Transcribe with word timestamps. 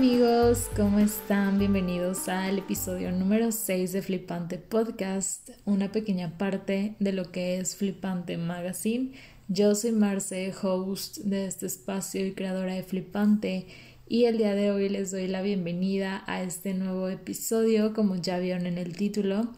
Amigos, 0.00 0.70
¿cómo 0.74 0.98
están? 0.98 1.58
Bienvenidos 1.58 2.30
al 2.30 2.56
episodio 2.56 3.12
número 3.12 3.52
6 3.52 3.92
de 3.92 4.00
Flipante 4.00 4.56
Podcast, 4.56 5.50
una 5.66 5.92
pequeña 5.92 6.38
parte 6.38 6.94
de 7.00 7.12
lo 7.12 7.30
que 7.30 7.58
es 7.58 7.76
Flipante 7.76 8.38
Magazine. 8.38 9.12
Yo 9.48 9.74
soy 9.74 9.92
Marce, 9.92 10.54
host 10.62 11.18
de 11.18 11.44
este 11.44 11.66
espacio 11.66 12.26
y 12.26 12.32
creadora 12.32 12.72
de 12.72 12.82
Flipante, 12.82 13.66
y 14.08 14.24
el 14.24 14.38
día 14.38 14.54
de 14.54 14.70
hoy 14.70 14.88
les 14.88 15.10
doy 15.10 15.28
la 15.28 15.42
bienvenida 15.42 16.24
a 16.26 16.42
este 16.42 16.72
nuevo 16.72 17.10
episodio. 17.10 17.92
Como 17.92 18.16
ya 18.16 18.38
vieron 18.38 18.64
en 18.64 18.78
el 18.78 18.96
título, 18.96 19.50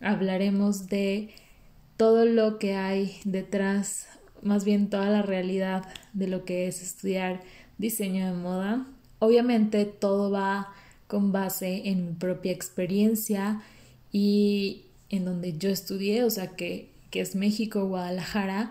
hablaremos 0.00 0.86
de 0.86 1.30
todo 1.96 2.24
lo 2.24 2.60
que 2.60 2.76
hay 2.76 3.16
detrás, 3.24 4.06
más 4.42 4.64
bien 4.64 4.90
toda 4.90 5.10
la 5.10 5.22
realidad 5.22 5.88
de 6.12 6.28
lo 6.28 6.44
que 6.44 6.68
es 6.68 6.82
estudiar 6.82 7.42
diseño 7.78 8.26
de 8.26 8.34
moda 8.34 8.86
Obviamente 9.18 9.84
todo 9.84 10.30
va 10.30 10.72
con 11.06 11.32
base 11.32 11.88
en 11.88 12.06
mi 12.06 12.12
propia 12.12 12.52
experiencia 12.52 13.62
y 14.12 14.84
en 15.10 15.24
donde 15.24 15.56
yo 15.56 15.70
estudié, 15.70 16.24
o 16.24 16.30
sea 16.30 16.48
que, 16.48 16.90
que 17.10 17.20
es 17.20 17.34
México, 17.34 17.86
Guadalajara, 17.86 18.70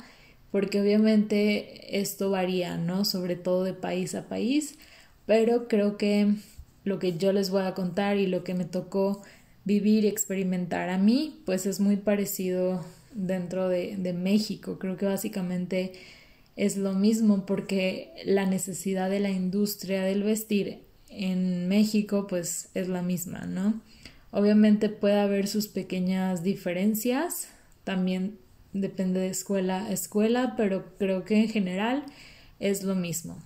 porque 0.52 0.80
obviamente 0.82 2.00
esto 2.00 2.30
varía, 2.30 2.78
¿no? 2.78 3.06
Sobre 3.06 3.36
todo 3.36 3.64
de 3.64 3.74
país 3.74 4.16
a 4.16 4.28
país, 4.28 4.76
pero 5.26 5.68
creo 5.68 5.98
que 5.98 6.34
lo 6.84 7.00
que 7.00 7.18
yo 7.18 7.34
les 7.34 7.50
voy 7.50 7.64
a 7.64 7.74
contar 7.74 8.18
y 8.18 8.28
lo 8.28 8.44
que 8.44 8.54
me 8.54 8.66
tocó 8.66 9.22
vivir 9.66 10.06
y 10.06 10.08
experimentar 10.08 10.90
a 10.90 10.98
mí, 10.98 11.42
pues 11.46 11.66
es 11.66 11.80
muy 11.80 11.98
parecido 11.98 12.86
dentro 13.14 13.68
de, 13.68 13.98
de 13.98 14.14
México. 14.14 14.80
Creo 14.80 14.96
que 14.96 15.06
básicamente 15.06 15.94
es 16.58 16.76
lo 16.76 16.94
mismo 16.94 17.46
porque 17.46 18.12
la 18.26 18.46
necesidad 18.46 19.10
de 19.10 19.20
la 19.20 19.30
industria 19.30 20.02
del 20.02 20.24
vestir 20.24 20.80
en 21.10 21.68
México 21.68 22.28
pues 22.28 22.70
es 22.74 22.90
la 22.90 23.02
misma, 23.02 23.46
¿no? 23.46 23.80
Obviamente 24.32 24.90
puede 24.90 25.20
haber 25.20 25.48
sus 25.48 25.68
pequeñas 25.68 26.44
diferencias, 26.44 27.48
también 27.84 28.38
depende 28.74 29.20
de 29.20 29.30
escuela 29.30 29.86
a 29.86 29.94
escuela, 29.94 30.56
pero 30.58 30.98
creo 30.98 31.24
que 31.24 31.42
en 31.42 31.48
general 31.48 32.04
es 32.60 32.84
lo 32.84 32.96
mismo. 32.96 33.38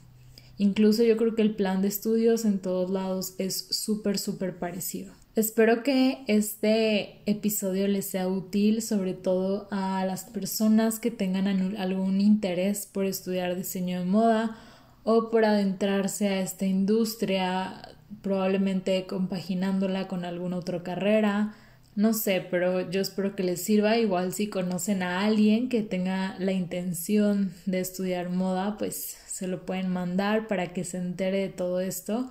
Incluso 0.57 1.03
yo 1.03 1.17
creo 1.17 1.35
que 1.35 1.41
el 1.41 1.55
plan 1.55 1.81
de 1.81 1.89
estudios 1.89 2.45
en 2.45 2.59
todos 2.59 2.89
lados 2.89 3.35
es 3.37 3.67
súper, 3.71 4.17
súper 4.17 4.57
parecido. 4.57 5.13
Espero 5.33 5.81
que 5.81 6.25
este 6.27 7.21
episodio 7.25 7.87
les 7.87 8.05
sea 8.05 8.27
útil, 8.27 8.81
sobre 8.81 9.13
todo 9.13 9.69
a 9.71 10.03
las 10.05 10.25
personas 10.25 10.99
que 10.99 11.09
tengan 11.09 11.77
algún 11.77 12.19
interés 12.19 12.85
por 12.85 13.05
estudiar 13.05 13.55
diseño 13.55 13.99
de 13.99 14.05
moda 14.05 14.57
o 15.05 15.29
por 15.29 15.45
adentrarse 15.45 16.27
a 16.27 16.41
esta 16.41 16.65
industria, 16.65 17.95
probablemente 18.21 19.05
compaginándola 19.07 20.09
con 20.09 20.25
alguna 20.25 20.57
otra 20.57 20.83
carrera. 20.83 21.55
No 21.95 22.13
sé, 22.13 22.45
pero 22.51 22.91
yo 22.91 22.99
espero 22.99 23.33
que 23.33 23.43
les 23.43 23.61
sirva. 23.61 23.97
Igual 23.97 24.33
si 24.33 24.47
conocen 24.47 25.01
a 25.01 25.21
alguien 25.21 25.69
que 25.69 25.81
tenga 25.81 26.35
la 26.39 26.51
intención 26.51 27.53
de 27.65 27.79
estudiar 27.79 28.29
moda, 28.29 28.77
pues 28.77 29.17
se 29.27 29.47
lo 29.47 29.65
pueden 29.65 29.87
mandar 29.87 30.47
para 30.49 30.73
que 30.73 30.83
se 30.83 30.97
entere 30.97 31.37
de 31.37 31.49
todo 31.49 31.79
esto 31.79 32.29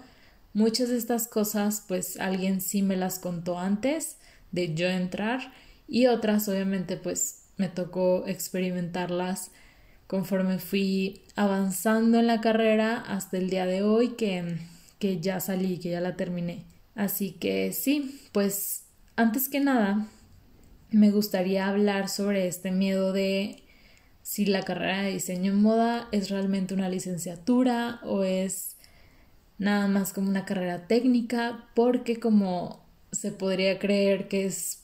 Muchas 0.53 0.89
de 0.89 0.97
estas 0.97 1.29
cosas 1.29 1.85
pues 1.87 2.19
alguien 2.19 2.61
sí 2.61 2.83
me 2.83 2.97
las 2.97 3.19
contó 3.19 3.59
antes 3.59 4.17
de 4.53 4.75
yo 4.75 4.89
entrar 4.89 5.53
y 5.87 6.07
otras 6.07 6.49
obviamente 6.49 6.97
pues 6.97 7.45
me 7.57 7.69
tocó 7.69 8.27
experimentarlas 8.27 9.51
conforme 10.07 10.59
fui 10.59 11.23
avanzando 11.37 12.19
en 12.19 12.27
la 12.27 12.41
carrera 12.41 12.97
hasta 12.97 13.39
el 13.39 13.49
día 13.49 13.67
de 13.67 13.83
hoy 13.83 14.11
que, 14.11 14.59
que 14.99 15.21
ya 15.21 15.39
salí, 15.39 15.79
que 15.79 15.91
ya 15.91 16.01
la 16.01 16.17
terminé. 16.17 16.65
Así 16.97 17.31
que 17.31 17.73
sí, 17.73 18.21
pues 18.33 18.85
antes 19.15 19.49
que 19.49 19.61
nada 19.61 20.09
me 20.91 21.13
gustaría 21.13 21.69
hablar 21.69 22.09
sobre 22.09 22.49
este 22.49 22.73
miedo 22.73 23.13
de 23.13 23.63
si 24.23 24.47
la 24.47 24.63
carrera 24.63 25.03
de 25.03 25.13
diseño 25.13 25.53
en 25.53 25.63
moda 25.63 26.09
es 26.11 26.31
realmente 26.31 26.75
una 26.75 26.89
licenciatura 26.89 28.01
o 28.03 28.25
es 28.25 28.77
nada 29.61 29.87
más 29.89 30.13
como 30.13 30.29
una 30.29 30.47
carrera 30.47 30.89
técnica, 30.89 31.67
porque 31.75 32.19
como 32.19 32.83
se 33.13 33.31
podría 33.31 33.79
creer 33.79 34.27
que 34.27 34.47
es 34.47 34.83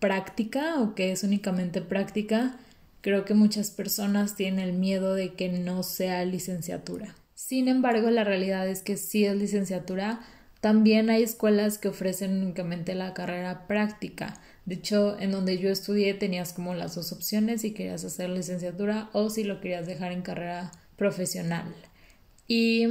práctica 0.00 0.82
o 0.82 0.94
que 0.94 1.12
es 1.12 1.22
únicamente 1.22 1.80
práctica, 1.80 2.58
creo 3.00 3.24
que 3.24 3.34
muchas 3.34 3.70
personas 3.70 4.34
tienen 4.34 4.68
el 4.68 4.72
miedo 4.74 5.14
de 5.14 5.34
que 5.34 5.48
no 5.48 5.84
sea 5.84 6.24
licenciatura. 6.24 7.14
Sin 7.34 7.68
embargo, 7.68 8.10
la 8.10 8.24
realidad 8.24 8.68
es 8.68 8.82
que 8.82 8.96
sí 8.96 9.24
es 9.24 9.36
licenciatura. 9.36 10.20
También 10.60 11.08
hay 11.08 11.22
escuelas 11.22 11.78
que 11.78 11.88
ofrecen 11.88 12.42
únicamente 12.42 12.96
la 12.96 13.14
carrera 13.14 13.68
práctica. 13.68 14.40
De 14.64 14.74
hecho, 14.74 15.16
en 15.20 15.30
donde 15.30 15.58
yo 15.58 15.70
estudié 15.70 16.14
tenías 16.14 16.52
como 16.52 16.74
las 16.74 16.96
dos 16.96 17.12
opciones 17.12 17.60
si 17.60 17.74
querías 17.74 18.04
hacer 18.04 18.30
licenciatura 18.30 19.08
o 19.12 19.30
si 19.30 19.44
lo 19.44 19.60
querías 19.60 19.86
dejar 19.86 20.10
en 20.10 20.22
carrera 20.22 20.72
profesional. 20.96 21.72
Y 22.48 22.86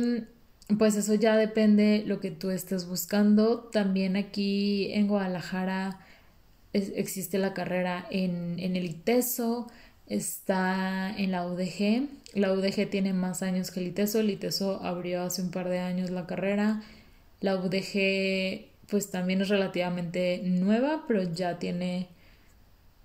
pues 0.77 0.95
eso 0.95 1.13
ya 1.13 1.37
depende 1.37 2.03
lo 2.05 2.19
que 2.19 2.31
tú 2.31 2.49
estés 2.49 2.87
buscando. 2.87 3.59
También 3.71 4.15
aquí 4.15 4.91
en 4.93 5.07
Guadalajara 5.07 5.99
existe 6.73 7.37
la 7.37 7.53
carrera 7.53 8.05
en, 8.09 8.57
en, 8.59 8.75
el 8.75 8.85
ITESO, 8.85 9.67
está 10.07 11.15
en 11.17 11.31
la 11.31 11.45
UDG. 11.47 12.09
La 12.33 12.51
UDG 12.51 12.89
tiene 12.89 13.13
más 13.13 13.43
años 13.43 13.71
que 13.71 13.79
el 13.79 13.87
ITESO. 13.87 14.19
El 14.19 14.31
ITESO 14.31 14.83
abrió 14.83 15.23
hace 15.23 15.41
un 15.41 15.51
par 15.51 15.69
de 15.69 15.79
años 15.79 16.09
la 16.09 16.25
carrera. 16.25 16.81
La 17.41 17.55
UDG 17.57 18.65
pues 18.89 19.09
también 19.11 19.41
es 19.41 19.49
relativamente 19.49 20.41
nueva, 20.43 21.05
pero 21.07 21.23
ya 21.23 21.59
tiene, 21.59 22.07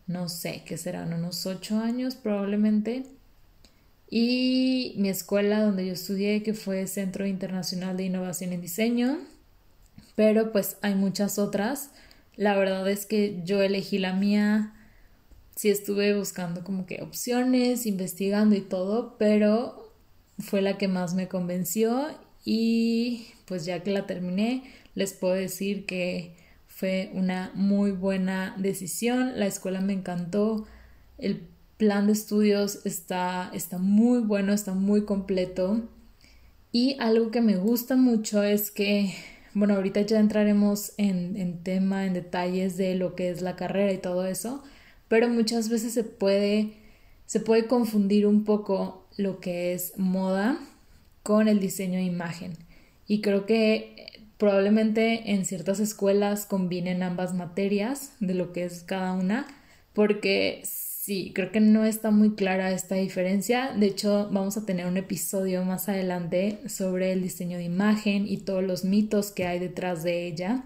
no 0.06 0.28
sé, 0.28 0.62
qué 0.66 0.77
serán 0.77 1.12
unos 1.12 1.47
ocho 1.47 1.78
años 1.78 2.16
probablemente 2.16 3.04
y 4.10 4.94
mi 4.97 5.09
escuela 5.09 5.62
donde 5.62 5.87
yo 5.87 5.93
estudié, 5.93 6.43
que 6.43 6.53
fue 6.53 6.87
Centro 6.88 7.26
Internacional 7.26 7.97
de 7.97 8.04
Innovación 8.04 8.53
en 8.53 8.60
Diseño, 8.60 9.19
pero 10.16 10.50
pues 10.50 10.76
hay 10.82 10.97
muchas 10.97 11.38
otras. 11.38 11.93
La 12.37 12.56
verdad 12.56 12.88
es 12.91 13.06
que 13.06 13.41
yo 13.44 13.62
elegí 13.62 13.98
la 13.98 14.12
mía, 14.12 14.75
sí 15.54 15.69
estuve 15.69 16.16
buscando 16.16 16.65
como 16.65 16.87
que 16.87 17.03
opciones, 17.03 17.87
investigando 17.87 18.56
y 18.56 18.62
todo, 18.62 19.16
pero 19.16 19.93
fue 20.38 20.60
la 20.60 20.77
que 20.77 20.88
más 20.88 21.15
me 21.15 21.28
convenció 21.28 22.09
y 22.44 23.28
pues 23.44 23.65
ya 23.65 23.82
que 23.82 23.92
la 23.92 24.06
terminé, 24.06 24.65
les 24.94 25.12
puedo 25.12 25.34
decir 25.34 25.87
que 25.87 26.34
fue 26.66 27.10
una 27.15 27.53
muy 27.54 27.92
buena 27.92 28.56
decisión, 28.59 29.38
la 29.38 29.47
escuela 29.47 29.81
me 29.81 29.92
encantó, 29.92 30.66
el 31.19 31.50
plan 31.80 32.08
de 32.08 32.12
estudios 32.12 32.84
está, 32.84 33.50
está 33.54 33.78
muy 33.78 34.20
bueno, 34.20 34.52
está 34.52 34.74
muy 34.74 35.06
completo. 35.06 35.80
Y 36.72 36.96
algo 37.00 37.30
que 37.30 37.41
me 37.41 37.56
gusta 37.56 37.96
mucho 37.96 38.42
es 38.42 38.70
que, 38.70 39.14
bueno, 39.54 39.74
ahorita 39.74 40.02
ya 40.02 40.20
entraremos 40.20 40.92
en, 40.98 41.38
en 41.38 41.64
tema, 41.64 42.04
en 42.04 42.12
detalles 42.12 42.76
de 42.76 42.96
lo 42.96 43.16
que 43.16 43.30
es 43.30 43.41
la 43.41 43.56
carrera 43.56 43.92
y 43.92 43.98
todo 43.98 44.26
eso, 44.26 44.62
pero 45.08 45.30
muchas 45.30 45.70
veces 45.70 45.94
se 45.94 46.04
puede, 46.04 46.74
se 47.24 47.41
puede 47.41 47.64
confundir 47.66 48.26
un 48.26 48.44
poco 48.44 49.06
lo 49.16 49.41
que 49.41 49.72
es 49.72 49.94
moda 49.97 50.60
con 51.22 51.48
el 51.48 51.60
diseño 51.60 51.98
de 51.98 52.04
imagen. 52.04 52.59
Y 53.06 53.22
creo 53.22 53.47
que 53.47 54.28
probablemente 54.36 55.33
en 55.33 55.47
ciertas 55.47 55.80
escuelas 55.80 56.44
combinen 56.44 57.03
ambas 57.03 57.33
materias 57.33 58.12
de 58.21 58.34
lo 58.34 58.53
que 58.53 58.65
es 58.65 58.83
cada 58.83 59.15
una, 59.15 59.47
porque 59.94 60.62
Sí, 61.10 61.33
creo 61.34 61.51
que 61.51 61.59
no 61.59 61.84
está 61.84 62.12
muy 62.12 62.36
clara 62.36 62.71
esta 62.71 62.95
diferencia. 62.95 63.72
De 63.77 63.86
hecho, 63.86 64.28
vamos 64.30 64.57
a 64.57 64.65
tener 64.65 64.86
un 64.86 64.97
episodio 64.97 65.65
más 65.65 65.89
adelante 65.89 66.60
sobre 66.68 67.10
el 67.10 67.21
diseño 67.21 67.59
de 67.59 67.65
imagen 67.65 68.28
y 68.28 68.36
todos 68.36 68.62
los 68.62 68.84
mitos 68.84 69.33
que 69.33 69.45
hay 69.45 69.59
detrás 69.59 70.04
de 70.04 70.28
ella, 70.28 70.62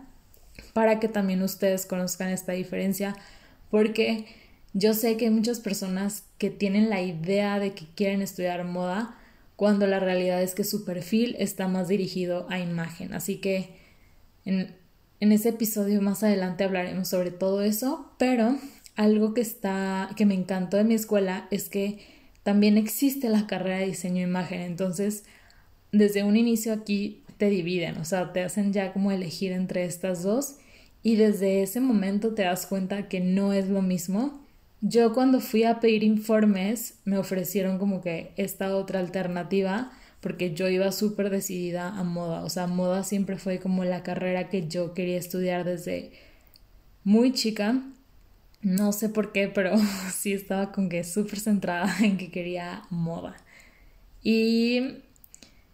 para 0.75 1.01
que 1.01 1.09
también 1.09 1.41
ustedes 1.43 1.87
conozcan 1.87 2.29
esta 2.29 2.53
diferencia, 2.53 3.17
porque 3.71 4.27
yo 4.75 4.93
sé 4.93 5.17
que 5.17 5.25
hay 5.25 5.31
muchas 5.31 5.61
personas 5.61 6.25
que 6.37 6.51
tienen 6.51 6.91
la 6.91 7.01
idea 7.01 7.59
de 7.59 7.73
que 7.73 7.87
quieren 7.95 8.21
estudiar 8.21 8.65
moda, 8.65 9.17
cuando 9.57 9.87
la 9.87 9.99
realidad 9.99 10.43
es 10.43 10.55
que 10.55 10.65
su 10.65 10.85
perfil 10.85 11.37
está 11.39 11.69
más 11.69 11.89
dirigido 11.89 12.47
a 12.51 12.59
imagen. 12.59 13.15
Así 13.15 13.37
que 13.37 13.79
en, 14.45 14.77
en 15.21 15.33
ese 15.33 15.49
episodio 15.49 16.03
más 16.03 16.23
adelante 16.23 16.65
hablaremos 16.65 17.09
sobre 17.09 17.31
todo 17.31 17.63
eso, 17.63 18.13
pero 18.19 18.59
algo 18.97 19.35
que 19.35 19.41
está 19.41 20.11
que 20.17 20.27
me 20.27 20.35
encantó 20.35 20.77
de 20.77 20.85
mi 20.85 20.95
escuela 20.95 21.49
es 21.51 21.69
que 21.69 21.99
también 22.43 22.77
existe 22.77 23.29
la 23.29 23.47
carrera 23.47 23.79
de 23.79 23.87
diseño 23.87 24.23
imagen, 24.23 24.61
entonces 24.61 25.25
desde 25.93 26.25
un 26.25 26.37
inicio 26.37 26.73
aquí 26.73 27.23
te 27.39 27.49
dividen, 27.49 27.97
o 27.99 28.05
sea, 28.05 28.33
te 28.33 28.43
hacen 28.43 28.73
ya 28.73 28.93
como 28.93 29.11
elegir 29.11 29.53
entre 29.53 29.85
estas 29.85 30.23
dos 30.23 30.57
y 31.03 31.17
desde 31.17 31.63
ese 31.63 31.81
momento 31.81 32.35
te 32.35 32.43
das 32.43 32.67
cuenta 32.67 33.09
que 33.09 33.21
no 33.21 33.53
es 33.53 33.69
lo 33.69 33.83
mismo. 33.83 34.45
Yo 34.81 35.13
cuando 35.15 35.41
fui 35.41 35.65
a 35.65 35.81
pedir 35.81 36.03
informes 36.03 36.99
me 37.05 37.19
ofrecieron 37.19 37.79
como 37.79 38.01
que 38.01 38.33
esta 38.37 38.77
otra 38.77 39.01
alternativa 39.01 39.93
porque 40.21 40.55
yo 40.55 40.69
iba 40.69 40.91
súper 40.91 41.29
decidida 41.29 41.89
a 41.89 42.03
moda, 42.03 42.45
o 42.45 42.49
sea, 42.49 42.67
moda 42.67 43.05
siempre 43.05 43.37
fue 43.37 43.59
como 43.59 43.85
la 43.85 44.03
carrera 44.03 44.49
que 44.49 44.67
yo 44.69 44.95
quería 44.95 45.19
estudiar 45.19 45.65
desde 45.65 46.13
muy 47.05 47.33
chica. 47.33 47.83
No 48.65 48.93
sé 48.93 49.09
por 49.09 49.31
qué, 49.33 49.49
pero 49.49 49.77
sí 50.13 50.33
estaba 50.33 50.73
con 50.73 50.89
que 50.89 51.05
súper 51.05 51.39
centrada 51.39 51.95
en 52.03 52.17
que 52.19 52.31
quería 52.31 52.83
moda. 52.91 53.37
Y 54.23 55.03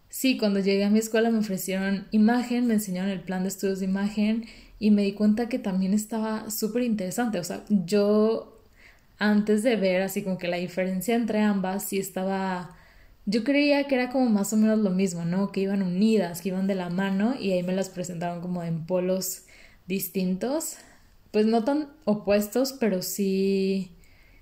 sí, 0.09 0.37
cuando 0.37 0.59
llegué 0.59 0.83
a 0.83 0.89
mi 0.89 0.99
escuela 0.99 1.31
me 1.31 1.39
ofrecieron 1.39 2.07
imagen, 2.11 2.67
me 2.67 2.75
enseñaron 2.75 3.09
el 3.09 3.21
plan 3.21 3.43
de 3.43 3.49
estudios 3.49 3.79
de 3.79 3.85
imagen 3.85 4.45
y 4.79 4.91
me 4.91 5.03
di 5.03 5.13
cuenta 5.13 5.49
que 5.49 5.59
también 5.59 5.93
estaba 5.93 6.49
súper 6.51 6.83
interesante. 6.83 7.39
O 7.39 7.43
sea, 7.43 7.63
yo 7.69 8.61
antes 9.19 9.63
de 9.63 9.75
ver 9.77 10.01
así 10.03 10.23
como 10.23 10.37
que 10.37 10.47
la 10.47 10.57
diferencia 10.57 11.15
entre 11.15 11.39
ambas 11.41 11.85
sí 11.85 11.97
estaba 11.99 12.75
yo 13.25 13.43
creía 13.43 13.87
que 13.87 13.95
era 13.95 14.09
como 14.09 14.29
más 14.29 14.51
o 14.53 14.57
menos 14.57 14.79
lo 14.79 14.89
mismo, 14.89 15.25
¿no? 15.25 15.51
Que 15.51 15.61
iban 15.61 15.83
unidas, 15.83 16.41
que 16.41 16.49
iban 16.49 16.67
de 16.67 16.75
la 16.75 16.89
mano 16.89 17.35
y 17.39 17.51
ahí 17.51 17.63
me 17.63 17.73
las 17.73 17.89
presentaron 17.89 18.41
como 18.41 18.63
en 18.63 18.85
polos 18.85 19.43
distintos, 19.87 20.77
pues 21.31 21.45
no 21.45 21.63
tan 21.63 21.89
opuestos, 22.05 22.73
pero 22.73 23.01
sí 23.01 23.91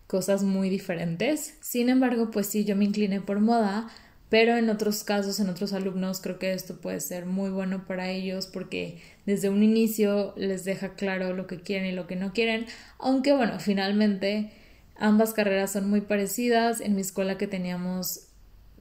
cosas 0.08 0.44
muy 0.44 0.70
diferentes. 0.70 1.56
Sin 1.62 1.90
embargo, 1.90 2.32
pues 2.32 2.48
sí, 2.48 2.66
yo 2.66 2.76
me 2.76 2.86
incliné 2.86 3.22
por 3.22 3.40
moda, 3.40 3.90
pero 4.30 4.58
en 4.58 4.70
otros 4.70 5.04
casos, 5.04 5.40
en 5.40 5.50
otros 5.50 5.74
alumnos, 5.74 6.22
creo 6.22 6.40
que 6.40 6.54
esto 6.54 6.82
puede 6.82 7.00
ser 7.00 7.26
muy 7.26 7.50
bueno 7.52 7.86
para 7.86 8.10
ellos 8.10 8.48
porque 8.48 9.00
desde 9.26 9.50
un 9.50 9.64
inicio 9.64 10.34
les 10.38 10.66
deja 10.66 10.96
claro 10.96 11.36
lo 11.36 11.48
que 11.48 11.62
quieren 11.62 11.88
y 11.88 11.92
lo 11.92 12.08
que 12.08 12.16
no 12.16 12.34
quieren, 12.34 12.66
aunque 13.00 13.34
bueno, 13.34 13.60
finalmente 13.60 14.52
ambas 14.98 15.34
carreras 15.34 15.72
son 15.74 15.90
muy 15.90 16.02
parecidas. 16.02 16.82
En 16.82 16.96
mi 16.96 17.02
escuela 17.02 17.38
que 17.38 17.48
teníamos 17.48 18.30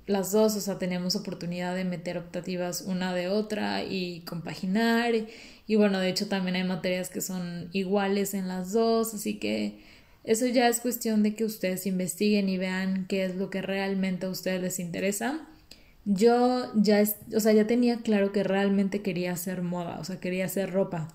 las 0.07 0.33
dos, 0.33 0.57
o 0.57 0.61
sea, 0.61 0.79
teníamos 0.79 1.17
oportunidad 1.17 1.75
de 1.75 1.85
meter 1.85 2.19
optativas 2.19 2.83
una 2.83 3.15
de 3.15 3.29
otra 3.29 3.85
y 3.85 4.21
compaginar. 4.23 5.13
Y, 5.69 5.77
bueno, 5.77 6.01
de 6.01 6.09
hecho 6.09 6.27
también 6.27 6.57
hay 6.57 6.65
materias 6.65 7.11
que 7.11 7.21
son 7.21 7.69
iguales 7.73 8.35
en 8.35 8.49
las 8.49 8.73
dos, 8.73 9.15
así 9.15 9.39
que 9.39 9.79
eso 10.25 10.47
ya 10.47 10.69
es 10.69 10.81
cuestión 10.81 11.23
de 11.23 11.35
que 11.35 11.45
ustedes 11.45 11.87
investiguen 11.87 12.49
y 12.49 12.59
vean 12.59 13.07
qué 13.07 13.25
es 13.25 13.37
lo 13.37 13.51
que 13.51 13.63
realmente 13.63 14.27
a 14.27 14.31
ustedes 14.31 14.61
les 14.61 14.79
interesa. 14.81 15.47
Yo 16.05 16.73
ya, 16.75 17.03
o 17.35 17.41
sea, 17.41 17.53
ya 17.53 17.67
tenía 17.67 17.99
claro 17.99 18.33
que 18.33 18.43
realmente 18.43 19.03
quería 19.03 19.33
hacer 19.33 19.63
moda, 19.63 19.99
o 20.01 20.05
sea, 20.05 20.21
quería 20.21 20.47
hacer 20.47 20.73
ropa. 20.73 21.09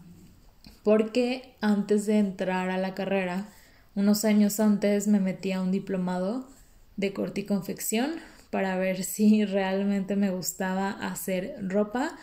Porque 0.84 1.56
antes 1.62 2.06
de 2.06 2.20
entrar 2.20 2.70
a 2.70 2.78
la 2.78 2.94
carrera, 2.94 3.50
unos 3.96 4.26
años 4.26 4.60
antes 4.60 5.08
me 5.08 5.20
metí 5.20 5.52
a 5.52 5.62
un 5.62 5.72
diplomado 5.72 6.48
de 6.98 7.14
corte 7.14 7.42
y 7.42 7.46
confección 7.46 8.16
para 8.50 8.78
ver 8.78 9.04
si 9.04 9.46
realmente 9.46 10.16
me 10.16 10.30
gustaba 10.30 10.92
hacer 10.92 11.56
ropa, 11.62 12.16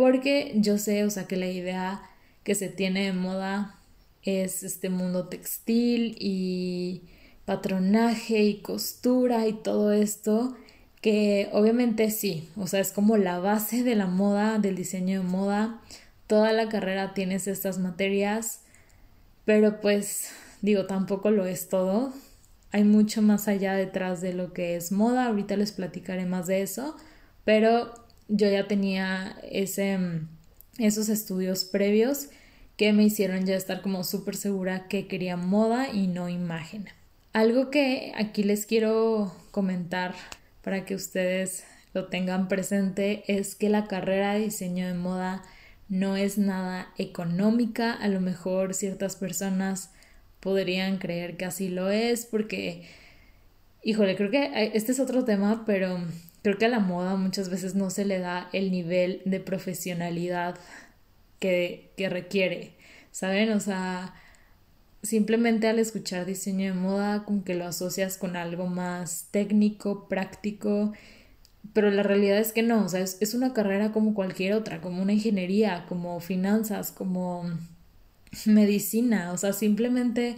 porque 0.00 0.52
yo 0.54 0.78
sé, 0.78 1.04
o 1.04 1.10
sea, 1.10 1.26
que 1.26 1.36
la 1.36 1.48
idea 1.48 2.00
que 2.42 2.54
se 2.54 2.70
tiene 2.70 3.04
de 3.04 3.12
moda 3.12 3.78
es 4.22 4.62
este 4.62 4.88
mundo 4.88 5.28
textil 5.28 6.16
y 6.18 7.02
patronaje 7.44 8.42
y 8.44 8.62
costura 8.62 9.46
y 9.46 9.52
todo 9.52 9.92
esto, 9.92 10.56
que 11.02 11.50
obviamente 11.52 12.10
sí, 12.10 12.48
o 12.56 12.66
sea, 12.66 12.80
es 12.80 12.92
como 12.92 13.18
la 13.18 13.40
base 13.40 13.84
de 13.84 13.94
la 13.94 14.06
moda, 14.06 14.58
del 14.58 14.74
diseño 14.74 15.20
de 15.20 15.28
moda, 15.28 15.82
toda 16.26 16.54
la 16.54 16.70
carrera 16.70 17.12
tienes 17.12 17.46
estas 17.46 17.78
materias, 17.78 18.62
pero 19.44 19.82
pues 19.82 20.30
digo, 20.62 20.86
tampoco 20.86 21.30
lo 21.30 21.44
es 21.44 21.68
todo, 21.68 22.14
hay 22.72 22.84
mucho 22.84 23.20
más 23.20 23.48
allá 23.48 23.74
detrás 23.74 24.22
de 24.22 24.32
lo 24.32 24.54
que 24.54 24.76
es 24.76 24.92
moda, 24.92 25.26
ahorita 25.26 25.58
les 25.58 25.72
platicaré 25.72 26.24
más 26.24 26.46
de 26.46 26.62
eso, 26.62 26.96
pero 27.44 27.99
yo 28.30 28.48
ya 28.48 28.66
tenía 28.66 29.36
ese, 29.50 29.98
mm, 29.98 30.28
esos 30.78 31.08
estudios 31.08 31.64
previos 31.64 32.28
que 32.76 32.92
me 32.92 33.04
hicieron 33.04 33.44
ya 33.44 33.56
estar 33.56 33.82
como 33.82 34.04
súper 34.04 34.36
segura 34.36 34.88
que 34.88 35.06
quería 35.06 35.36
moda 35.36 35.92
y 35.92 36.06
no 36.06 36.28
imagen. 36.28 36.86
Algo 37.32 37.70
que 37.70 38.12
aquí 38.16 38.42
les 38.42 38.64
quiero 38.64 39.34
comentar 39.50 40.14
para 40.62 40.84
que 40.84 40.94
ustedes 40.94 41.64
lo 41.92 42.06
tengan 42.06 42.48
presente 42.48 43.24
es 43.26 43.54
que 43.54 43.68
la 43.68 43.86
carrera 43.86 44.34
de 44.34 44.40
diseño 44.40 44.86
de 44.86 44.94
moda 44.94 45.42
no 45.88 46.16
es 46.16 46.38
nada 46.38 46.88
económica, 46.98 47.92
a 47.92 48.08
lo 48.08 48.20
mejor 48.20 48.74
ciertas 48.74 49.16
personas 49.16 49.90
podrían 50.38 50.98
creer 50.98 51.36
que 51.36 51.44
así 51.44 51.68
lo 51.68 51.90
es, 51.90 52.26
porque, 52.26 52.88
híjole, 53.82 54.16
creo 54.16 54.30
que 54.30 54.70
este 54.72 54.92
es 54.92 55.00
otro 55.00 55.24
tema, 55.24 55.64
pero 55.66 55.98
creo 56.42 56.58
que 56.58 56.66
a 56.66 56.68
la 56.68 56.80
moda 56.80 57.16
muchas 57.16 57.50
veces 57.50 57.74
no 57.74 57.90
se 57.90 58.04
le 58.04 58.18
da 58.18 58.48
el 58.52 58.70
nivel 58.70 59.22
de 59.24 59.40
profesionalidad 59.40 60.56
que, 61.38 61.92
que 61.96 62.08
requiere, 62.08 62.74
¿saben? 63.10 63.50
O 63.52 63.60
sea, 63.60 64.14
simplemente 65.02 65.68
al 65.68 65.78
escuchar 65.78 66.26
diseño 66.26 66.72
de 66.72 66.78
moda, 66.78 67.24
como 67.24 67.44
que 67.44 67.54
lo 67.54 67.66
asocias 67.66 68.18
con 68.18 68.36
algo 68.36 68.66
más 68.66 69.28
técnico, 69.30 70.08
práctico, 70.08 70.92
pero 71.72 71.90
la 71.90 72.02
realidad 72.02 72.38
es 72.38 72.52
que 72.52 72.62
no, 72.62 72.84
o 72.84 72.88
sea, 72.88 73.00
es, 73.00 73.18
es 73.20 73.34
una 73.34 73.52
carrera 73.52 73.92
como 73.92 74.14
cualquier 74.14 74.54
otra, 74.54 74.80
como 74.80 75.02
una 75.02 75.12
ingeniería, 75.12 75.86
como 75.88 76.20
finanzas, 76.20 76.90
como 76.92 77.44
medicina, 78.46 79.32
o 79.32 79.38
sea, 79.38 79.52
simplemente 79.52 80.36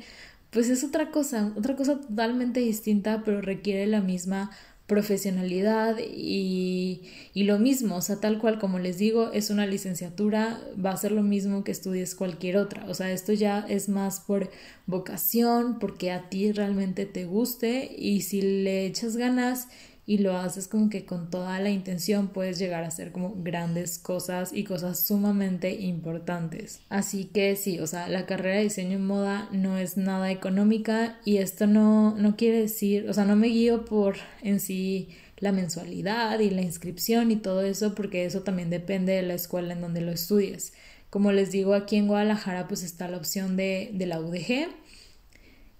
pues 0.51 0.69
es 0.69 0.85
otra 0.85 1.11
cosa, 1.11 1.53
otra 1.57 1.77
cosa 1.77 1.99
totalmente 1.99 2.61
distinta, 2.61 3.23
pero 3.25 3.41
requiere 3.41 3.87
la 3.87 4.03
misma 4.03 4.51
profesionalidad 4.93 5.97
y, 5.99 7.01
y, 7.33 7.45
lo 7.45 7.59
mismo, 7.59 7.97
o 7.97 8.03
sea, 8.03 8.21
tal 8.21 8.39
cual 8.39 8.59
como 8.59 8.79
les 8.79 8.99
digo, 8.99 9.33
es 9.33 9.49
una 9.49 9.67
licenciatura, 9.67 10.61
va 10.85 10.91
a 10.91 10.97
ser 10.99 11.13
lo 11.13 11.23
mismo 11.23 11.65
que 11.65 11.73
estudies 11.73 12.15
cualquier 12.15 12.59
otra, 12.59 12.85
o 12.89 12.93
sea, 12.93 13.11
esto 13.11 13.33
ya 13.33 13.65
es 13.67 13.89
más 13.89 14.21
por 14.21 14.51
vocación, 14.87 15.79
porque 15.79 16.11
a 16.11 16.29
ti 16.29 16.53
realmente 16.53 17.07
te 17.07 17.25
guste 17.25 17.91
y 17.97 18.21
si 18.21 18.43
le 18.43 18.85
echas 18.85 19.17
ganas 19.17 19.69
y 20.05 20.19
lo 20.19 20.37
haces 20.37 20.67
como 20.67 20.91
que 20.91 21.05
con 21.05 21.31
toda 21.31 21.61
la 21.61 21.71
intención 21.71 22.29
puedes 22.29 22.59
llegar 22.59 22.83
a 22.83 22.89
hacer 22.89 23.13
como 23.13 23.35
grandes 23.43 23.99
cosas 23.99 24.53
y 24.53 24.65
cosas 24.65 25.07
sumamente 25.07 25.73
importantes. 25.73 26.81
Así 26.89 27.27
que 27.27 27.55
sí, 27.55 27.79
o 27.79 27.87
sea, 27.87 28.09
la 28.09 28.27
carrera 28.27 28.57
de 28.57 28.65
diseño 28.65 28.97
en 28.97 29.07
moda 29.07 29.49
no 29.53 29.79
es 29.79 29.97
nada 29.97 30.33
económica 30.33 31.21
y 31.25 31.37
esto 31.37 31.67
no, 31.67 32.17
no 32.17 32.37
quiere 32.37 32.59
decir, 32.63 33.09
o 33.09 33.13
sea, 33.15 33.25
no 33.25 33.37
me 33.37 33.47
guío 33.49 33.85
por 33.85 34.17
en 34.43 34.59
sí 34.59 35.11
la 35.39 35.53
mensualidad 35.53 36.41
y 36.41 36.51
la 36.51 36.63
inscripción 36.63 37.31
y 37.31 37.37
todo 37.37 37.63
eso 37.63 37.95
porque 37.95 38.25
eso 38.25 38.43
también 38.43 38.71
depende 38.71 39.13
de 39.13 39.23
la 39.23 39.35
escuela 39.35 39.73
en 39.73 39.81
donde 39.81 40.01
lo 40.01 40.11
estudies. 40.11 40.73
Como 41.11 41.31
les 41.31 41.53
digo, 41.53 41.75
aquí 41.75 41.97
en 41.97 42.09
Guadalajara 42.09 42.67
pues 42.67 42.83
está 42.83 43.07
la 43.07 43.19
opción 43.19 43.57
de, 43.57 43.91
de 43.93 44.07
la 44.07 44.21
UDG 44.21 44.69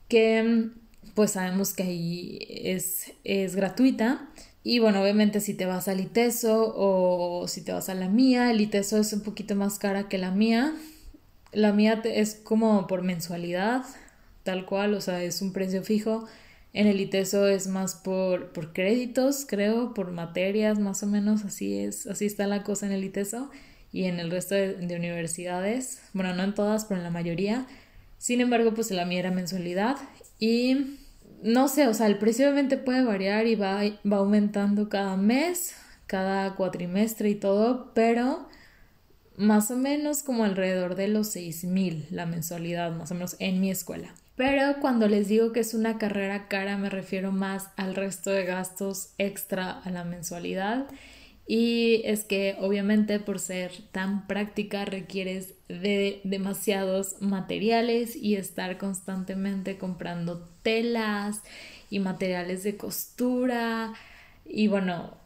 que 0.09 0.71
pues 1.15 1.33
sabemos 1.33 1.75
que 1.75 1.83
ahí 1.83 2.39
es, 2.49 3.13
es 3.25 3.57
gratuita. 3.57 4.29
Y 4.65 4.79
bueno, 4.79 5.03
obviamente 5.03 5.41
si 5.41 5.55
te 5.55 5.67
vas 5.67 5.89
al 5.89 6.01
ITESO 6.01 6.73
o 6.77 7.49
si 7.49 7.63
te 7.63 7.73
vas 7.73 7.89
a 7.89 7.95
la 7.95 8.09
mía, 8.09 8.51
el 8.51 8.61
ITESO 8.61 8.99
es 8.99 9.13
un 9.13 9.23
poquito 9.23 9.57
más 9.57 9.79
cara 9.79 10.09
que 10.09 10.19
la 10.19 10.31
mía. 10.31 10.75
La 11.53 11.73
mía 11.73 12.01
es 12.05 12.37
como 12.37 12.87
por 12.87 13.03
mensualidad, 13.03 13.85
tal 14.45 14.65
cual, 14.65 14.95
o 14.95 15.01
sea, 15.01 15.23
es 15.23 15.43
un 15.43 15.53
precio 15.53 15.83
fijo. 15.83 16.27
En 16.73 16.87
el 16.87 17.01
ITESO 17.01 17.49
es 17.49 17.67
más 17.67 17.97
por, 17.97 18.53
por 18.53 18.73
créditos, 18.73 19.45
creo, 19.47 19.93
por 19.93 20.13
materias, 20.13 20.79
más 20.79 21.03
o 21.03 21.07
menos, 21.07 21.45
así 21.45 21.79
es, 21.79 22.07
así 22.07 22.25
está 22.25 22.47
la 22.47 22.63
cosa 22.63 22.87
en 22.87 22.93
el 22.93 23.05
ITESO. 23.05 23.51
Y 23.93 24.05
en 24.05 24.21
el 24.21 24.31
resto 24.31 24.55
de, 24.55 24.75
de 24.75 24.97
universidades, 24.97 26.01
bueno, 26.15 26.35
no 26.35 26.45
en 26.45 26.55
todas, 26.55 26.87
pero 26.87 26.99
en 26.99 27.05
la 27.05 27.11
mayoría. 27.11 27.67
Sin 28.17 28.41
embargo, 28.41 28.73
pues 28.73 28.91
la 28.91 29.05
mía 29.05 29.19
era 29.19 29.31
mensualidad 29.33 29.97
y 30.43 30.99
no 31.45 31.69
sé, 31.69 31.87
o 31.87 31.95
sea, 31.95 32.09
el 32.09 32.19
precio 32.19 32.47
obviamente 32.47 32.77
puede 32.77 33.05
variar 33.05 33.47
y 33.47 33.55
va, 33.55 33.81
va 34.05 34.17
aumentando 34.17 34.89
cada 34.89 35.17
mes, 35.17 35.77
cada 36.09 36.57
cuatrimestre 36.57 37.31
y 37.31 37.37
todo, 37.37 37.93
pero 37.95 38.49
más 39.37 39.71
o 39.71 39.77
menos 39.77 40.25
como 40.25 40.43
alrededor 40.43 40.97
de 40.97 41.07
los 41.07 41.29
seis 41.29 41.63
mil 41.63 42.09
la 42.11 42.27
mensualidad, 42.27 42.91
más 42.91 43.13
o 43.13 43.15
menos 43.15 43.37
en 43.39 43.61
mi 43.61 43.71
escuela. 43.71 44.17
Pero 44.35 44.81
cuando 44.81 45.07
les 45.07 45.29
digo 45.29 45.53
que 45.53 45.61
es 45.61 45.75
una 45.75 45.97
carrera 45.97 46.49
cara 46.49 46.77
me 46.77 46.91
refiero 46.91 47.31
más 47.31 47.69
al 47.77 47.95
resto 47.95 48.31
de 48.33 48.45
gastos 48.45 49.11
extra 49.19 49.71
a 49.71 49.91
la 49.91 50.03
mensualidad 50.03 50.87
y 51.47 52.03
es 52.05 52.25
que 52.25 52.57
obviamente 52.61 53.19
por 53.21 53.39
ser 53.39 53.73
tan 53.91 54.27
práctica 54.27 54.85
requieres 54.85 55.55
de 55.69 56.21
demasiados 56.25 57.21
materiales 57.21 58.17
y 58.17 58.37
estar 58.37 58.79
constantemente 58.79 59.77
comprando 59.77 60.49
telas 60.63 61.43
y 61.91 61.99
materiales 61.99 62.63
de 62.63 62.77
costura 62.77 63.93
y 64.45 64.69
bueno, 64.69 65.17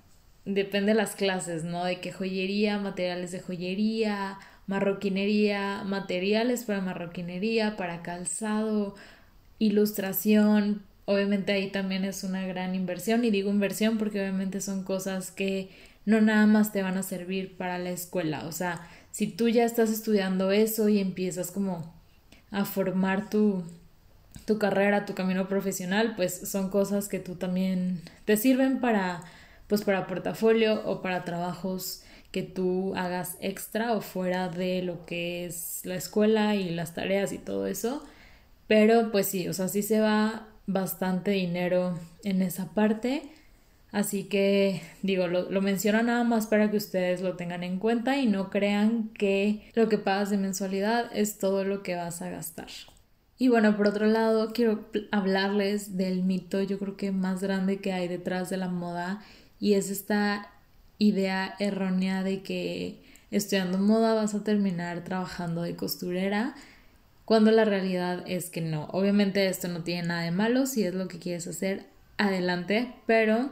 depende 0.45 0.93
de 0.93 0.99
las 0.99 1.17
clases, 1.17 1.65
¿no? 1.65 1.85
De 1.85 2.01
qué 2.01 2.13
joyería, 2.13 2.79
materiales 2.79 3.33
de 3.33 3.41
joyería, 3.41 4.39
marroquinería, 4.67 5.83
materiales 5.85 6.65
para 6.65 6.81
marroquinería, 6.81 7.77
para 7.77 8.03
calzado, 8.03 8.95
ilustración. 9.59 10.83
Obviamente 11.05 11.53
ahí 11.53 11.71
también 11.71 12.05
es 12.05 12.25
una 12.25 12.47
gran 12.47 12.75
inversión 12.75 13.25
y 13.25 13.31
digo 13.31 13.51
inversión 13.51 13.99
porque 13.99 14.21
obviamente 14.21 14.61
son 14.61 14.85
cosas 14.85 15.31
que 15.31 15.71
no 16.07 16.21
nada 16.21 16.47
más 16.47 16.73
te 16.73 16.83
van 16.83 16.97
a 16.97 17.03
servir 17.03 17.57
para 17.57 17.79
la 17.79 17.91
escuela. 17.91 18.47
O 18.47 18.53
sea, 18.53 18.89
si 19.11 19.27
tú 19.27 19.49
ya 19.49 19.65
estás 19.65 19.91
estudiando 19.91 20.53
eso 20.53 20.89
y 20.89 21.01
empiezas 21.01 21.51
como 21.51 21.95
a 22.51 22.65
formar 22.65 23.29
tu, 23.29 23.65
tu 24.47 24.59
carrera, 24.59 25.05
tu 25.05 25.15
camino 25.15 25.49
profesional, 25.49 26.15
pues 26.17 26.49
son 26.49 26.71
cosas 26.71 27.09
que 27.09 27.19
tú 27.19 27.35
también 27.35 28.01
te 28.25 28.37
sirven 28.37 28.81
para, 28.81 29.25
pues 29.67 29.83
para 29.83 30.07
portafolio 30.07 30.83
o 30.87 31.03
para 31.03 31.25
trabajos 31.25 32.03
que 32.31 32.43
tú 32.43 32.95
hagas 32.97 33.37
extra 33.41 33.93
o 33.95 34.01
fuera 34.01 34.49
de 34.49 34.83
lo 34.83 35.07
que 35.07 35.47
es 35.47 35.81
la 35.85 35.97
escuela 35.97 36.55
y 36.55 36.71
las 36.71 36.95
tareas 36.95 37.33
y 37.33 37.39
todo 37.39 37.67
eso. 37.67 38.05
Pero 38.69 39.11
pues 39.11 39.27
sí, 39.27 39.49
o 39.49 39.53
sea, 39.53 39.69
sí 39.69 39.83
se 39.83 40.01
va 40.01 40.49
bastante 40.67 41.33
dinero 41.33 41.99
en 42.23 42.43
esa 42.43 42.75
parte. 42.75 43.23
Así 43.93 44.25
que 44.25 44.83
digo, 45.03 45.27
lo, 45.27 45.51
lo, 45.51 45.63
menciono 45.63 46.03
nada 46.03 46.25
más 46.25 46.47
para 46.47 46.71
que 46.71 46.77
ustedes 46.77 47.23
lo 47.23 47.37
tengan 47.37 47.63
en 47.63 47.79
cuenta 47.79 48.19
y 48.19 48.27
no 48.27 48.51
crean 48.51 49.11
que 49.11 49.71
lo 49.75 49.89
que 49.89 49.99
pagas 49.99 50.31
de 50.31 50.39
mensualidad 50.39 51.11
es 51.15 51.39
todo 51.39 51.65
lo 51.65 51.83
que 51.83 51.95
vas 51.95 52.21
a 52.21 52.29
gastar. 52.29 52.69
Y 53.39 53.49
bueno, 53.49 53.77
por 53.77 53.87
otro 53.87 54.07
lado, 54.07 54.53
quiero 54.53 54.89
hablarles 55.13 55.97
del 55.97 56.23
mito 56.23 56.63
yo 56.63 56.79
creo 56.79 56.97
que 56.97 57.13
más 57.13 57.43
grande 57.43 57.81
que 57.81 57.93
hay 57.93 58.09
detrás 58.09 58.49
de 58.51 58.57
la 58.57 58.69
moda 58.69 59.23
y 59.61 59.75
es 59.75 59.91
esta 59.91 60.51
idea 60.99 61.55
errónea 61.59 62.23
de 62.23 62.43
que 62.43 63.03
estudiando 63.31 63.79
moda 63.79 64.15
vas 64.15 64.35
a 64.35 64.45
terminar 64.45 65.05
trabajando 65.05 65.63
de 65.63 65.77
costurera 65.77 66.55
cuando 67.27 67.51
la 67.51 67.65
realidad 67.65 68.25
es 68.27 68.51
que 68.51 68.63
no. 68.63 68.85
Obviamente 68.93 69.47
esto 69.49 69.69
no 69.69 69.83
tiene 69.83 70.09
nada 70.09 70.23
de 70.23 70.31
malo, 70.31 70.65
si 70.67 70.85
es 70.85 70.95
lo 70.95 71.09
que 71.09 71.19
quieres 71.19 71.47
hacer, 71.47 71.87
adelante, 72.19 72.95
pero 73.07 73.51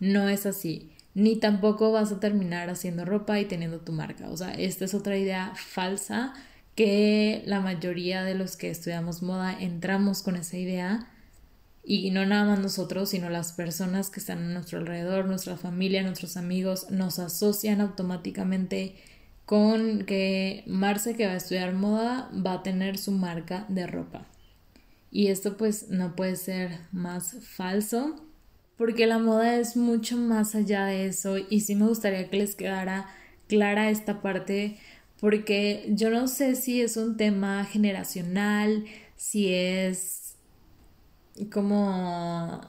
no 0.00 0.28
es 0.28 0.46
así. 0.46 0.90
Ni 1.14 1.36
tampoco 1.36 1.92
vas 1.92 2.10
a 2.12 2.20
terminar 2.20 2.70
haciendo 2.70 3.04
ropa 3.04 3.38
y 3.38 3.44
teniendo 3.44 3.80
tu 3.80 3.92
marca. 3.92 4.28
O 4.30 4.36
sea, 4.36 4.52
esta 4.52 4.84
es 4.84 4.94
otra 4.94 5.16
idea 5.16 5.52
falsa 5.54 6.34
que 6.74 7.42
la 7.46 7.60
mayoría 7.60 8.24
de 8.24 8.34
los 8.34 8.56
que 8.56 8.70
estudiamos 8.70 9.22
moda 9.22 9.56
entramos 9.58 10.22
con 10.22 10.36
esa 10.36 10.56
idea 10.56 11.08
y 11.84 12.10
no 12.10 12.24
nada 12.24 12.44
más 12.46 12.58
nosotros, 12.58 13.10
sino 13.10 13.28
las 13.28 13.52
personas 13.52 14.10
que 14.10 14.18
están 14.18 14.38
a 14.38 14.54
nuestro 14.54 14.78
alrededor, 14.78 15.26
nuestra 15.26 15.56
familia, 15.56 16.02
nuestros 16.02 16.36
amigos, 16.36 16.90
nos 16.90 17.18
asocian 17.18 17.80
automáticamente 17.80 18.96
con 19.44 20.04
que 20.04 20.64
Marce 20.66 21.14
que 21.14 21.26
va 21.26 21.32
a 21.32 21.36
estudiar 21.36 21.74
moda 21.74 22.30
va 22.34 22.54
a 22.54 22.62
tener 22.62 22.96
su 22.96 23.12
marca 23.12 23.66
de 23.68 23.86
ropa. 23.86 24.26
Y 25.14 25.28
esto 25.28 25.56
pues 25.56 25.90
no 25.90 26.16
puede 26.16 26.34
ser 26.34 26.80
más 26.90 27.36
falso 27.40 28.16
porque 28.76 29.06
la 29.06 29.20
moda 29.20 29.60
es 29.60 29.76
mucho 29.76 30.16
más 30.16 30.56
allá 30.56 30.86
de 30.86 31.06
eso 31.06 31.36
y 31.38 31.60
sí 31.60 31.76
me 31.76 31.86
gustaría 31.86 32.28
que 32.28 32.36
les 32.36 32.56
quedara 32.56 33.06
clara 33.46 33.90
esta 33.90 34.20
parte 34.20 34.76
porque 35.20 35.86
yo 35.90 36.10
no 36.10 36.26
sé 36.26 36.56
si 36.56 36.82
es 36.82 36.96
un 36.96 37.16
tema 37.16 37.64
generacional, 37.64 38.86
si 39.14 39.54
es 39.54 40.34
como 41.52 42.60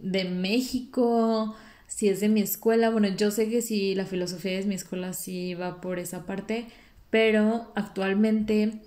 de 0.00 0.24
México, 0.24 1.54
si 1.86 2.08
es 2.08 2.20
de 2.20 2.30
mi 2.30 2.40
escuela, 2.40 2.88
bueno, 2.88 3.08
yo 3.08 3.30
sé 3.30 3.50
que 3.50 3.60
si 3.60 3.94
la 3.94 4.06
filosofía 4.06 4.58
de 4.58 4.64
mi 4.64 4.74
escuela 4.74 5.12
sí 5.12 5.52
va 5.52 5.82
por 5.82 5.98
esa 5.98 6.24
parte, 6.24 6.66
pero 7.10 7.70
actualmente 7.74 8.80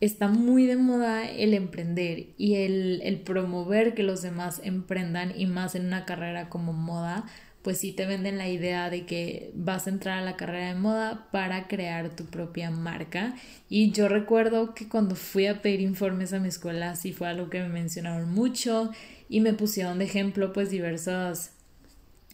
está 0.00 0.28
muy 0.28 0.66
de 0.66 0.76
moda 0.76 1.28
el 1.28 1.54
emprender 1.54 2.28
y 2.36 2.56
el, 2.56 3.00
el 3.02 3.20
promover 3.20 3.94
que 3.94 4.02
los 4.02 4.22
demás 4.22 4.60
emprendan 4.64 5.32
y 5.38 5.46
más 5.46 5.74
en 5.74 5.86
una 5.86 6.04
carrera 6.04 6.48
como 6.48 6.72
moda, 6.72 7.26
pues 7.62 7.78
sí 7.78 7.92
te 7.92 8.06
venden 8.06 8.38
la 8.38 8.48
idea 8.48 8.88
de 8.88 9.04
que 9.04 9.50
vas 9.54 9.86
a 9.86 9.90
entrar 9.90 10.18
a 10.18 10.24
la 10.24 10.36
carrera 10.36 10.68
de 10.68 10.74
moda 10.80 11.28
para 11.32 11.66
crear 11.66 12.14
tu 12.14 12.24
propia 12.26 12.70
marca. 12.70 13.34
Y 13.68 13.90
yo 13.90 14.08
recuerdo 14.08 14.74
que 14.74 14.88
cuando 14.88 15.16
fui 15.16 15.46
a 15.46 15.60
pedir 15.60 15.80
informes 15.80 16.32
a 16.32 16.38
mi 16.38 16.48
escuela, 16.48 16.94
sí 16.96 17.12
fue 17.12 17.28
algo 17.28 17.50
que 17.50 17.60
me 17.60 17.68
mencionaron 17.68 18.32
mucho 18.32 18.92
y 19.28 19.40
me 19.40 19.52
pusieron 19.52 19.98
de 19.98 20.04
ejemplo 20.04 20.52
pues 20.52 20.70
diversas 20.70 21.52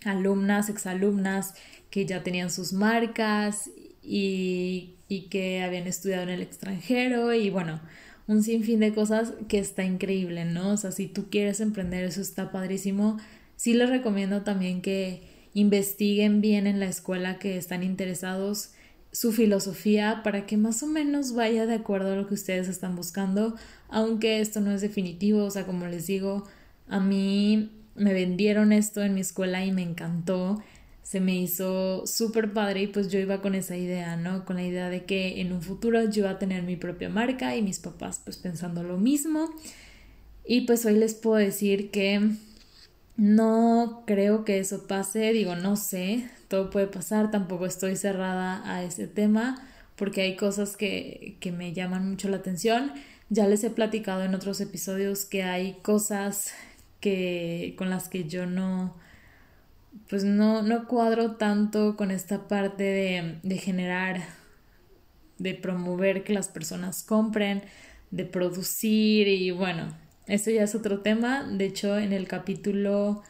alumnas, 0.05 0.69
exalumnas 0.69 1.55
que 1.91 2.07
ya 2.07 2.23
tenían 2.23 2.51
sus 2.51 2.73
marcas 2.73 3.71
y, 4.03 4.94
y 5.09 5.29
que 5.29 5.63
habían 5.63 5.87
estudiado 5.87 6.23
en 6.25 6.31
el 6.31 6.43
extranjero 6.43 7.33
y 7.35 7.51
bueno, 7.51 7.81
un 8.27 8.43
sinfín 8.43 8.81
de 8.81 8.95
cosas 8.95 9.35
que 9.49 9.59
está 9.59 9.85
increíble, 9.85 10.45
¿no? 10.45 10.71
O 10.71 10.77
sea, 10.77 10.93
si 10.93 11.07
tú 11.07 11.29
quieres 11.31 11.61
emprender, 11.61 12.05
eso 12.05 12.21
está 12.21 12.51
padrísimo. 12.53 13.19
Sí 13.57 13.75
les 13.75 13.91
recomiendo 13.91 14.43
también 14.43 14.81
que 14.81 15.23
investiguen 15.53 16.41
bien 16.41 16.67
en 16.67 16.81
la 16.81 16.87
escuela 16.87 17.39
que 17.39 17.57
están 17.57 17.83
interesados 17.83 18.73
su 19.13 19.31
filosofía 19.31 20.23
para 20.25 20.45
que 20.45 20.57
más 20.57 20.83
o 20.83 20.89
menos 20.89 21.35
vaya 21.35 21.67
de 21.67 21.75
acuerdo 21.75 22.13
a 22.13 22.17
lo 22.17 22.27
que 22.27 22.35
ustedes 22.35 22.67
están 22.67 22.97
buscando, 22.97 23.55
aunque 23.89 24.41
esto 24.41 24.61
no 24.61 24.73
es 24.73 24.81
definitivo, 24.81 25.45
o 25.45 25.51
sea, 25.53 25.67
como 25.67 25.87
les 25.87 26.09
digo, 26.09 26.45
a 26.89 26.99
mí 26.99 27.71
me 27.95 28.13
vendieron 28.13 28.73
esto 28.73 29.03
en 29.03 29.15
mi 29.15 29.21
escuela 29.21 29.65
y 29.65 29.71
me 29.71 29.83
encantó. 29.83 30.61
Se 31.05 31.21
me 31.21 31.37
hizo 31.37 32.07
súper 32.07 32.53
padre 32.53 32.83
y 32.83 32.87
pues 32.89 33.09
yo 33.13 33.21
iba 33.21 33.41
con 33.41 33.55
esa 33.55 33.77
idea, 33.77 34.17
¿no? 34.17 34.45
Con 34.45 34.57
la 34.57 34.65
idea 34.65 34.91
de 34.91 35.05
que 35.05 35.41
en 35.41 35.53
un 35.53 35.63
futuro 35.63 36.03
yo 36.11 36.23
iba 36.23 36.31
a 36.31 36.39
tener 36.41 36.65
mi 36.65 36.75
propia 36.75 37.09
marca 37.09 37.55
y 37.55 37.63
mis 37.63 37.79
papás 37.79 38.21
pues 38.25 38.37
pensando 38.39 38.83
lo 38.83 38.99
mismo. 38.99 39.55
Y 40.45 40.63
pues 40.63 40.85
hoy 40.85 40.95
les 40.95 41.15
puedo 41.15 41.37
decir 41.37 41.93
que 41.93 42.31
no 43.17 44.03
creo 44.07 44.45
que 44.45 44.59
eso 44.59 44.87
pase, 44.89 45.33
digo, 45.33 45.55
no 45.55 45.77
sé, 45.77 46.29
todo 46.49 46.71
puede 46.71 46.89
pasar, 46.89 47.31
tampoco 47.31 47.67
estoy 47.67 47.95
cerrada 47.97 48.63
a 48.69 48.83
ese 48.83 49.07
tema 49.07 49.63
porque 49.97 50.23
hay 50.23 50.37
cosas 50.37 50.77
que, 50.77 51.37
que 51.41 51.53
me 51.53 51.73
llaman 51.73 52.09
mucho 52.09 52.29
la 52.29 52.39
atención. 52.39 52.93
Ya 53.31 53.47
les 53.47 53.63
he 53.65 53.71
platicado 53.71 54.25
en 54.25 54.35
otros 54.35 54.61
episodios 54.61 55.25
que 55.25 55.45
hay 55.45 55.75
cosas 55.83 56.53
que 57.01 57.75
con 57.79 57.91
las 57.91 58.09
que 58.09 58.25
yo 58.25 58.47
no 58.47 58.97
pues 60.09 60.25
no, 60.25 60.63
no 60.63 60.87
cuadro 60.87 61.33
tanto 61.37 61.97
con 61.97 62.11
esta 62.11 62.47
parte 62.49 62.83
de, 62.83 63.39
de 63.43 63.59
generar, 63.59 64.23
de 65.39 65.55
promover 65.55 66.25
que 66.25 66.35
las 66.35 66.49
personas 66.49 67.03
compren, 67.03 67.63
de 68.11 68.25
producir 68.25 69.29
y 69.29 69.51
bueno, 69.51 69.97
eso 70.27 70.51
ya 70.51 70.63
es 70.63 70.75
otro 70.75 71.01
tema. 71.01 71.45
De 71.45 71.67
hecho, 71.67 71.99
en 71.99 72.13
el 72.13 72.29
capítulo, 72.29 73.23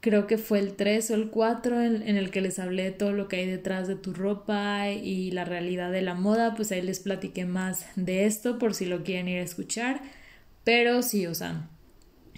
creo 0.00 0.26
que 0.26 0.38
fue 0.38 0.58
el 0.58 0.74
3 0.74 1.10
o 1.10 1.14
el 1.14 1.30
4, 1.30 1.82
en, 1.82 2.02
en, 2.08 2.16
el 2.16 2.30
que 2.30 2.40
les 2.40 2.58
hablé 2.58 2.84
de 2.84 2.90
todo 2.92 3.12
lo 3.12 3.28
que 3.28 3.36
hay 3.36 3.46
detrás 3.46 3.88
de 3.88 3.96
tu 3.96 4.12
ropa 4.12 4.90
y 4.90 5.30
la 5.30 5.44
realidad 5.44 5.90
de 5.90 6.02
la 6.02 6.14
moda, 6.14 6.54
pues 6.54 6.70
ahí 6.72 6.82
les 6.82 7.00
platiqué 7.00 7.44
más 7.44 7.86
de 7.96 8.26
esto 8.26 8.58
por 8.58 8.74
si 8.74 8.86
lo 8.86 9.02
quieren 9.02 9.28
ir 9.28 9.40
a 9.40 9.44
escuchar. 9.44 10.02
Pero 10.64 11.02
sí, 11.02 11.26
o 11.26 11.34
sea, 11.34 11.68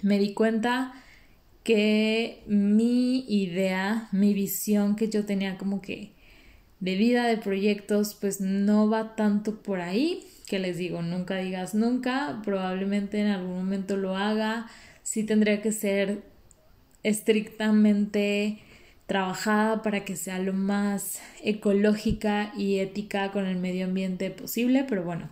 me 0.01 0.19
di 0.19 0.33
cuenta 0.33 0.93
que 1.67 2.43
mi 2.47 3.25
idea, 3.27 4.07
mi 4.13 4.33
visión 4.33 4.95
que 4.95 5.09
yo 5.09 5.25
tenía 5.25 5.57
como 5.57 5.81
que 5.81 6.13
de 6.79 6.95
vida, 6.95 7.27
de 7.27 7.35
proyectos, 7.35 8.15
pues 8.15 8.39
no 8.39 8.89
va 8.89 9.17
tanto 9.17 9.61
por 9.61 9.81
ahí, 9.81 10.23
que 10.45 10.59
les 10.59 10.77
digo, 10.77 11.01
nunca 11.01 11.35
digas 11.35 11.75
nunca, 11.75 12.41
probablemente 12.45 13.19
en 13.19 13.27
algún 13.27 13.57
momento 13.57 13.97
lo 13.97 14.15
haga, 14.15 14.67
sí 15.03 15.25
tendría 15.25 15.61
que 15.61 15.73
ser 15.73 16.23
estrictamente 17.03 18.59
trabajada 19.05 19.81
para 19.81 20.05
que 20.05 20.15
sea 20.15 20.39
lo 20.39 20.53
más 20.53 21.19
ecológica 21.43 22.53
y 22.55 22.79
ética 22.79 23.33
con 23.33 23.45
el 23.45 23.57
medio 23.57 23.87
ambiente 23.87 24.31
posible, 24.31 24.85
pero 24.87 25.03
bueno, 25.03 25.27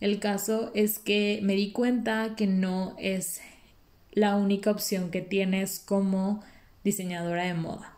el 0.00 0.18
caso 0.18 0.70
es 0.74 0.98
que 0.98 1.40
me 1.42 1.54
di 1.54 1.72
cuenta 1.72 2.34
que 2.36 2.46
no 2.46 2.94
es 2.98 3.40
la 4.12 4.36
única 4.36 4.70
opción 4.70 5.10
que 5.10 5.22
tienes 5.22 5.78
como 5.80 6.42
diseñadora 6.84 7.44
de 7.44 7.54
moda. 7.54 7.94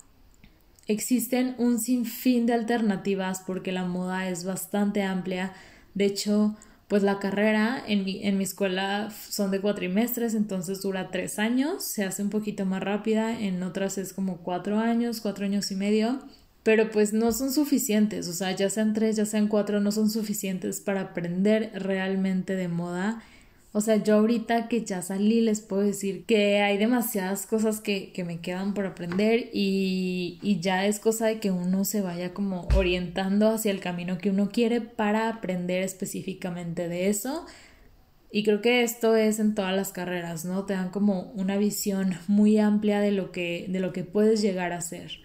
Existen 0.87 1.55
un 1.59 1.81
sinfín 1.81 2.47
de 2.47 2.53
alternativas 2.53 3.43
porque 3.47 3.73
la 3.73 3.85
moda 3.85 4.29
es 4.29 4.45
bastante 4.45 5.03
amplia. 5.03 5.53
De 5.95 6.05
hecho, 6.05 6.57
pues 6.89 7.03
la 7.03 7.19
carrera 7.19 7.83
en 7.87 8.05
mi, 8.05 8.23
en 8.25 8.37
mi 8.37 8.45
escuela 8.45 9.11
son 9.11 9.51
de 9.51 9.61
cuatrimestres, 9.61 10.35
entonces 10.35 10.83
dura 10.83 11.11
tres 11.11 11.39
años, 11.39 11.85
se 11.85 12.05
hace 12.05 12.23
un 12.23 12.31
poquito 12.31 12.67
más 12.67 12.83
rápida, 12.83 13.41
en 13.41 13.63
otras 13.63 13.97
es 13.97 14.13
como 14.13 14.39
cuatro 14.39 14.79
años, 14.79 15.21
cuatro 15.21 15.47
años 15.47 15.71
y 15.71 15.77
medio, 15.77 16.21
pero 16.63 16.91
pues 16.91 17.13
no 17.15 17.33
son 17.33 17.53
suficientes, 17.53 18.29
o 18.29 18.35
sea, 18.35 18.53
ya 18.53 18.69
sean 18.69 18.93
tres, 18.93 19.17
ya 19.17 19.25
sean 19.25 19.49
cuatro, 19.49 19.81
no 19.81 19.93
son 19.93 20.11
suficientes 20.11 20.81
para 20.81 21.01
aprender 21.01 21.71
realmente 21.75 22.55
de 22.55 22.69
moda 22.69 23.23
o 23.77 23.81
sea, 23.81 23.97
yo 23.97 24.19
ahorita 24.19 24.69
que 24.69 24.85
ya 24.85 25.03
salí 25.03 25.41
les 25.41 25.61
puedo 25.61 25.83
decir 25.83 26.27
que 26.27 26.61
hay 26.61 26.79
demasiadas 26.79 27.45
cosas 27.45 27.81
que, 27.81 28.13
que 28.13 28.23
me 28.23 28.39
quedan 28.39 28.73
por 28.73 28.87
aprender 28.87 29.51
y, 29.53 30.39
y, 30.43 30.61
ya 30.61 30.87
es 30.87 31.01
cosa 31.01 31.27
de 31.27 31.41
que 31.41 31.51
uno 31.51 31.85
se 31.85 32.01
vaya 32.01 32.33
como 32.33 32.69
orientando 32.77 33.51
hacia 33.51 33.73
el 33.73 33.81
camino 33.81 34.19
que 34.19 34.31
uno 34.31 34.49
quiere 34.49 34.81
para 34.81 35.29
aprender 35.29 35.83
específicamente 35.83 36.89
de 36.89 37.09
eso. 37.09 37.47
Y 38.31 38.45
creo 38.45 38.61
que 38.61 38.85
esto 38.85 39.17
es 39.17 39.41
en 39.41 39.57
todas 39.57 39.75
las 39.75 39.91
carreras, 39.91 40.45
¿no? 40.45 40.67
Te 40.67 40.75
dan 40.75 40.91
como 40.91 41.33
una 41.35 41.57
visión 41.57 42.15
muy 42.29 42.59
amplia 42.59 43.01
de 43.01 43.11
lo 43.11 43.33
que, 43.33 43.67
de 43.69 43.81
lo 43.81 43.93
que 43.93 44.05
puedes 44.05 44.41
llegar 44.41 44.73
a 44.73 44.81
ser. 44.83 45.19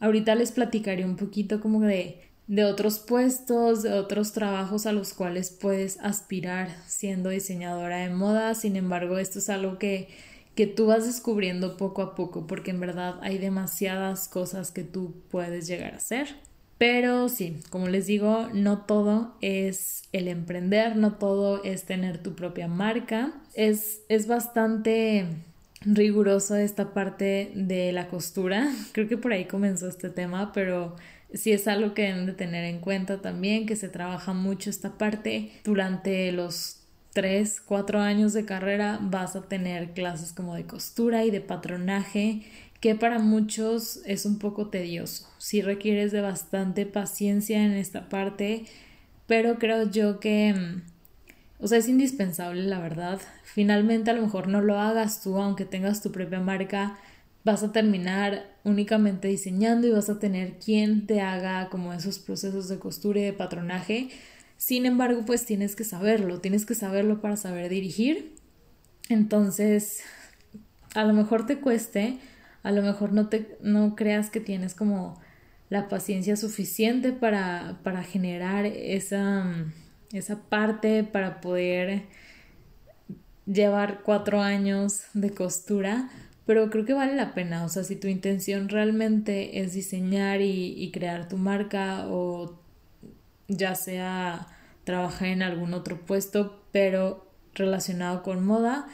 Ahorita 0.00 0.34
les 0.34 0.50
platicaré 0.50 1.04
un 1.04 1.14
poquito 1.14 1.60
como 1.60 1.82
de, 1.82 2.22
de 2.46 2.64
otros 2.64 2.98
puestos, 2.98 3.82
de 3.82 3.92
otros 3.92 4.32
trabajos 4.32 4.86
a 4.86 4.92
los 4.92 5.14
cuales 5.14 5.50
puedes 5.50 5.98
aspirar 6.00 6.68
siendo 6.86 7.30
diseñadora 7.30 7.98
de 7.98 8.10
moda. 8.10 8.54
Sin 8.54 8.76
embargo, 8.76 9.18
esto 9.18 9.38
es 9.38 9.48
algo 9.48 9.78
que, 9.78 10.08
que 10.54 10.66
tú 10.66 10.86
vas 10.86 11.06
descubriendo 11.06 11.76
poco 11.76 12.02
a 12.02 12.14
poco 12.14 12.46
porque 12.46 12.70
en 12.70 12.80
verdad 12.80 13.16
hay 13.22 13.38
demasiadas 13.38 14.28
cosas 14.28 14.70
que 14.70 14.84
tú 14.84 15.14
puedes 15.30 15.66
llegar 15.66 15.94
a 15.94 15.98
hacer. 15.98 16.28
Pero 16.76 17.28
sí, 17.28 17.60
como 17.70 17.88
les 17.88 18.06
digo, 18.06 18.48
no 18.52 18.82
todo 18.82 19.36
es 19.40 20.02
el 20.12 20.28
emprender, 20.28 20.96
no 20.96 21.14
todo 21.14 21.62
es 21.62 21.84
tener 21.84 22.18
tu 22.22 22.34
propia 22.34 22.68
marca. 22.68 23.32
Es, 23.54 24.02
es 24.08 24.26
bastante 24.26 25.26
riguroso 25.82 26.56
esta 26.56 26.92
parte 26.92 27.52
de 27.54 27.92
la 27.92 28.08
costura. 28.08 28.70
Creo 28.92 29.08
que 29.08 29.16
por 29.16 29.32
ahí 29.32 29.44
comenzó 29.46 29.88
este 29.88 30.10
tema, 30.10 30.52
pero 30.52 30.96
sí 31.34 31.52
es 31.52 31.68
algo 31.68 31.94
que 31.94 32.02
deben 32.02 32.26
de 32.26 32.32
tener 32.32 32.64
en 32.64 32.80
cuenta 32.80 33.20
también, 33.20 33.66
que 33.66 33.76
se 33.76 33.88
trabaja 33.88 34.32
mucho 34.32 34.70
esta 34.70 34.96
parte. 34.98 35.50
Durante 35.64 36.32
los 36.32 36.80
3, 37.12 37.60
4 37.60 38.00
años 38.00 38.32
de 38.32 38.44
carrera 38.44 38.98
vas 39.00 39.36
a 39.36 39.42
tener 39.42 39.92
clases 39.92 40.32
como 40.32 40.54
de 40.54 40.66
costura 40.66 41.24
y 41.24 41.30
de 41.30 41.40
patronaje 41.40 42.42
que 42.80 42.94
para 42.94 43.18
muchos 43.18 44.00
es 44.04 44.26
un 44.26 44.38
poco 44.38 44.68
tedioso. 44.68 45.26
Sí 45.38 45.62
requieres 45.62 46.12
de 46.12 46.20
bastante 46.20 46.84
paciencia 46.84 47.64
en 47.64 47.72
esta 47.72 48.10
parte, 48.10 48.66
pero 49.26 49.58
creo 49.58 49.90
yo 49.90 50.20
que, 50.20 50.52
mm, 50.52 50.82
o 51.60 51.66
sea, 51.66 51.78
es 51.78 51.88
indispensable, 51.88 52.62
la 52.64 52.80
verdad. 52.80 53.20
Finalmente, 53.42 54.10
a 54.10 54.14
lo 54.14 54.20
mejor 54.20 54.48
no 54.48 54.60
lo 54.60 54.78
hagas 54.78 55.22
tú, 55.22 55.38
aunque 55.38 55.64
tengas 55.64 56.02
tu 56.02 56.12
propia 56.12 56.40
marca, 56.40 56.98
vas 57.44 57.62
a 57.62 57.72
terminar 57.72 58.56
únicamente 58.64 59.28
diseñando 59.28 59.86
y 59.86 59.90
vas 59.90 60.08
a 60.08 60.18
tener 60.18 60.58
quien 60.58 61.06
te 61.06 61.20
haga 61.20 61.68
como 61.68 61.92
esos 61.92 62.18
procesos 62.18 62.68
de 62.68 62.78
costura 62.78 63.20
y 63.20 63.24
de 63.24 63.32
patronaje. 63.34 64.08
Sin 64.56 64.86
embargo, 64.86 65.24
pues 65.26 65.44
tienes 65.44 65.76
que 65.76 65.84
saberlo, 65.84 66.40
tienes 66.40 66.64
que 66.64 66.74
saberlo 66.74 67.20
para 67.20 67.36
saber 67.36 67.68
dirigir. 67.68 68.34
Entonces, 69.10 70.00
a 70.94 71.04
lo 71.04 71.12
mejor 71.12 71.46
te 71.46 71.58
cueste, 71.60 72.18
a 72.62 72.72
lo 72.72 72.80
mejor 72.82 73.12
no 73.12 73.28
te 73.28 73.58
no 73.60 73.94
creas 73.94 74.30
que 74.30 74.40
tienes 74.40 74.74
como 74.74 75.20
la 75.68 75.88
paciencia 75.88 76.36
suficiente 76.36 77.12
para, 77.12 77.80
para 77.82 78.02
generar 78.02 78.64
esa, 78.64 79.44
esa 80.12 80.40
parte 80.48 81.04
para 81.04 81.40
poder 81.40 82.04
llevar 83.46 84.00
cuatro 84.02 84.40
años 84.40 85.02
de 85.12 85.30
costura, 85.30 86.08
pero 86.46 86.70
creo 86.70 86.84
que 86.84 86.94
vale 86.94 87.14
la 87.14 87.34
pena, 87.34 87.64
o 87.64 87.68
sea, 87.68 87.84
si 87.84 87.96
tu 87.96 88.08
intención 88.08 88.68
realmente 88.68 89.60
es 89.60 89.72
diseñar 89.72 90.40
y, 90.40 90.74
y 90.76 90.90
crear 90.90 91.28
tu 91.28 91.36
marca 91.38 92.06
o 92.08 92.60
ya 93.48 93.74
sea 93.74 94.48
trabajar 94.84 95.28
en 95.28 95.42
algún 95.42 95.74
otro 95.74 96.04
puesto, 96.04 96.62
pero 96.72 97.30
relacionado 97.54 98.22
con 98.22 98.44
moda, 98.44 98.86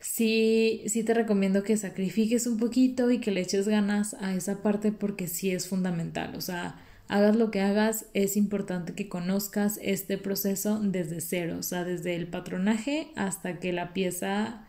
sí, 0.00 0.82
sí 0.86 1.02
te 1.02 1.14
recomiendo 1.14 1.62
que 1.62 1.76
sacrifiques 1.76 2.46
un 2.46 2.58
poquito 2.58 3.10
y 3.10 3.20
que 3.20 3.30
le 3.30 3.40
eches 3.40 3.68
ganas 3.68 4.14
a 4.14 4.34
esa 4.34 4.62
parte 4.62 4.92
porque 4.92 5.28
sí 5.28 5.50
es 5.50 5.68
fundamental. 5.68 6.34
O 6.36 6.40
sea, 6.40 6.76
hagas 7.08 7.36
lo 7.36 7.50
que 7.50 7.60
hagas, 7.60 8.06
es 8.14 8.36
importante 8.36 8.94
que 8.94 9.08
conozcas 9.08 9.78
este 9.82 10.18
proceso 10.18 10.78
desde 10.80 11.20
cero, 11.20 11.56
o 11.58 11.62
sea, 11.62 11.84
desde 11.84 12.16
el 12.16 12.26
patronaje 12.26 13.08
hasta 13.16 13.58
que 13.60 13.72
la 13.72 13.92
pieza 13.92 14.66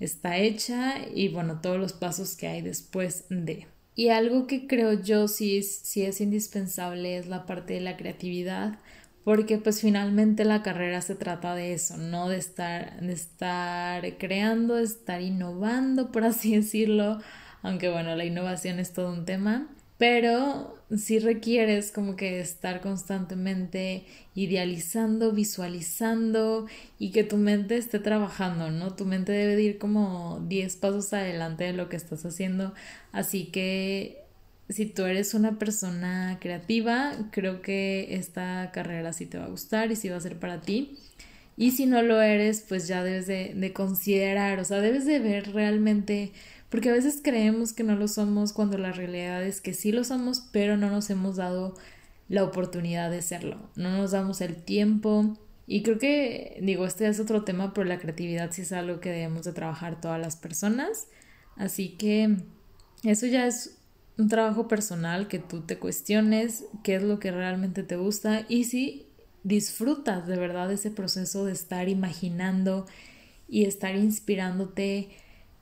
está 0.00 0.38
hecha 0.38 0.94
y 1.14 1.28
bueno, 1.28 1.60
todos 1.60 1.78
los 1.78 1.92
pasos 1.92 2.36
que 2.36 2.48
hay 2.48 2.62
después 2.62 3.24
de. 3.28 3.66
Y 3.94 4.08
algo 4.08 4.46
que 4.46 4.66
creo 4.66 4.92
yo 4.92 5.26
sí, 5.28 5.62
sí 5.62 6.02
es 6.02 6.20
indispensable 6.20 7.16
es 7.16 7.26
la 7.26 7.46
parte 7.46 7.74
de 7.74 7.80
la 7.80 7.96
creatividad 7.96 8.78
porque 9.26 9.58
pues 9.58 9.80
finalmente 9.80 10.44
la 10.44 10.62
carrera 10.62 11.00
se 11.00 11.16
trata 11.16 11.56
de 11.56 11.72
eso, 11.72 11.96
¿no? 11.96 12.28
De 12.28 12.36
estar, 12.36 13.00
de 13.00 13.12
estar 13.12 14.18
creando, 14.18 14.76
de 14.76 14.84
estar 14.84 15.20
innovando, 15.20 16.12
por 16.12 16.22
así 16.22 16.54
decirlo, 16.54 17.18
aunque 17.60 17.88
bueno, 17.88 18.14
la 18.14 18.24
innovación 18.24 18.78
es 18.78 18.92
todo 18.92 19.12
un 19.12 19.24
tema, 19.24 19.66
pero 19.98 20.75
sí 20.94 21.18
requieres 21.18 21.90
como 21.90 22.16
que 22.16 22.40
estar 22.40 22.80
constantemente 22.80 24.04
idealizando, 24.34 25.32
visualizando 25.32 26.66
y 26.98 27.10
que 27.10 27.24
tu 27.24 27.36
mente 27.36 27.76
esté 27.76 27.98
trabajando, 27.98 28.70
¿no? 28.70 28.94
Tu 28.94 29.04
mente 29.04 29.32
debe 29.32 29.60
ir 29.62 29.78
como 29.78 30.44
10 30.48 30.76
pasos 30.76 31.12
adelante 31.12 31.64
de 31.64 31.72
lo 31.72 31.88
que 31.88 31.96
estás 31.96 32.24
haciendo, 32.24 32.74
así 33.12 33.46
que 33.46 34.26
si 34.68 34.86
tú 34.86 35.04
eres 35.04 35.34
una 35.34 35.58
persona 35.58 36.38
creativa, 36.40 37.12
creo 37.30 37.62
que 37.62 38.16
esta 38.16 38.70
carrera 38.72 39.12
sí 39.12 39.26
te 39.26 39.38
va 39.38 39.44
a 39.44 39.48
gustar 39.48 39.92
y 39.92 39.96
sí 39.96 40.08
va 40.08 40.16
a 40.16 40.20
ser 40.20 40.38
para 40.38 40.60
ti. 40.60 40.96
Y 41.56 41.70
si 41.70 41.86
no 41.86 42.02
lo 42.02 42.20
eres, 42.20 42.64
pues 42.68 42.86
ya 42.86 43.02
debes 43.02 43.26
de, 43.26 43.72
considerar, 43.72 44.58
o 44.60 44.64
sea, 44.64 44.80
debes 44.80 45.06
de 45.06 45.20
ver 45.20 45.52
realmente, 45.52 46.32
porque 46.68 46.90
a 46.90 46.92
veces 46.92 47.20
creemos 47.22 47.72
que 47.72 47.84
no 47.84 47.96
lo 47.96 48.08
somos 48.08 48.52
cuando 48.52 48.78
la 48.78 48.92
realidad 48.92 49.44
es 49.44 49.60
que 49.60 49.74
sí 49.74 49.92
lo 49.92 50.04
somos, 50.04 50.48
pero 50.52 50.76
no 50.76 50.90
nos 50.90 51.10
hemos 51.10 51.36
dado 51.36 51.74
la 52.28 52.44
oportunidad 52.44 53.10
de 53.10 53.22
serlo, 53.22 53.70
no 53.76 53.96
nos 53.96 54.10
damos 54.10 54.40
el 54.40 54.56
tiempo. 54.56 55.36
Y 55.68 55.82
creo 55.82 55.98
que, 55.98 56.58
digo, 56.62 56.86
este 56.86 57.08
es 57.08 57.18
otro 57.18 57.42
tema, 57.42 57.74
pero 57.74 57.86
la 57.86 57.98
creatividad 57.98 58.52
sí 58.52 58.62
es 58.62 58.72
algo 58.72 59.00
que 59.00 59.10
debemos 59.10 59.44
de 59.44 59.52
trabajar 59.52 60.00
todas 60.00 60.20
las 60.20 60.36
personas. 60.36 61.08
Así 61.56 61.96
que 61.96 62.36
eso 63.02 63.26
ya 63.26 63.46
es 63.46 63.78
un 64.18 64.28
trabajo 64.28 64.68
personal 64.68 65.28
que 65.28 65.38
tú 65.38 65.62
te 65.62 65.78
cuestiones 65.78 66.64
qué 66.82 66.96
es 66.96 67.02
lo 67.02 67.18
que 67.18 67.30
realmente 67.30 67.82
te 67.82 67.96
gusta 67.96 68.46
y 68.48 68.64
si 68.64 69.06
disfrutas 69.42 70.26
de 70.26 70.36
verdad 70.36 70.72
ese 70.72 70.90
proceso 70.90 71.44
de 71.44 71.52
estar 71.52 71.88
imaginando 71.88 72.86
y 73.48 73.64
estar 73.64 73.94
inspirándote 73.94 75.10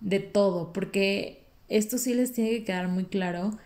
de 0.05 0.21
todo, 0.21 0.73
porque 0.73 1.47
esto 1.69 1.99
sí 1.99 2.15
les 2.15 2.33
tiene 2.33 2.51
que 2.51 2.65
quedar 2.65 2.89
muy 2.89 3.07
claro. 3.07 3.59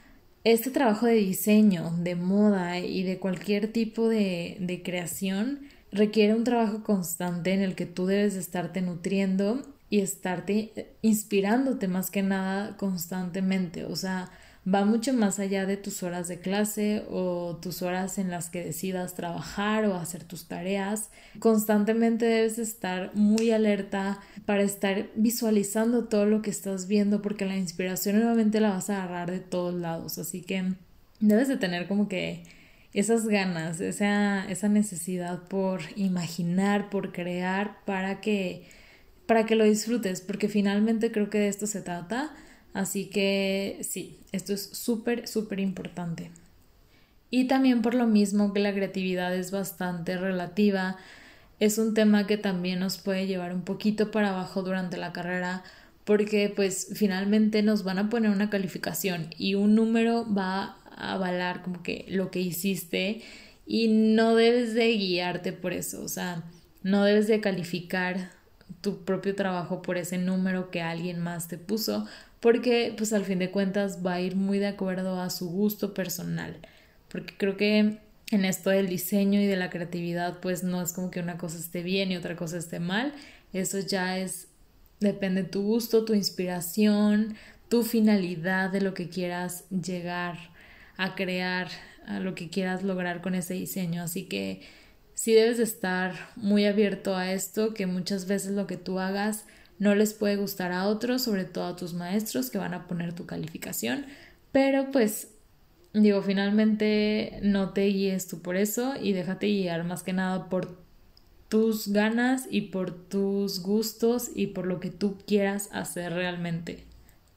Este 0.45 0.71
trabajo 0.71 1.07
de 1.07 1.15
diseño, 1.15 1.93
de 1.99 2.15
moda 2.15 2.79
y 2.79 3.03
de 3.03 3.19
cualquier 3.19 3.73
tipo 3.73 4.09
de, 4.09 4.57
de 4.61 4.83
creación 4.83 5.61
requiere 5.91 6.35
un 6.35 6.45
trabajo 6.45 6.85
constante 6.85 7.53
en 7.53 7.61
el 7.61 7.75
que 7.75 7.87
tú 7.87 8.07
debes 8.07 8.35
de 8.35 8.41
estarte 8.41 8.81
nutriendo 8.83 9.63
y 9.91 10.01
estarte 10.01 10.95
inspirándote 11.03 11.89
más 11.89 12.11
que 12.11 12.23
nada 12.23 12.77
constantemente. 12.77 13.85
O 13.85 13.97
sea, 13.97 14.31
va 14.73 14.85
mucho 14.85 15.13
más 15.13 15.39
allá 15.39 15.67
de 15.67 15.77
tus 15.77 16.03
horas 16.03 16.29
de 16.29 16.41
clase 16.41 17.05
o 17.11 17.59
tus 17.63 17.83
horas 17.83 18.19
en 18.19 18.31
las 18.31 18.51
que 18.51 18.65
decidas 18.65 19.15
trabajar 19.15 19.85
o 19.87 19.95
hacer 19.95 20.25
tus 20.25 20.47
tareas. 20.47 21.11
Constantemente 21.39 22.27
debes 22.27 22.59
estar 22.59 23.15
muy 23.15 23.51
alerta 23.51 24.21
para 24.45 24.63
estar 24.63 25.09
visualizando 25.15 26.05
todo 26.05 26.27
lo 26.27 26.43
que 26.43 26.51
estás 26.51 26.87
viendo 26.87 27.23
porque 27.23 27.47
la 27.47 27.57
inspiración 27.57 28.17
nuevamente 28.17 28.61
la 28.61 28.71
vas 28.71 28.91
a 28.91 29.03
agarrar 29.03 29.31
de 29.31 29.41
todos 29.41 29.75
lados. 29.75 30.19
Así 30.19 30.43
que 30.43 30.73
debes 31.21 31.49
de 31.49 31.57
tener 31.57 31.87
como 31.87 32.09
que 32.09 32.43
esas 32.93 33.27
ganas, 33.27 33.81
esa, 33.81 34.49
esa 34.51 34.69
necesidad 34.69 35.43
por 35.45 35.81
imaginar, 35.97 36.91
por 36.91 37.13
crear 37.13 37.85
para 37.85 38.21
que 38.21 38.67
para 39.27 39.45
que 39.45 39.57
lo 39.57 39.65
disfrutes, 39.65 40.23
porque 40.23 40.49
finalmente 40.49 41.13
creo 41.13 41.29
que 41.29 41.37
de 41.37 41.49
esto 41.49 41.67
se 41.67 41.83
trata 41.83 42.35
Así 42.79 43.07
que 43.07 43.81
sí, 43.83 44.21
esto 44.31 44.53
es 44.53 44.63
súper, 44.63 45.27
súper 45.27 45.59
importante. 45.59 46.31
Y 47.29 47.49
también 47.49 47.83
por 47.83 47.93
lo 47.93 48.07
mismo 48.07 48.53
que 48.53 48.61
la 48.61 48.73
creatividad 48.73 49.35
es 49.35 49.51
bastante 49.51 50.17
relativa, 50.17 50.97
es 51.59 51.79
un 51.79 51.93
tema 51.93 52.29
que 52.29 52.37
también 52.37 52.79
nos 52.79 52.99
puede 52.99 53.27
llevar 53.27 53.53
un 53.53 53.63
poquito 53.63 54.13
para 54.13 54.29
abajo 54.29 54.63
durante 54.63 54.97
la 54.97 55.13
carrera 55.13 55.65
porque 56.05 56.53
pues 56.55 56.93
finalmente 56.95 57.65
nos 57.65 57.83
van 57.83 57.99
a 57.99 58.09
poner 58.09 58.31
una 58.31 58.49
calificación 58.49 59.31
y 59.37 59.57
un 59.57 59.75
número 59.75 60.33
va 60.33 60.77
a 60.97 61.15
avalar 61.15 61.63
como 61.63 61.83
que 61.83 62.05
lo 62.09 62.31
que 62.31 62.39
hiciste 62.39 63.23
y 63.67 63.89
no 63.89 64.37
debes 64.37 64.75
de 64.75 64.87
guiarte 64.93 65.53
por 65.53 65.73
eso, 65.73 66.01
o 66.05 66.09
sea, 66.09 66.45
no 66.85 67.03
debes 67.03 67.27
de 67.27 67.41
calificar 67.41 68.31
tu 68.81 69.05
propio 69.05 69.35
trabajo 69.35 69.83
por 69.83 69.97
ese 69.97 70.19
número 70.19 70.71
que 70.71 70.81
alguien 70.81 71.19
más 71.19 71.49
te 71.49 71.59
puso, 71.59 72.07
porque 72.41 72.95
pues 72.97 73.13
al 73.13 73.25
fin 73.25 73.39
de 73.39 73.51
cuentas 73.51 74.05
va 74.05 74.15
a 74.15 74.21
ir 74.21 74.37
muy 74.37 74.59
de 74.59 74.69
acuerdo 74.69 75.21
a 75.21 75.31
su 75.31 75.49
gusto 75.49 75.95
personal, 75.95 76.57
porque 77.09 77.35
creo 77.37 77.57
que 77.57 77.99
en 78.31 78.45
esto 78.45 78.71
del 78.71 78.89
diseño 78.89 79.41
y 79.41 79.47
de 79.47 79.57
la 79.57 79.71
creatividad 79.71 80.41
pues 80.41 80.63
no 80.63 80.83
es 80.83 80.93
como 80.93 81.11
que 81.11 81.21
una 81.21 81.39
cosa 81.39 81.59
esté 81.59 81.83
bien 81.83 82.13
y 82.13 82.17
otra 82.17 82.37
cosa 82.37 82.59
esté 82.59 82.81
mal, 82.81 83.15
eso 83.53 83.79
ya 83.81 84.19
es 84.19 84.49
depende 85.01 85.45
de 85.45 85.49
tu 85.49 85.63
gusto, 85.63 86.05
tu 86.05 86.15
inspiración, 86.15 87.37
tu 87.69 87.83
finalidad 87.83 88.71
de 88.71 88.81
lo 88.81 88.95
que 88.95 89.09
quieras 89.09 89.65
llegar 89.71 90.37
a 90.97 91.15
crear, 91.15 91.69
a 92.07 92.19
lo 92.21 92.35
que 92.35 92.51
quieras 92.51 92.83
lograr 92.83 93.21
con 93.21 93.35
ese 93.35 93.55
diseño, 93.55 94.03
así 94.03 94.25
que 94.25 94.63
sí 95.15 95.33
debes 95.33 95.59
de 95.59 95.65
estar 95.65 96.15
muy 96.37 96.67
abierto 96.67 97.17
a 97.17 97.33
esto, 97.33 97.75
que 97.75 97.87
muchas 97.87 98.27
veces 98.27 98.53
lo 98.53 98.67
que 98.67 98.77
tú 98.77 98.99
hagas 98.99 99.47
no 99.79 99.95
les 99.95 100.15
puede 100.15 100.37
gustar 100.37 100.73
a 100.73 100.87
otros, 100.87 101.23
sobre 101.23 101.45
todo 101.45 101.67
a 101.67 101.77
tus 101.77 101.95
maestros 101.95 102.51
que 102.51 102.59
van 102.59 102.75
a 102.75 102.87
poner 102.87 103.13
tu 103.13 103.27
calificación, 103.27 104.07
pero 104.53 104.91
pues 104.91 105.29
digo, 105.93 106.23
finalmente 106.23 107.39
no 107.43 107.71
te 107.71 107.87
guíes 107.87 108.27
tú 108.29 108.41
por 108.41 108.57
eso 108.57 108.95
y 109.01 109.13
déjate 109.13 109.47
guiar 109.47 109.85
más 109.85 110.03
que 110.03 110.13
nada 110.13 110.49
por 110.49 110.79
tus 111.49 111.89
ganas 111.89 112.47
y 112.51 112.63
por 112.63 112.93
tus 112.93 113.63
gustos 113.63 114.31
y 114.35 114.49
por 114.49 114.67
lo 114.67 114.81
que 114.81 114.91
tú 114.91 115.17
quieras 115.27 115.71
hacer 115.73 116.13
realmente. 116.13 116.85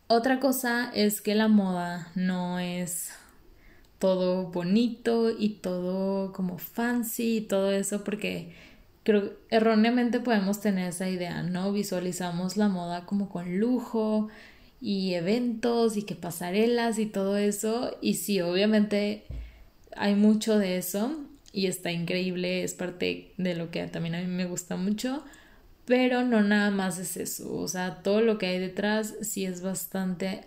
Otra 0.08 0.40
cosa 0.40 0.92
es 0.94 1.22
que 1.22 1.36
la 1.36 1.48
moda 1.48 2.12
no 2.16 2.60
es 2.60 3.12
todo 4.00 4.48
bonito 4.48 5.32
y 5.32 5.60
todo 5.62 6.34
como 6.34 6.58
fancy 6.58 7.38
y 7.38 7.42
todo 7.42 7.72
eso 7.72 8.04
porque 8.04 8.54
creo 9.04 9.30
que 9.30 9.56
erróneamente 9.56 10.20
podemos 10.20 10.62
tener 10.62 10.90
esa 10.90 11.10
idea, 11.10 11.44
¿no? 11.44 11.72
Visualizamos 11.72 12.58
la 12.58 12.68
moda 12.68 13.06
como 13.06 13.30
con 13.30 13.60
lujo 13.60 14.30
y 14.80 15.14
eventos 15.14 15.98
y 15.98 16.04
que 16.04 16.16
pasarelas 16.16 17.00
y 17.00 17.06
todo 17.06 17.38
eso 17.38 17.98
y 18.02 18.16
sí, 18.16 18.42
obviamente 18.42 19.24
hay 19.96 20.16
mucho 20.16 20.58
de 20.58 20.78
eso 20.78 21.20
y 21.54 21.68
está 21.68 21.92
increíble, 21.92 22.64
es 22.64 22.74
parte 22.74 23.34
de 23.38 23.56
lo 23.56 23.72
que 23.72 23.86
también 23.88 24.16
a 24.16 24.22
mí 24.22 24.28
me 24.28 24.46
gusta 24.46 24.78
mucho, 24.78 25.24
pero 25.86 26.24
no 26.24 26.42
nada 26.42 26.72
más 26.72 26.98
es 26.98 27.18
eso, 27.18 27.54
o 27.54 27.68
sea, 27.68 28.02
todo 28.02 28.22
lo 28.22 28.38
que 28.38 28.48
hay 28.48 28.60
detrás 28.60 29.16
sí 29.22 29.46
es 29.46 29.62
bastante 29.62 30.46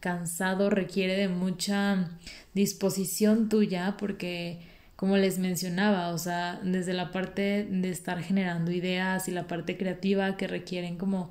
cansado, 0.00 0.70
requiere 0.70 1.16
de 1.16 1.28
mucha 1.28 2.10
disposición 2.54 3.48
tuya 3.48 3.96
porque 3.98 4.60
como 4.96 5.16
les 5.18 5.38
mencionaba, 5.38 6.08
o 6.10 6.18
sea, 6.18 6.60
desde 6.62 6.94
la 6.94 7.12
parte 7.12 7.66
de 7.70 7.90
estar 7.90 8.20
generando 8.22 8.72
ideas 8.72 9.28
y 9.28 9.32
la 9.32 9.46
parte 9.46 9.76
creativa 9.76 10.36
que 10.36 10.48
requieren 10.48 10.96
como 10.98 11.30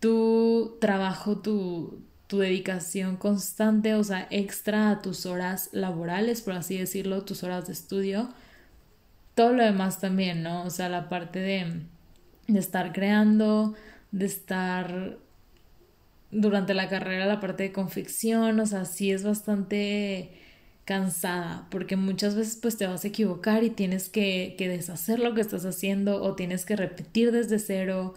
tu 0.00 0.76
trabajo, 0.80 1.38
tu, 1.38 2.02
tu 2.26 2.38
dedicación 2.38 3.16
constante, 3.16 3.94
o 3.94 4.04
sea, 4.04 4.28
extra 4.30 4.90
a 4.90 5.02
tus 5.02 5.26
horas 5.26 5.70
laborales, 5.72 6.42
por 6.42 6.54
así 6.54 6.78
decirlo, 6.78 7.24
tus 7.24 7.42
horas 7.42 7.66
de 7.66 7.72
estudio, 7.72 8.30
todo 9.34 9.52
lo 9.52 9.64
demás 9.64 10.00
también, 10.00 10.42
¿no? 10.42 10.64
O 10.64 10.70
sea, 10.70 10.88
la 10.88 11.08
parte 11.08 11.40
de, 11.40 11.82
de 12.48 12.58
estar 12.58 12.92
creando, 12.92 13.74
de 14.12 14.26
estar 14.26 15.18
durante 16.30 16.74
la 16.74 16.88
carrera 16.88 17.26
la 17.26 17.40
parte 17.40 17.64
de 17.64 17.72
confección, 17.72 18.60
o 18.60 18.66
sea, 18.66 18.84
sí 18.84 19.12
es 19.12 19.24
bastante 19.24 20.32
cansada, 20.86 21.66
porque 21.70 21.96
muchas 21.96 22.36
veces 22.36 22.56
pues 22.56 22.78
te 22.78 22.86
vas 22.86 23.04
a 23.04 23.08
equivocar 23.08 23.64
y 23.64 23.70
tienes 23.70 24.08
que, 24.08 24.54
que 24.56 24.68
deshacer 24.68 25.18
lo 25.18 25.34
que 25.34 25.42
estás 25.42 25.66
haciendo 25.66 26.22
o 26.22 26.34
tienes 26.34 26.64
que 26.64 26.76
repetir 26.76 27.32
desde 27.32 27.58
cero 27.58 28.14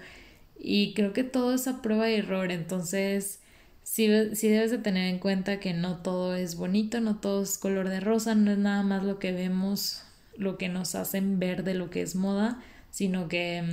y 0.58 0.93
creo 0.93 1.12
que 1.12 1.23
todo 1.23 1.53
es 1.55 1.67
a 1.67 1.82
prueba 1.82 2.10
y 2.10 2.15
error, 2.15 2.51
entonces 2.51 3.39
sí, 3.82 4.08
debes 4.08 4.71
de 4.71 4.77
tener 4.77 5.08
en 5.08 5.19
cuenta 5.19 5.60
que 5.60 5.73
no 5.73 5.97
todo 5.97 6.36
es 6.36 6.55
bonito, 6.55 7.01
no 7.01 7.17
todo 7.17 7.41
es 7.41 7.58
color 7.58 7.89
de 7.89 7.99
rosa, 7.99 8.36
no 8.36 8.51
es 8.51 8.58
nada 8.58 8.84
más 8.84 9.03
lo 9.03 9.17
que 9.17 9.32
vemos, 9.32 10.03
lo 10.38 10.58
que 10.58 10.69
nos 10.69 10.93
hacen 10.93 11.39
ver 11.39 11.63
de 11.63 11.73
lo 11.73 11.89
que 11.89 12.01
es 12.03 12.15
moda, 12.15 12.62
sino 12.91 13.27
que 13.27 13.63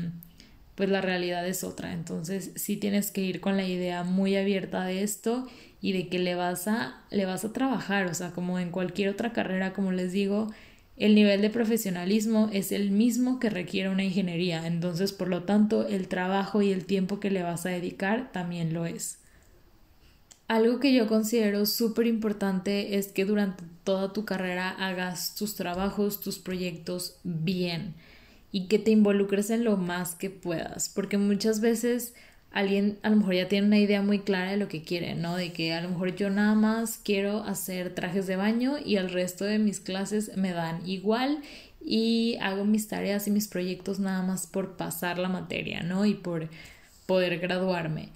pues 0.75 0.89
la 0.89 1.01
realidad 1.01 1.47
es 1.47 1.65
otra. 1.65 1.93
Entonces 1.93 2.53
sí 2.57 2.77
tienes 2.77 3.11
que 3.11 3.23
ir 3.23 3.41
con 3.41 3.57
la 3.57 3.67
idea 3.67 4.05
muy 4.05 4.37
abierta 4.37 4.85
de 4.85 5.03
esto 5.03 5.47
y 5.87 5.93
de 5.93 6.09
que 6.09 6.19
le 6.19 6.35
vas 6.35 6.67
a, 6.67 7.01
le 7.11 7.27
vas 7.27 7.45
a 7.45 7.53
trabajar, 7.53 8.07
o 8.07 8.15
sea, 8.15 8.33
como 8.33 8.59
en 8.59 8.73
cualquier 8.73 9.09
otra 9.09 9.33
carrera, 9.33 9.73
como 9.73 9.93
les 9.93 10.11
digo, 10.11 10.53
el 10.97 11.15
nivel 11.15 11.43
de 11.43 11.49
profesionalismo 11.49 12.51
es 12.53 12.73
el 12.73 12.91
mismo 12.91 13.39
que 13.39 13.51
requiere 13.51 13.89
una 13.89 14.03
ingeniería, 14.03 14.67
entonces 14.67 15.13
por 15.13 15.29
lo 15.29 15.45
tanto 15.45 15.87
el 15.87 16.09
trabajo 16.09 16.61
y 16.61 16.73
el 16.73 16.87
tiempo 16.87 17.21
que 17.21 17.31
le 17.31 17.45
vas 17.45 17.67
a 17.67 17.69
dedicar 17.69 18.33
también 18.33 18.75
lo 18.75 18.85
es. 18.85 19.21
Algo 20.49 20.81
que 20.81 20.93
yo 20.93 21.07
considero 21.07 21.67
súper 21.67 22.09
importante 22.09 22.99
es 22.99 23.13
que 23.13 23.25
durante 23.25 23.63
toda 23.85 24.13
tu 24.13 24.25
carrera 24.25 24.71
hagas 24.71 25.37
tus 25.37 25.55
trabajos, 25.55 26.19
tus 26.19 26.41
proyectos 26.41 27.21
bien 27.23 27.95
y 28.51 28.67
que 28.67 28.81
te 28.81 28.91
involucres 28.91 29.51
en 29.51 29.63
lo 29.63 29.77
más 29.77 30.17
que 30.17 30.31
puedas, 30.31 30.89
porque 30.89 31.17
muchas 31.17 31.61
veces 31.61 32.13
alguien 32.51 32.99
a 33.03 33.11
lo 33.11 33.17
mejor 33.17 33.35
ya 33.35 33.49
tiene 33.49 33.67
una 33.67 33.79
idea 33.79 34.03
muy 34.03 34.21
clara 34.21 34.51
de 34.51 34.57
lo 34.57 34.69
que 34.69 34.83
quiere, 34.83 35.15
¿no? 35.15 35.37
De 35.37 35.53
que 35.53 35.73
a 35.75 35.81
lo 35.81 35.91
mejor 35.91 36.15
yo 36.17 36.31
nada 36.31 36.55
más 36.55 36.99
quiero 37.03 37.45
hacer 37.45 37.95
trajes 37.95 38.27
de 38.27 38.37
baño 38.37 38.77
y 38.85 38.97
el 38.97 39.11
resto 39.11 39.45
de 39.45 39.59
mis 39.59 39.81
clases 39.81 40.37
me 40.37 40.53
dan 40.53 40.87
igual 40.89 41.43
y 41.81 42.37
hago 42.41 42.65
mis 42.65 42.89
tareas 42.89 43.27
y 43.27 43.31
mis 43.31 43.49
proyectos 43.49 44.01
nada 44.01 44.23
más 44.23 44.47
por 44.47 44.77
pasar 44.77 45.19
la 45.19 45.29
materia, 45.29 45.83
¿no? 45.83 46.07
Y 46.07 46.15
por 46.15 46.49
poder 47.07 47.39
graduarme. 47.39 48.11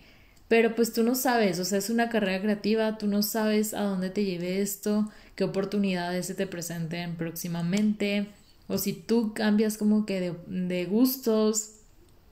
Pero 0.49 0.75
pues 0.75 0.93
tú 0.93 1.05
no 1.05 1.15
sabes, 1.15 1.61
o 1.61 1.65
sea, 1.65 1.79
es 1.79 1.91
una 1.91 2.09
carrera 2.09 2.43
creativa, 2.43 2.99
tú 2.99 3.07
no 3.07 3.23
sabes 3.23 3.73
a 3.73 3.83
dónde 3.83 4.11
te 4.11 4.25
lleve 4.25 4.61
esto, 4.61 5.09
qué 5.37 5.45
oportunidades 5.45 6.27
se 6.27 6.35
te 6.35 6.47
presenten 6.49 7.15
próximamente 7.15 8.27
o 8.71 8.79
si 8.79 8.93
tú 8.93 9.35
cambias 9.35 9.77
como 9.77 10.07
que 10.07 10.33
de, 10.47 10.85
gustos, 10.85 11.73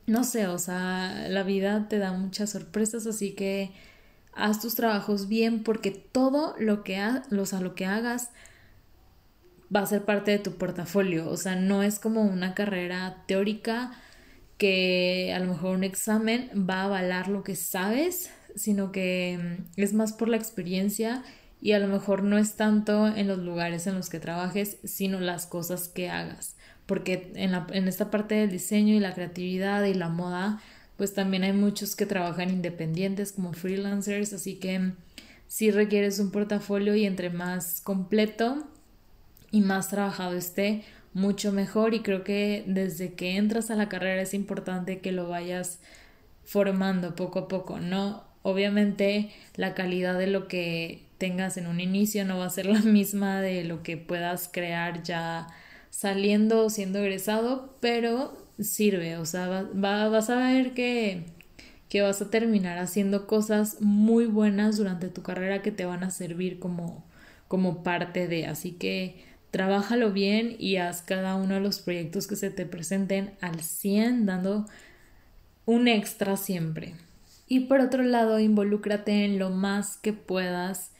no 0.08 0.24
sé, 0.24 0.46
o 0.46 0.58
sea, 0.58 1.26
la 1.28 1.42
vida 1.42 1.86
te 1.88 1.98
da 1.98 2.12
muchas 2.12 2.50
sorpresas, 2.50 3.06
así 3.06 3.32
que 3.32 3.72
haz 4.32 4.60
tus 4.60 4.74
trabajos 4.74 5.28
bien 5.28 5.62
porque 5.62 5.90
todo 5.90 6.54
lo 6.58 6.82
que, 6.82 6.98
lo 7.30 7.74
que 7.74 7.86
hagas 7.86 8.30
va 9.74 9.80
a 9.80 9.86
ser 9.86 10.04
parte 10.04 10.30
de 10.30 10.38
tu 10.38 10.52
portafolio, 10.56 11.28
o 11.28 11.36
sea, 11.36 11.56
no 11.56 11.82
es 11.82 11.98
como 11.98 12.22
una 12.22 12.54
carrera 12.54 13.22
teórica 13.26 13.92
que 14.56 15.32
a 15.34 15.38
lo 15.40 15.46
mejor 15.46 15.76
un 15.76 15.84
examen 15.84 16.50
va 16.68 16.80
a 16.80 16.84
avalar 16.84 17.28
lo 17.28 17.44
que 17.44 17.54
sabes, 17.54 18.30
sino 18.56 18.92
que 18.92 19.38
mm, 19.76 19.80
es 19.80 19.92
más 19.92 20.14
por 20.14 20.28
la 20.28 20.38
experiencia 20.38 21.22
y 21.60 21.72
a 21.72 21.78
lo 21.78 21.86
mejor 21.86 22.22
no 22.22 22.38
es 22.38 22.56
tanto 22.56 23.06
en 23.06 23.28
los 23.28 23.38
lugares 23.38 23.86
en 23.86 23.94
los 23.94 24.08
que 24.08 24.20
trabajes, 24.20 24.78
sino 24.84 25.20
las 25.20 25.46
cosas 25.46 25.88
que 25.88 26.08
hagas. 26.08 26.56
Porque 26.88 27.30
en, 27.36 27.52
la, 27.52 27.68
en 27.70 27.86
esta 27.86 28.10
parte 28.10 28.34
del 28.34 28.50
diseño 28.50 28.96
y 28.96 28.98
la 28.98 29.14
creatividad 29.14 29.84
y 29.84 29.94
la 29.94 30.08
moda, 30.08 30.60
pues 30.96 31.14
también 31.14 31.44
hay 31.44 31.52
muchos 31.52 31.94
que 31.94 32.06
trabajan 32.06 32.50
independientes 32.50 33.30
como 33.30 33.52
freelancers, 33.52 34.32
así 34.32 34.56
que 34.56 34.94
si 35.46 35.70
requieres 35.70 36.18
un 36.18 36.32
portafolio 36.32 36.96
y 36.96 37.04
entre 37.04 37.30
más 37.30 37.80
completo 37.82 38.66
y 39.52 39.60
más 39.60 39.88
trabajado 39.90 40.36
esté, 40.36 40.82
mucho 41.14 41.52
mejor 41.52 41.94
y 41.94 42.00
creo 42.00 42.24
que 42.24 42.64
desde 42.66 43.14
que 43.14 43.36
entras 43.36 43.70
a 43.70 43.76
la 43.76 43.88
carrera 43.88 44.22
es 44.22 44.34
importante 44.34 45.00
que 45.00 45.12
lo 45.12 45.28
vayas 45.28 45.80
formando 46.44 47.14
poco 47.14 47.40
a 47.40 47.48
poco, 47.48 47.80
¿no? 47.80 48.24
Obviamente 48.42 49.30
la 49.56 49.74
calidad 49.74 50.18
de 50.18 50.26
lo 50.26 50.48
que 50.48 51.06
tengas 51.18 51.56
en 51.56 51.66
un 51.66 51.80
inicio 51.80 52.24
no 52.24 52.38
va 52.38 52.46
a 52.46 52.50
ser 52.50 52.66
la 52.66 52.80
misma 52.82 53.40
de 53.40 53.64
lo 53.64 53.82
que 53.82 53.96
puedas 53.96 54.48
crear 54.52 55.02
ya 55.02 55.48
saliendo 55.98 56.64
o 56.64 56.70
siendo 56.70 57.00
egresado, 57.00 57.76
pero 57.80 58.46
sirve, 58.60 59.16
o 59.16 59.26
sea, 59.26 59.48
va, 59.48 60.08
vas 60.08 60.30
a 60.30 60.36
ver 60.36 60.72
que, 60.72 61.24
que 61.88 62.02
vas 62.02 62.22
a 62.22 62.30
terminar 62.30 62.78
haciendo 62.78 63.26
cosas 63.26 63.80
muy 63.80 64.26
buenas 64.26 64.76
durante 64.76 65.08
tu 65.08 65.24
carrera 65.24 65.60
que 65.60 65.72
te 65.72 65.86
van 65.86 66.04
a 66.04 66.12
servir 66.12 66.60
como, 66.60 67.04
como 67.48 67.82
parte 67.82 68.28
de, 68.28 68.46
así 68.46 68.70
que 68.70 69.24
trabájalo 69.50 70.12
bien 70.12 70.54
y 70.60 70.76
haz 70.76 71.02
cada 71.02 71.34
uno 71.34 71.54
de 71.54 71.60
los 71.60 71.80
proyectos 71.80 72.28
que 72.28 72.36
se 72.36 72.50
te 72.50 72.64
presenten 72.64 73.32
al 73.40 73.60
100, 73.60 74.24
dando 74.24 74.66
un 75.66 75.88
extra 75.88 76.36
siempre. 76.36 76.94
Y 77.48 77.60
por 77.66 77.80
otro 77.80 78.04
lado, 78.04 78.38
involúcrate 78.38 79.24
en 79.24 79.40
lo 79.40 79.50
más 79.50 79.96
que 79.96 80.12
puedas 80.12 80.92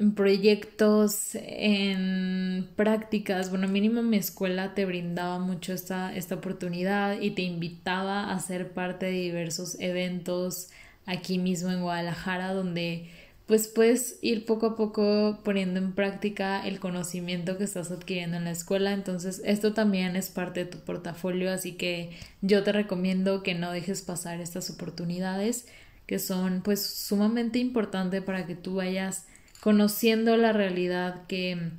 en 0.00 0.14
proyectos, 0.14 1.34
en 1.34 2.66
prácticas. 2.74 3.50
Bueno, 3.50 3.68
mínimo 3.68 4.02
mi 4.02 4.16
escuela 4.16 4.74
te 4.74 4.86
brindaba 4.86 5.38
mucho 5.38 5.74
esta, 5.74 6.16
esta 6.16 6.36
oportunidad 6.36 7.20
y 7.20 7.32
te 7.32 7.42
invitaba 7.42 8.32
a 8.32 8.40
ser 8.40 8.72
parte 8.72 9.06
de 9.06 9.12
diversos 9.12 9.78
eventos 9.78 10.70
aquí 11.04 11.38
mismo 11.38 11.70
en 11.70 11.82
Guadalajara 11.82 12.54
donde 12.54 13.10
pues 13.44 13.68
puedes 13.68 14.18
ir 14.22 14.46
poco 14.46 14.66
a 14.66 14.76
poco 14.76 15.40
poniendo 15.44 15.78
en 15.80 15.92
práctica 15.92 16.66
el 16.66 16.80
conocimiento 16.80 17.58
que 17.58 17.64
estás 17.64 17.90
adquiriendo 17.90 18.36
en 18.38 18.44
la 18.44 18.52
escuela. 18.52 18.92
Entonces, 18.92 19.42
esto 19.44 19.74
también 19.74 20.16
es 20.16 20.30
parte 20.30 20.60
de 20.60 20.70
tu 20.70 20.78
portafolio, 20.78 21.50
así 21.50 21.72
que 21.72 22.10
yo 22.40 22.62
te 22.62 22.72
recomiendo 22.72 23.42
que 23.42 23.54
no 23.54 23.72
dejes 23.72 24.02
pasar 24.02 24.40
estas 24.40 24.70
oportunidades 24.70 25.66
que 26.06 26.18
son 26.18 26.62
pues 26.62 26.86
sumamente 26.86 27.58
importantes 27.58 28.22
para 28.22 28.46
que 28.46 28.54
tú 28.54 28.76
vayas 28.76 29.26
conociendo 29.60 30.36
la 30.36 30.52
realidad 30.52 31.26
que, 31.26 31.70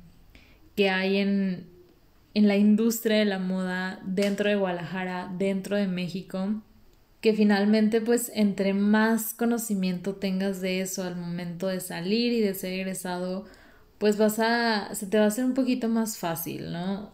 que 0.76 0.90
hay 0.90 1.18
en, 1.18 1.66
en 2.34 2.48
la 2.48 2.56
industria 2.56 3.18
de 3.18 3.24
la 3.24 3.38
moda 3.38 4.00
dentro 4.04 4.48
de 4.48 4.56
Guadalajara, 4.56 5.30
dentro 5.36 5.76
de 5.76 5.88
México, 5.88 6.62
que 7.20 7.34
finalmente 7.34 8.00
pues 8.00 8.32
entre 8.34 8.74
más 8.74 9.34
conocimiento 9.34 10.16
tengas 10.16 10.60
de 10.60 10.80
eso 10.80 11.04
al 11.04 11.16
momento 11.16 11.68
de 11.68 11.80
salir 11.80 12.32
y 12.32 12.40
de 12.40 12.54
ser 12.54 12.72
egresado, 12.72 13.44
pues 13.98 14.16
vas 14.16 14.38
a, 14.40 14.94
se 14.94 15.06
te 15.06 15.18
va 15.18 15.24
a 15.24 15.28
hacer 15.28 15.44
un 15.44 15.54
poquito 15.54 15.88
más 15.88 16.18
fácil, 16.18 16.72
¿no? 16.72 17.12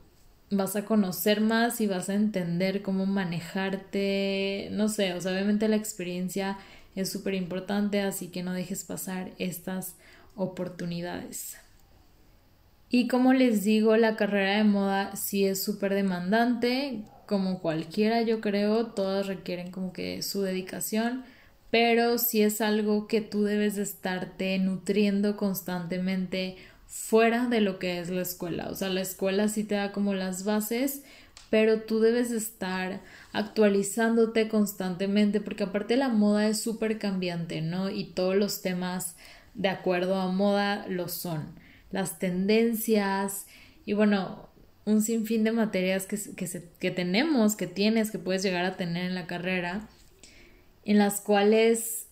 Vas 0.51 0.77
a 0.77 0.87
conocer 0.87 1.43
más 1.43 1.81
y 1.83 1.87
vas 1.87 2.09
a 2.09 2.15
entender 2.15 2.81
cómo 2.81 3.05
manejarte, 3.05 4.71
no 4.73 4.89
sé, 4.89 5.13
o 5.13 5.21
sea, 5.21 5.33
obviamente 5.33 5.69
la 5.69 5.77
experiencia 5.77 6.57
es 6.97 7.11
súper 7.11 7.35
importante, 7.35 8.01
así 8.01 8.29
que 8.29 8.43
no 8.43 8.55
dejes 8.55 8.85
pasar 8.85 9.33
estas 9.39 9.97
oportunidades. 10.39 11.59
Y 12.89 13.07
como 13.09 13.35
les 13.35 13.65
digo, 13.65 13.97
la 13.97 14.17
carrera 14.17 14.57
de 14.57 14.65
moda 14.65 15.15
sí 15.15 15.45
es 15.45 15.63
súper 15.63 15.93
demandante, 15.93 17.03
como 17.27 17.61
cualquiera 17.61 18.23
yo 18.23 18.41
creo, 18.41 18.87
todas 18.87 19.27
requieren 19.27 19.71
como 19.71 19.93
que 19.93 20.23
su 20.23 20.41
dedicación, 20.41 21.25
pero 21.71 22.17
sí 22.17 22.41
es 22.41 22.63
algo 22.63 23.07
que 23.07 23.21
tú 23.21 23.45
debes 23.45 23.77
de 23.77 23.83
estarte 23.83 24.59
nutriendo 24.59 25.37
constantemente 25.37 26.57
fuera 26.87 27.47
de 27.47 27.61
lo 27.61 27.79
que 27.79 28.01
es 28.01 28.09
la 28.09 28.23
escuela. 28.23 28.69
O 28.71 28.75
sea, 28.75 28.89
la 28.89 29.03
escuela 29.03 29.49
sí 29.49 29.65
te 29.65 29.75
da 29.75 29.93
como 29.93 30.15
las 30.15 30.45
bases, 30.45 31.03
pero 31.51 31.83
tú 31.83 32.01
debes 32.01 32.31
estar 32.31 33.01
actualizándote 33.33 34.49
constantemente 34.49 35.43
porque 35.43 35.65
aparte 35.65 35.97
la 35.99 36.09
moda 36.09 36.49
es 36.49 36.63
súper 36.63 36.99
cambiante, 36.99 37.61
¿no? 37.61 37.91
Y 37.91 38.05
todos 38.05 38.37
los 38.37 38.63
temas 38.63 39.17
de 39.55 39.69
acuerdo 39.69 40.17
a 40.17 40.31
moda 40.31 40.87
lo 40.89 41.09
son. 41.09 41.55
Las 41.91 42.19
tendencias 42.19 43.47
y 43.85 43.95
bueno, 43.95 44.49
un 44.85 45.03
sinfín 45.03 45.45
de 45.45 45.53
materias 45.53 46.07
que, 46.07 46.19
que, 46.35 46.63
que 46.79 46.91
tenemos, 46.91 47.57
que 47.57 47.67
tienes, 47.67 48.11
que 48.11 48.19
puedes 48.19 48.43
llegar 48.43 48.65
a 48.65 48.77
tener 48.77 49.05
en 49.05 49.15
la 49.15 49.27
carrera, 49.27 49.89
en 50.85 50.99
las 50.99 51.21
cuales 51.21 52.09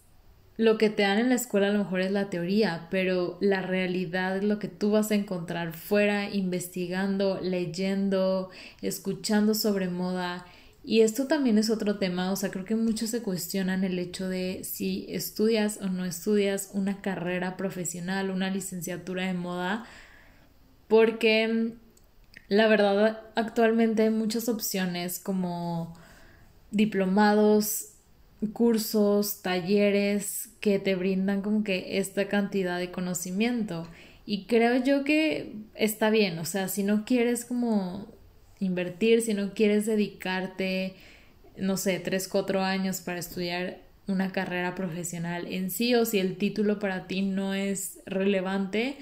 lo 0.59 0.79
que 0.79 0.89
te 0.89 1.03
dan 1.03 1.19
en 1.19 1.29
la 1.29 1.35
escuela 1.35 1.69
a 1.69 1.71
lo 1.71 1.81
mejor 1.81 2.01
es 2.01 2.11
la 2.11 2.31
teoría, 2.31 2.89
pero 2.91 3.37
la 3.41 3.61
realidad 3.61 4.39
es 4.39 4.45
lo 4.45 4.59
que 4.59 4.69
tú 4.69 4.91
vas 4.91 5.11
a 5.11 5.15
encontrar 5.15 5.75
fuera, 5.75 6.31
investigando, 6.31 7.41
leyendo, 7.43 8.51
escuchando 8.81 9.55
sobre 9.55 9.89
moda. 9.89 10.47
Y 10.89 11.01
esto 11.01 11.27
también 11.27 11.59
es 11.59 11.69
otro 11.69 11.99
tema, 11.99 12.31
o 12.31 12.37
sea, 12.37 12.53
creo 12.53 12.65
que 12.65 12.77
muchos 12.77 13.11
se 13.11 13.21
cuestionan 13.21 13.83
el 13.83 13.99
hecho 13.99 14.29
de 14.29 14.63
si 14.63 15.05
estudias 15.09 15.81
o 15.83 15.89
no 15.89 16.05
estudias 16.05 16.71
una 16.75 17.01
carrera 17.03 17.57
profesional, 17.57 18.31
una 18.31 18.51
licenciatura 18.51 19.27
de 19.27 19.35
moda, 19.35 19.85
porque 20.87 21.73
la 22.47 22.69
verdad 22.69 23.21
actualmente 23.35 24.05
hay 24.05 24.11
muchas 24.11 24.49
opciones 24.49 25.19
como 25.19 25.93
diplomados, 26.71 27.89
cursos, 28.53 29.43
talleres 29.43 30.51
que 30.61 30.79
te 30.79 30.95
brindan 30.95 31.43
como 31.43 31.65
que 31.65 31.99
esta 31.99 32.29
cantidad 32.29 32.79
de 32.79 32.93
conocimiento. 32.93 33.89
Y 34.25 34.45
creo 34.45 34.85
yo 34.85 35.03
que 35.03 35.53
está 35.75 36.11
bien, 36.11 36.39
o 36.39 36.45
sea, 36.45 36.69
si 36.69 36.85
no 36.85 37.05
quieres 37.05 37.45
como 37.45 38.07
invertir, 38.61 39.23
si 39.23 39.35
no 39.35 39.55
quieres 39.55 39.87
dedicarte, 39.87 40.95
no 41.57 41.77
sé, 41.77 41.99
tres, 42.01 42.29
cuatro 42.29 42.63
años 42.63 43.01
para 43.01 43.19
estudiar 43.19 43.79
una 44.09 44.31
carrera 44.31 44.75
profesional 44.75 45.47
en 45.53 45.71
sí 45.71 45.95
o 45.95 46.05
si 46.05 46.19
el 46.19 46.37
título 46.37 46.79
para 46.79 47.07
ti 47.07 47.23
no 47.23 47.55
es 47.55 47.99
relevante, 48.07 48.97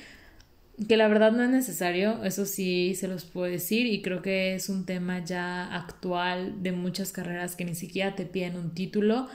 que 0.88 0.96
la 0.96 1.08
verdad 1.08 1.32
no 1.32 1.42
es 1.42 1.50
necesario, 1.50 2.24
eso 2.24 2.46
sí 2.46 2.94
se 2.96 3.06
los 3.06 3.24
puedo 3.24 3.46
decir 3.46 3.86
y 3.86 4.02
creo 4.02 4.22
que 4.22 4.54
es 4.54 4.68
un 4.68 4.86
tema 4.86 5.24
ya 5.24 5.72
actual 5.74 6.62
de 6.62 6.72
muchas 6.72 7.12
carreras 7.12 7.54
que 7.54 7.64
ni 7.64 7.74
siquiera 7.74 8.16
te 8.16 8.24
piden 8.24 8.56
un 8.56 8.74
título. 8.74 9.28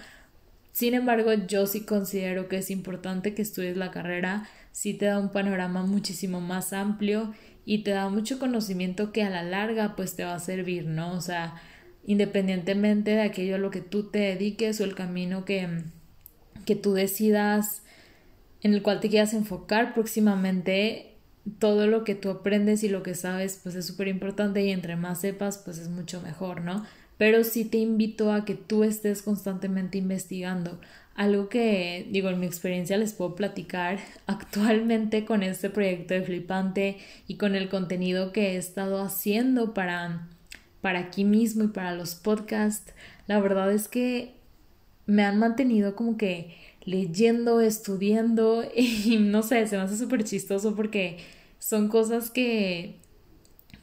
Sin 0.79 0.93
embargo, 0.93 1.33
yo 1.33 1.67
sí 1.67 1.81
considero 1.81 2.47
que 2.47 2.59
es 2.59 2.71
importante 2.71 3.33
que 3.33 3.41
estudies 3.41 3.75
la 3.75 3.91
carrera, 3.91 4.47
sí 4.71 4.93
te 4.93 5.07
da 5.07 5.19
un 5.19 5.29
panorama 5.29 5.85
muchísimo 5.85 6.39
más 6.39 6.71
amplio 6.71 7.33
y 7.65 7.83
te 7.83 7.91
da 7.91 8.07
mucho 8.07 8.39
conocimiento 8.39 9.11
que 9.11 9.23
a 9.23 9.29
la 9.29 9.43
larga 9.43 9.97
pues 9.97 10.15
te 10.15 10.23
va 10.23 10.35
a 10.35 10.39
servir, 10.39 10.85
¿no? 10.85 11.11
O 11.11 11.19
sea, 11.19 11.55
independientemente 12.05 13.11
de 13.11 13.23
aquello 13.23 13.55
a 13.55 13.57
lo 13.57 13.71
que 13.71 13.81
tú 13.81 14.09
te 14.09 14.19
dediques 14.19 14.79
o 14.79 14.85
el 14.85 14.95
camino 14.95 15.43
que, 15.43 15.67
que 16.65 16.77
tú 16.77 16.93
decidas 16.93 17.81
en 18.61 18.73
el 18.73 18.81
cual 18.81 19.01
te 19.01 19.09
quieras 19.09 19.33
enfocar 19.33 19.93
próximamente, 19.93 21.17
todo 21.59 21.87
lo 21.87 22.05
que 22.05 22.15
tú 22.15 22.29
aprendes 22.29 22.85
y 22.85 22.87
lo 22.87 23.03
que 23.03 23.15
sabes 23.15 23.59
pues 23.61 23.75
es 23.75 23.85
súper 23.85 24.07
importante 24.07 24.63
y 24.63 24.71
entre 24.71 24.95
más 24.95 25.19
sepas 25.19 25.57
pues 25.57 25.77
es 25.77 25.89
mucho 25.89 26.21
mejor, 26.21 26.61
¿no? 26.61 26.85
Pero 27.19 27.43
sí 27.43 27.65
te 27.65 27.77
invito 27.77 28.31
a 28.31 28.45
que 28.45 28.55
tú 28.55 28.85
estés 28.85 29.21
constantemente 29.21 29.97
investigando. 29.97 30.79
Algo 31.15 31.49
que, 31.49 32.07
digo, 32.09 32.29
en 32.29 32.39
mi 32.39 32.45
experiencia 32.45 32.95
les 32.95 33.11
puedo 33.11 33.35
platicar 33.35 33.99
actualmente 34.25 35.25
con 35.25 35.43
este 35.43 35.69
proyecto 35.69 36.13
de 36.13 36.23
Flipante 36.23 36.97
y 37.27 37.35
con 37.35 37.55
el 37.55 37.67
contenido 37.67 38.31
que 38.31 38.53
he 38.53 38.55
estado 38.55 39.01
haciendo 39.01 39.73
para, 39.73 40.29
para 40.79 40.99
aquí 40.99 41.25
mismo 41.25 41.65
y 41.65 41.67
para 41.67 41.93
los 41.93 42.15
podcasts. 42.15 42.93
La 43.27 43.41
verdad 43.41 43.69
es 43.69 43.89
que 43.89 44.31
me 45.05 45.23
han 45.23 45.39
mantenido 45.39 45.97
como 45.97 46.15
que 46.15 46.55
leyendo, 46.85 47.59
estudiando 47.59 48.63
y 48.75 49.17
no 49.17 49.43
sé, 49.43 49.67
se 49.67 49.75
me 49.75 49.83
hace 49.83 49.97
súper 49.97 50.23
chistoso 50.23 50.73
porque 50.73 51.17
son 51.59 51.89
cosas 51.89 52.31
que, 52.31 52.95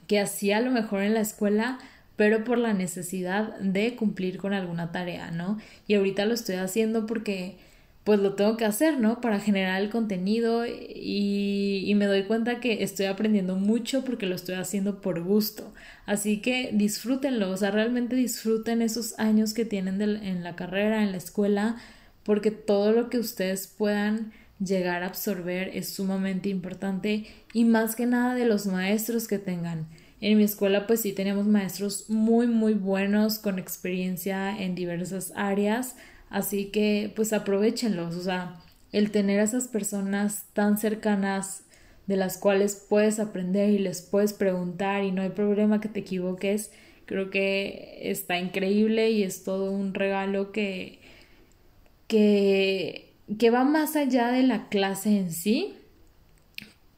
que 0.07 0.21
hacía 0.21 0.57
a 0.57 0.63
lo 0.63 0.71
mejor 0.71 1.03
en 1.03 1.13
la 1.13 1.21
escuela, 1.21 1.79
pero 2.17 2.45
por 2.45 2.59
la 2.59 2.73
necesidad 2.73 3.59
de 3.59 3.95
cumplir 3.95 4.39
con 4.39 4.53
alguna 4.53 4.93
tarea, 4.93 5.31
¿no? 5.31 5.59
Y 5.87 5.95
ahorita 5.95 6.25
lo 6.25 6.35
estoy 6.35 6.57
haciendo 6.57 7.07
porque 7.07 7.57
pues 8.05 8.21
lo 8.21 8.35
tengo 8.35 8.57
que 8.57 8.65
hacer, 8.65 9.01
¿no? 9.01 9.21
Para 9.21 9.41
generar 9.41 9.83
el 9.83 9.91
contenido 9.91 10.65
y, 10.65 11.83
y, 11.85 11.95
me 11.97 12.07
doy 12.07 12.23
cuenta 12.23 12.61
que 12.61 12.85
estoy 12.85 13.07
aprendiendo 13.07 13.57
mucho 13.57 14.05
porque 14.05 14.27
lo 14.27 14.37
estoy 14.37 14.55
haciendo 14.55 15.01
por 15.01 15.21
gusto. 15.25 15.75
Así 16.07 16.41
que 16.41 16.71
disfrútenlo, 16.73 17.51
o 17.51 17.57
sea, 17.57 17.73
realmente 17.73 18.15
disfruten 18.15 18.81
esos 18.81 19.19
años 19.19 19.55
que 19.55 19.65
tienen 19.65 20.01
en 20.01 20.45
la 20.45 20.55
carrera, 20.55 21.03
en 21.03 21.11
la 21.11 21.19
escuela, 21.19 21.79
porque 22.23 22.53
todo 22.53 22.93
lo 22.93 23.11
que 23.11 23.19
ustedes 23.19 23.67
puedan 23.67 24.33
llegar 24.61 25.03
a 25.03 25.07
absorber 25.07 25.71
es 25.75 25.89
sumamente 25.93 26.49
importante 26.49 27.27
y 27.53 27.65
más 27.65 27.97
que 27.97 28.07
nada 28.07 28.35
de 28.37 28.47
los 28.47 28.67
maestros 28.67 29.27
que 29.27 29.39
tengan. 29.39 29.89
En 30.27 30.39
mi 30.39 30.43
escuela 30.43 30.89
pues 30.89 31.03
sí 31.03 31.13
tenemos 31.13 31.47
maestros 31.47 32.11
muy 32.11 32.49
muy 32.49 32.75
buenos 32.75 33.39
con 33.39 33.61
experiencia 33.61 34.61
en 34.61 34.75
diversas 34.75 35.33
áreas, 35.37 35.95
así 36.31 36.73
que 36.73 37.13
pues 37.15 37.33
aprovechenlos, 37.33 38.17
o 38.17 38.23
sea, 38.23 38.57
el 38.91 39.13
tener 39.13 39.39
a 39.39 39.45
esas 39.45 39.69
personas 39.69 40.47
tan 40.53 40.79
cercanas 40.79 41.63
de 42.09 42.17
las 42.17 42.39
cuales 42.39 42.85
puedes 42.89 43.21
aprender 43.21 43.71
y 43.71 43.79
les 43.79 44.03
puedes 44.03 44.33
preguntar 44.33 45.05
y 45.05 45.13
no 45.13 45.23
hay 45.23 45.29
problema 45.29 45.81
que 45.81 45.89
te 45.89 46.01
equivoques, 46.01 46.73
creo 47.05 47.31
que 47.31 48.01
está 48.11 48.37
increíble 48.41 49.13
y 49.13 49.23
es 49.23 49.45
todo 49.45 49.71
un 49.71 49.95
regalo 49.95 50.51
que 50.51 50.99
que 52.09 53.13
que 53.39 53.51
va 53.51 53.63
más 53.63 53.95
allá 53.95 54.33
de 54.33 54.43
la 54.43 54.69
clase 54.69 55.19
en 55.19 55.31
sí. 55.31 55.76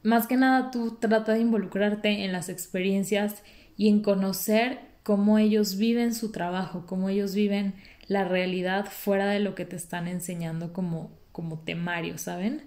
Más 0.03 0.27
que 0.27 0.37
nada 0.37 0.71
tú 0.71 0.97
trata 0.99 1.33
de 1.33 1.41
involucrarte 1.41 2.23
en 2.23 2.31
las 2.31 2.49
experiencias 2.49 3.43
y 3.77 3.89
en 3.89 4.01
conocer 4.01 4.79
cómo 5.03 5.37
ellos 5.37 5.77
viven 5.77 6.13
su 6.13 6.31
trabajo, 6.31 6.85
cómo 6.85 7.09
ellos 7.09 7.33
viven 7.33 7.73
la 8.07 8.23
realidad 8.23 8.85
fuera 8.85 9.27
de 9.27 9.39
lo 9.39 9.55
que 9.55 9.65
te 9.65 9.75
están 9.75 10.07
enseñando 10.07 10.73
como, 10.73 11.11
como 11.31 11.59
temario, 11.59 12.17
¿saben? 12.17 12.63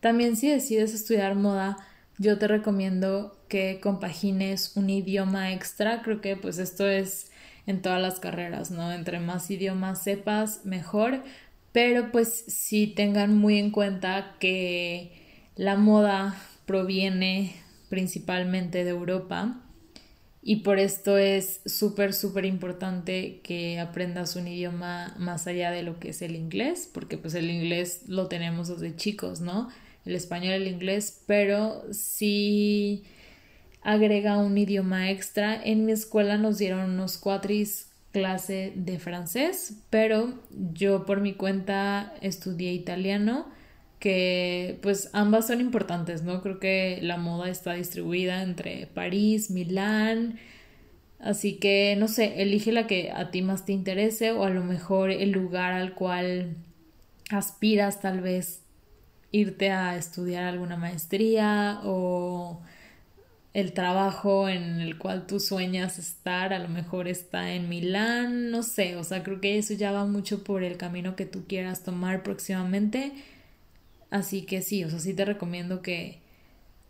También 0.00 0.36
si 0.36 0.48
decides 0.48 0.94
estudiar 0.94 1.34
moda, 1.34 1.78
yo 2.18 2.38
te 2.38 2.48
recomiendo 2.48 3.38
que 3.48 3.80
compagines 3.80 4.76
un 4.76 4.90
idioma 4.90 5.52
extra. 5.52 6.02
Creo 6.02 6.20
que 6.20 6.36
pues 6.36 6.58
esto 6.58 6.88
es 6.88 7.30
en 7.66 7.80
todas 7.80 8.02
las 8.02 8.18
carreras, 8.20 8.70
¿no? 8.70 8.92
Entre 8.92 9.20
más 9.20 9.50
idiomas 9.50 10.02
sepas, 10.02 10.64
mejor 10.64 11.22
pero 11.72 12.12
pues 12.12 12.44
sí 12.48 12.86
tengan 12.86 13.36
muy 13.36 13.58
en 13.58 13.70
cuenta 13.70 14.36
que 14.38 15.12
la 15.56 15.76
moda 15.76 16.36
proviene 16.66 17.54
principalmente 17.88 18.84
de 18.84 18.90
Europa 18.90 19.62
y 20.44 20.56
por 20.56 20.80
esto 20.80 21.18
es 21.18 21.60
súper, 21.66 22.12
súper 22.12 22.44
importante 22.44 23.40
que 23.44 23.78
aprendas 23.78 24.34
un 24.34 24.48
idioma 24.48 25.14
más 25.16 25.46
allá 25.46 25.70
de 25.70 25.84
lo 25.84 26.00
que 26.00 26.08
es 26.08 26.20
el 26.20 26.34
inglés, 26.34 26.90
porque 26.92 27.16
pues 27.16 27.34
el 27.34 27.48
inglés 27.48 28.02
lo 28.08 28.26
tenemos 28.26 28.66
desde 28.66 28.96
chicos, 28.96 29.40
¿no? 29.40 29.68
El 30.04 30.16
español, 30.16 30.54
el 30.54 30.66
inglés, 30.66 31.22
pero 31.26 31.84
sí 31.92 33.04
agrega 33.82 34.36
un 34.38 34.58
idioma 34.58 35.12
extra. 35.12 35.62
En 35.62 35.86
mi 35.86 35.92
escuela 35.92 36.36
nos 36.38 36.58
dieron 36.58 36.90
unos 36.90 37.18
cuatris 37.18 37.92
clase 38.10 38.72
de 38.74 38.98
francés, 38.98 39.74
pero 39.90 40.40
yo 40.72 41.06
por 41.06 41.20
mi 41.20 41.34
cuenta 41.34 42.14
estudié 42.20 42.72
italiano, 42.72 43.46
que 44.02 44.80
pues 44.82 45.10
ambas 45.12 45.46
son 45.46 45.60
importantes, 45.60 46.24
¿no? 46.24 46.42
Creo 46.42 46.58
que 46.58 46.98
la 47.02 47.18
moda 47.18 47.48
está 47.48 47.74
distribuida 47.74 48.42
entre 48.42 48.88
París, 48.88 49.48
Milán, 49.48 50.40
así 51.20 51.54
que 51.58 51.94
no 51.96 52.08
sé, 52.08 52.42
elige 52.42 52.72
la 52.72 52.88
que 52.88 53.12
a 53.12 53.30
ti 53.30 53.42
más 53.42 53.64
te 53.64 53.70
interese 53.70 54.32
o 54.32 54.42
a 54.42 54.50
lo 54.50 54.64
mejor 54.64 55.12
el 55.12 55.30
lugar 55.30 55.72
al 55.72 55.94
cual 55.94 56.56
aspiras 57.30 58.00
tal 58.00 58.20
vez 58.22 58.62
irte 59.30 59.70
a 59.70 59.96
estudiar 59.96 60.42
alguna 60.44 60.76
maestría 60.76 61.80
o 61.84 62.60
el 63.54 63.72
trabajo 63.72 64.48
en 64.48 64.80
el 64.80 64.98
cual 64.98 65.28
tú 65.28 65.38
sueñas 65.38 66.00
estar, 66.00 66.52
a 66.52 66.58
lo 66.58 66.68
mejor 66.68 67.06
está 67.06 67.52
en 67.52 67.68
Milán, 67.68 68.50
no 68.50 68.64
sé, 68.64 68.96
o 68.96 69.04
sea, 69.04 69.22
creo 69.22 69.40
que 69.40 69.58
eso 69.58 69.74
ya 69.74 69.92
va 69.92 70.06
mucho 70.06 70.42
por 70.42 70.64
el 70.64 70.76
camino 70.76 71.14
que 71.14 71.26
tú 71.26 71.44
quieras 71.46 71.84
tomar 71.84 72.24
próximamente. 72.24 73.12
Así 74.12 74.42
que 74.42 74.60
sí, 74.60 74.84
o 74.84 74.90
sea, 74.90 74.98
sí 74.98 75.14
te 75.14 75.24
recomiendo 75.24 75.80
que, 75.80 76.18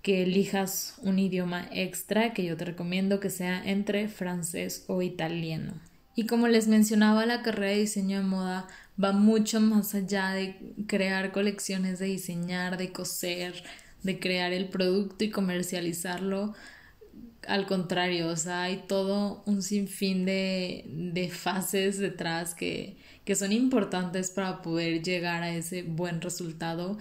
que 0.02 0.24
elijas 0.24 0.96
un 1.02 1.20
idioma 1.20 1.68
extra 1.70 2.34
que 2.34 2.44
yo 2.44 2.56
te 2.56 2.64
recomiendo 2.64 3.20
que 3.20 3.30
sea 3.30 3.62
entre 3.64 4.08
francés 4.08 4.84
o 4.88 5.02
italiano. 5.02 5.74
Y 6.16 6.26
como 6.26 6.48
les 6.48 6.66
mencionaba, 6.66 7.24
la 7.24 7.42
carrera 7.42 7.70
de 7.74 7.78
diseño 7.78 8.18
de 8.18 8.24
moda 8.24 8.66
va 9.02 9.12
mucho 9.12 9.60
más 9.60 9.94
allá 9.94 10.30
de 10.30 10.74
crear 10.88 11.30
colecciones, 11.30 12.00
de 12.00 12.06
diseñar, 12.06 12.76
de 12.76 12.90
coser, 12.90 13.62
de 14.02 14.18
crear 14.18 14.52
el 14.52 14.68
producto 14.68 15.22
y 15.22 15.30
comercializarlo. 15.30 16.54
Al 17.46 17.66
contrario, 17.66 18.28
o 18.28 18.36
sea, 18.36 18.62
hay 18.62 18.84
todo 18.86 19.42
un 19.46 19.62
sinfín 19.62 20.24
de, 20.24 20.84
de 20.88 21.28
fases 21.28 21.98
detrás 21.98 22.54
que, 22.54 22.96
que 23.24 23.34
son 23.34 23.52
importantes 23.52 24.30
para 24.30 24.62
poder 24.62 25.02
llegar 25.02 25.42
a 25.42 25.54
ese 25.54 25.82
buen 25.82 26.20
resultado. 26.20 26.98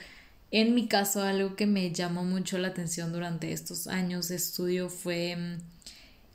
En 0.52 0.76
mi 0.76 0.88
caso, 0.88 1.24
algo 1.24 1.56
que 1.56 1.66
me 1.66 1.92
llamó 1.92 2.24
mucho 2.24 2.58
la 2.58 2.70
atención 2.70 3.14
durante 3.14 3.54
estos 3.54 3.88
años 3.88 4.28
de 4.28 4.36
estudio 4.36 4.90
fue 4.90 5.36
mm, 5.36 5.58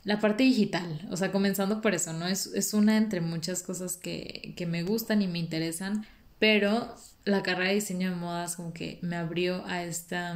la 0.03 0.19
parte 0.19 0.43
digital, 0.43 1.07
o 1.11 1.17
sea, 1.17 1.31
comenzando 1.31 1.81
por 1.81 1.93
eso, 1.93 2.13
¿no? 2.13 2.27
Es, 2.27 2.47
es 2.47 2.73
una 2.73 2.97
entre 2.97 3.21
muchas 3.21 3.61
cosas 3.61 3.97
que, 3.97 4.53
que, 4.55 4.65
me 4.65 4.83
gustan 4.83 5.21
y 5.21 5.27
me 5.27 5.37
interesan, 5.37 6.05
pero 6.39 6.95
la 7.25 7.43
carrera 7.43 7.69
de 7.69 7.75
diseño 7.75 8.09
de 8.09 8.15
modas 8.15 8.55
como 8.55 8.73
que 8.73 8.99
me 9.01 9.17
abrió 9.17 9.65
a, 9.65 9.83
esta, 9.83 10.31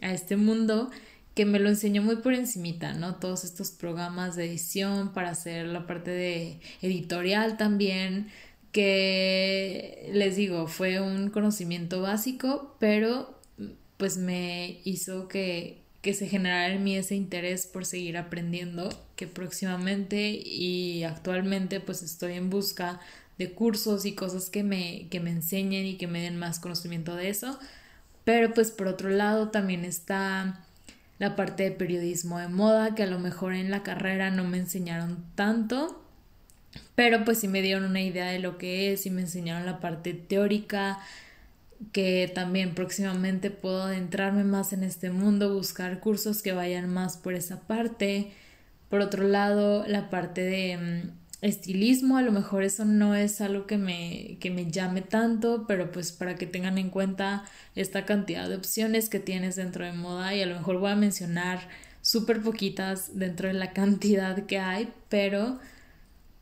a 0.00 0.12
este 0.12 0.36
mundo 0.36 0.90
que 1.36 1.44
me 1.44 1.58
lo 1.58 1.68
enseñó 1.68 2.00
muy 2.02 2.16
por 2.16 2.32
encimita, 2.32 2.94
¿no? 2.94 3.16
Todos 3.16 3.44
estos 3.44 3.70
programas 3.70 4.36
de 4.36 4.46
edición 4.46 5.12
para 5.12 5.30
hacer 5.30 5.66
la 5.66 5.86
parte 5.86 6.10
de 6.10 6.60
editorial 6.80 7.58
también, 7.58 8.30
que 8.72 10.08
les 10.14 10.36
digo, 10.36 10.66
fue 10.66 10.98
un 10.98 11.28
conocimiento 11.28 12.00
básico, 12.00 12.74
pero 12.80 13.38
pues 13.98 14.16
me 14.16 14.80
hizo 14.84 15.28
que, 15.28 15.82
que 16.00 16.14
se 16.14 16.26
generara 16.26 16.72
en 16.72 16.82
mí 16.82 16.96
ese 16.96 17.16
interés 17.16 17.66
por 17.66 17.84
seguir 17.84 18.16
aprendiendo, 18.16 18.88
que 19.14 19.26
próximamente 19.26 20.30
y 20.30 21.04
actualmente 21.04 21.80
pues 21.80 22.02
estoy 22.02 22.32
en 22.32 22.48
busca 22.48 22.98
de 23.36 23.52
cursos 23.52 24.06
y 24.06 24.14
cosas 24.14 24.48
que 24.48 24.62
me, 24.62 25.08
que 25.10 25.20
me 25.20 25.32
enseñen 25.32 25.84
y 25.84 25.98
que 25.98 26.06
me 26.06 26.22
den 26.22 26.38
más 26.38 26.60
conocimiento 26.60 27.14
de 27.14 27.28
eso. 27.28 27.58
Pero 28.24 28.54
pues 28.54 28.70
por 28.70 28.86
otro 28.88 29.10
lado 29.10 29.50
también 29.50 29.84
está 29.84 30.65
la 31.18 31.36
parte 31.36 31.62
de 31.62 31.70
periodismo 31.70 32.38
de 32.38 32.48
moda, 32.48 32.94
que 32.94 33.02
a 33.02 33.06
lo 33.06 33.18
mejor 33.18 33.54
en 33.54 33.70
la 33.70 33.82
carrera 33.82 34.30
no 34.30 34.44
me 34.44 34.58
enseñaron 34.58 35.24
tanto, 35.34 36.02
pero 36.94 37.24
pues 37.24 37.38
sí 37.38 37.48
me 37.48 37.62
dieron 37.62 37.84
una 37.84 38.02
idea 38.02 38.26
de 38.26 38.38
lo 38.38 38.58
que 38.58 38.92
es 38.92 39.06
y 39.06 39.10
me 39.10 39.22
enseñaron 39.22 39.66
la 39.66 39.80
parte 39.80 40.12
teórica, 40.12 40.98
que 41.92 42.30
también 42.34 42.74
próximamente 42.74 43.50
puedo 43.50 43.82
adentrarme 43.82 44.44
más 44.44 44.72
en 44.72 44.82
este 44.82 45.10
mundo, 45.10 45.54
buscar 45.54 46.00
cursos 46.00 46.42
que 46.42 46.52
vayan 46.52 46.88
más 46.92 47.16
por 47.16 47.34
esa 47.34 47.60
parte. 47.60 48.32
Por 48.88 49.00
otro 49.00 49.24
lado, 49.24 49.84
la 49.86 50.10
parte 50.10 50.42
de 50.42 50.76
mm, 50.76 51.10
estilismo, 51.42 52.16
a 52.16 52.22
lo 52.22 52.32
mejor 52.32 52.62
eso 52.62 52.84
no 52.84 53.14
es 53.14 53.40
algo 53.40 53.66
que 53.66 53.78
me, 53.78 54.38
que 54.40 54.50
me 54.50 54.70
llame 54.70 55.02
tanto, 55.02 55.64
pero 55.68 55.92
pues 55.92 56.12
para 56.12 56.36
que 56.36 56.46
tengan 56.46 56.78
en 56.78 56.90
cuenta 56.90 57.44
esta 57.74 58.04
cantidad 58.06 58.48
de 58.48 58.56
opciones 58.56 59.08
que 59.08 59.20
tienes 59.20 59.56
dentro 59.56 59.84
de 59.84 59.92
moda 59.92 60.34
y 60.34 60.42
a 60.42 60.46
lo 60.46 60.56
mejor 60.56 60.78
voy 60.78 60.90
a 60.90 60.96
mencionar 60.96 61.60
súper 62.00 62.40
poquitas 62.42 63.18
dentro 63.18 63.48
de 63.48 63.54
la 63.54 63.72
cantidad 63.74 64.46
que 64.46 64.58
hay, 64.58 64.92
pero 65.08 65.58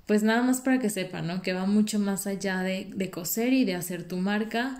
pues 0.06 0.22
nada 0.22 0.42
más 0.42 0.60
para 0.60 0.78
que 0.78 0.90
sepan, 0.90 1.26
¿no? 1.26 1.42
Que 1.42 1.54
va 1.54 1.66
mucho 1.66 1.98
más 1.98 2.26
allá 2.26 2.60
de, 2.60 2.90
de 2.94 3.10
coser 3.10 3.52
y 3.52 3.64
de 3.64 3.74
hacer 3.74 4.06
tu 4.06 4.18
marca 4.18 4.78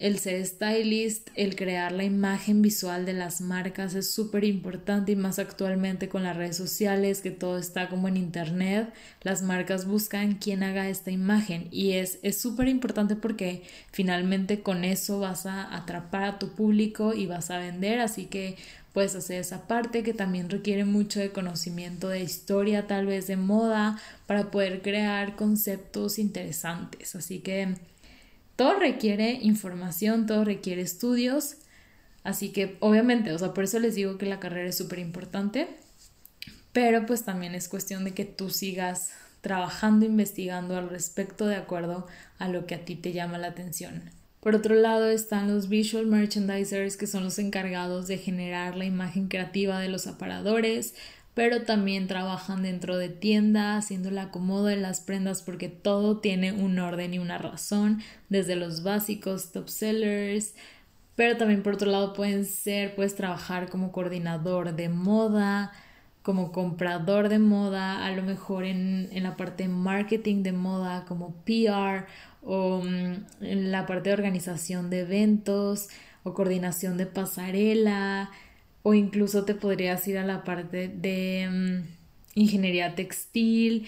el 0.00 0.18
ser 0.18 0.44
stylist, 0.46 1.28
el 1.34 1.56
crear 1.56 1.92
la 1.92 2.04
imagen 2.04 2.62
visual 2.62 3.04
de 3.04 3.12
las 3.12 3.42
marcas 3.42 3.94
es 3.94 4.10
súper 4.10 4.44
importante 4.44 5.12
y 5.12 5.16
más 5.16 5.38
actualmente 5.38 6.08
con 6.08 6.22
las 6.22 6.36
redes 6.36 6.56
sociales, 6.56 7.20
que 7.20 7.30
todo 7.30 7.58
está 7.58 7.90
como 7.90 8.08
en 8.08 8.16
internet, 8.16 8.92
las 9.20 9.42
marcas 9.42 9.84
buscan 9.84 10.36
quién 10.36 10.62
haga 10.62 10.88
esta 10.88 11.10
imagen 11.10 11.68
y 11.70 11.92
es 11.92 12.18
súper 12.40 12.68
importante 12.68 13.14
porque 13.14 13.62
finalmente 13.92 14.62
con 14.62 14.84
eso 14.84 15.20
vas 15.20 15.44
a 15.44 15.76
atrapar 15.76 16.24
a 16.24 16.38
tu 16.38 16.54
público 16.54 17.12
y 17.12 17.26
vas 17.26 17.50
a 17.50 17.58
vender, 17.58 18.00
así 18.00 18.24
que 18.24 18.56
puedes 18.94 19.14
hacer 19.14 19.40
esa 19.40 19.68
parte 19.68 20.02
que 20.02 20.14
también 20.14 20.48
requiere 20.48 20.86
mucho 20.86 21.20
de 21.20 21.30
conocimiento 21.30 22.08
de 22.08 22.22
historia, 22.22 22.86
tal 22.86 23.04
vez 23.04 23.26
de 23.26 23.36
moda, 23.36 24.00
para 24.26 24.50
poder 24.50 24.80
crear 24.80 25.36
conceptos 25.36 26.18
interesantes, 26.18 27.14
así 27.14 27.40
que 27.40 27.76
todo 28.60 28.78
requiere 28.78 29.38
información, 29.40 30.26
todo 30.26 30.44
requiere 30.44 30.82
estudios, 30.82 31.56
así 32.24 32.50
que 32.50 32.76
obviamente, 32.80 33.32
o 33.32 33.38
sea, 33.38 33.54
por 33.54 33.64
eso 33.64 33.78
les 33.78 33.94
digo 33.94 34.18
que 34.18 34.26
la 34.26 34.38
carrera 34.38 34.68
es 34.68 34.76
súper 34.76 34.98
importante, 34.98 35.66
pero 36.70 37.06
pues 37.06 37.24
también 37.24 37.54
es 37.54 37.70
cuestión 37.70 38.04
de 38.04 38.12
que 38.12 38.26
tú 38.26 38.50
sigas 38.50 39.12
trabajando, 39.40 40.04
investigando 40.04 40.76
al 40.76 40.90
respecto 40.90 41.46
de 41.46 41.56
acuerdo 41.56 42.06
a 42.38 42.50
lo 42.50 42.66
que 42.66 42.74
a 42.74 42.84
ti 42.84 42.96
te 42.96 43.14
llama 43.14 43.38
la 43.38 43.46
atención. 43.46 44.02
Por 44.40 44.54
otro 44.54 44.74
lado 44.74 45.08
están 45.08 45.48
los 45.48 45.70
visual 45.70 46.04
merchandisers 46.04 46.98
que 46.98 47.06
son 47.06 47.24
los 47.24 47.38
encargados 47.38 48.08
de 48.08 48.18
generar 48.18 48.76
la 48.76 48.84
imagen 48.84 49.28
creativa 49.28 49.80
de 49.80 49.88
los 49.88 50.06
aparadores, 50.06 50.94
pero 51.34 51.62
también 51.62 52.08
trabajan 52.08 52.62
dentro 52.62 52.96
de 52.96 53.08
tienda 53.08 53.76
haciendo 53.76 54.08
el 54.08 54.18
acomodo 54.18 54.66
de 54.66 54.76
las 54.76 55.00
prendas 55.00 55.42
porque 55.42 55.68
todo 55.68 56.18
tiene 56.18 56.52
un 56.52 56.78
orden 56.78 57.14
y 57.14 57.18
una 57.18 57.38
razón, 57.38 58.02
desde 58.28 58.56
los 58.56 58.82
básicos 58.82 59.52
top 59.52 59.68
sellers, 59.68 60.54
pero 61.14 61.36
también 61.36 61.62
por 61.62 61.74
otro 61.74 61.90
lado 61.90 62.14
pueden 62.14 62.44
ser, 62.44 62.94
puedes 62.94 63.14
trabajar 63.14 63.68
como 63.68 63.92
coordinador 63.92 64.74
de 64.74 64.88
moda, 64.88 65.72
como 66.22 66.52
comprador 66.52 67.28
de 67.28 67.38
moda, 67.38 68.04
a 68.04 68.10
lo 68.12 68.22
mejor 68.22 68.64
en, 68.64 69.08
en 69.12 69.22
la 69.22 69.36
parte 69.36 69.64
de 69.64 69.68
marketing 69.68 70.42
de 70.42 70.52
moda, 70.52 71.04
como 71.06 71.34
PR, 71.44 72.06
o 72.42 72.82
mm, 72.82 73.44
en 73.44 73.72
la 73.72 73.86
parte 73.86 74.10
de 74.10 74.14
organización 74.14 74.90
de 74.90 75.00
eventos, 75.00 75.88
o 76.22 76.34
coordinación 76.34 76.96
de 76.96 77.06
pasarela, 77.06 78.30
o 78.82 78.94
incluso 78.94 79.44
te 79.44 79.54
podrías 79.54 80.06
ir 80.08 80.18
a 80.18 80.24
la 80.24 80.44
parte 80.44 80.88
de 80.88 81.48
mm, 81.50 82.40
ingeniería 82.40 82.94
textil 82.94 83.86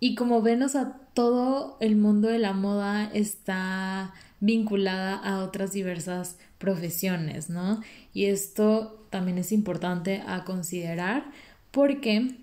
y 0.00 0.14
como 0.14 0.42
ven, 0.42 0.62
o 0.62 0.68
sea, 0.68 0.98
todo 1.14 1.76
el 1.80 1.96
mundo 1.96 2.28
de 2.28 2.38
la 2.38 2.52
moda 2.52 3.10
está 3.14 4.12
vinculada 4.40 5.14
a 5.14 5.42
otras 5.42 5.72
diversas 5.72 6.36
profesiones, 6.58 7.48
¿no? 7.48 7.80
Y 8.12 8.26
esto 8.26 9.06
también 9.10 9.38
es 9.38 9.52
importante 9.52 10.22
a 10.26 10.44
considerar 10.44 11.24
porque 11.70 12.36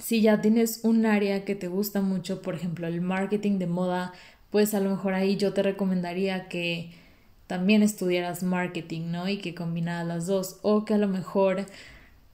si 0.00 0.20
ya 0.20 0.40
tienes 0.40 0.80
un 0.84 1.06
área 1.06 1.44
que 1.44 1.54
te 1.54 1.68
gusta 1.68 2.00
mucho, 2.00 2.42
por 2.42 2.54
ejemplo, 2.54 2.86
el 2.86 3.00
marketing 3.00 3.58
de 3.58 3.66
moda, 3.66 4.12
pues 4.50 4.74
a 4.74 4.80
lo 4.80 4.90
mejor 4.90 5.14
ahí 5.14 5.36
yo 5.36 5.52
te 5.52 5.62
recomendaría 5.62 6.48
que 6.48 6.90
también 7.46 7.82
estudiaras 7.82 8.42
marketing, 8.42 9.10
¿no? 9.10 9.28
Y 9.28 9.38
que 9.38 9.54
combinaras 9.54 10.06
las 10.06 10.26
dos. 10.26 10.58
O 10.62 10.84
que 10.84 10.94
a 10.94 10.98
lo 10.98 11.08
mejor 11.08 11.66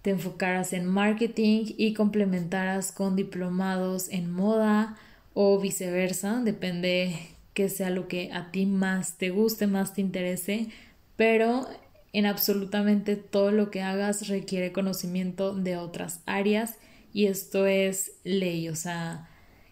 te 0.02 0.10
enfocaras 0.10 0.72
en 0.72 0.86
marketing 0.86 1.74
y 1.76 1.94
complementaras 1.94 2.92
con 2.92 3.16
diplomados 3.16 4.08
en 4.10 4.30
moda 4.30 4.96
o 5.34 5.58
viceversa, 5.60 6.40
depende 6.42 7.16
que 7.54 7.68
sea 7.68 7.90
lo 7.90 8.08
que 8.08 8.32
a 8.32 8.50
ti 8.50 8.66
más 8.66 9.16
te 9.18 9.30
guste, 9.30 9.66
más 9.66 9.94
te 9.94 10.00
interese, 10.00 10.68
pero 11.16 11.66
en 12.12 12.26
absolutamente 12.26 13.16
todo 13.16 13.52
lo 13.52 13.70
que 13.70 13.82
hagas 13.82 14.28
requiere 14.28 14.72
conocimiento 14.72 15.54
de 15.54 15.76
otras 15.76 16.20
áreas 16.26 16.78
y 17.14 17.26
esto 17.26 17.66
es 17.66 18.12
ley, 18.24 18.68
o 18.68 18.76
sea, 18.76 19.28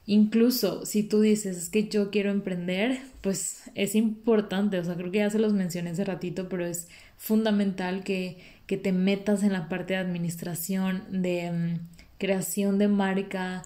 Incluso 0.07 0.85
si 0.87 1.03
tú 1.03 1.21
dices 1.21 1.57
es 1.57 1.69
que 1.69 1.89
yo 1.89 2.11
quiero 2.11 2.31
emprender, 2.31 3.01
pues 3.21 3.63
es 3.75 3.95
importante, 3.95 4.79
o 4.79 4.85
sea, 4.85 4.95
creo 4.97 5.13
que 5.13 5.19
ya 5.19 5.31
se 5.31 5.39
los 5.39 5.53
mencioné 5.53 5.91
hace 5.91 6.05
ratito, 6.05 6.49
pero 6.49 6.67
es 6.67 6.89
fundamental 7.17 8.03
que, 8.03 8.39
que 8.67 8.77
te 8.77 8.93
metas 8.93 9.43
en 9.43 9.53
la 9.53 9.69
parte 9.69 9.95
de 9.95 10.01
administración, 10.01 11.05
de 11.11 11.51
mm, 11.51 11.89
creación 12.19 12.79
de 12.79 12.89
marca, 12.89 13.63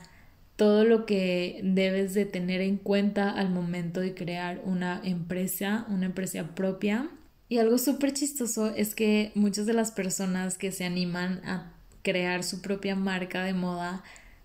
todo 0.57 0.85
lo 0.85 1.07
que 1.07 1.61
debes 1.65 2.15
de 2.15 2.27
tener 2.27 2.61
en 2.61 2.77
cuenta 2.77 3.31
al 3.31 3.51
momento 3.51 4.01
de 4.01 4.15
crear 4.15 4.61
una 4.65 5.01
empresa, 5.05 5.87
una 5.89 6.07
empresa 6.07 6.55
propia. 6.55 7.09
Y 7.49 7.59
algo 7.59 7.79
súper 7.79 8.13
chistoso 8.13 8.75
es 8.75 8.95
que 8.95 9.33
muchas 9.35 9.67
de 9.67 9.73
las 9.73 9.91
personas 9.91 10.59
que 10.59 10.73
se 10.73 10.85
animan 10.85 11.41
a 11.45 11.73
crear 12.03 12.45
su 12.45 12.61
propia 12.61 12.95
marca 12.95 13.43
de 13.43 13.55
moda 13.55 14.05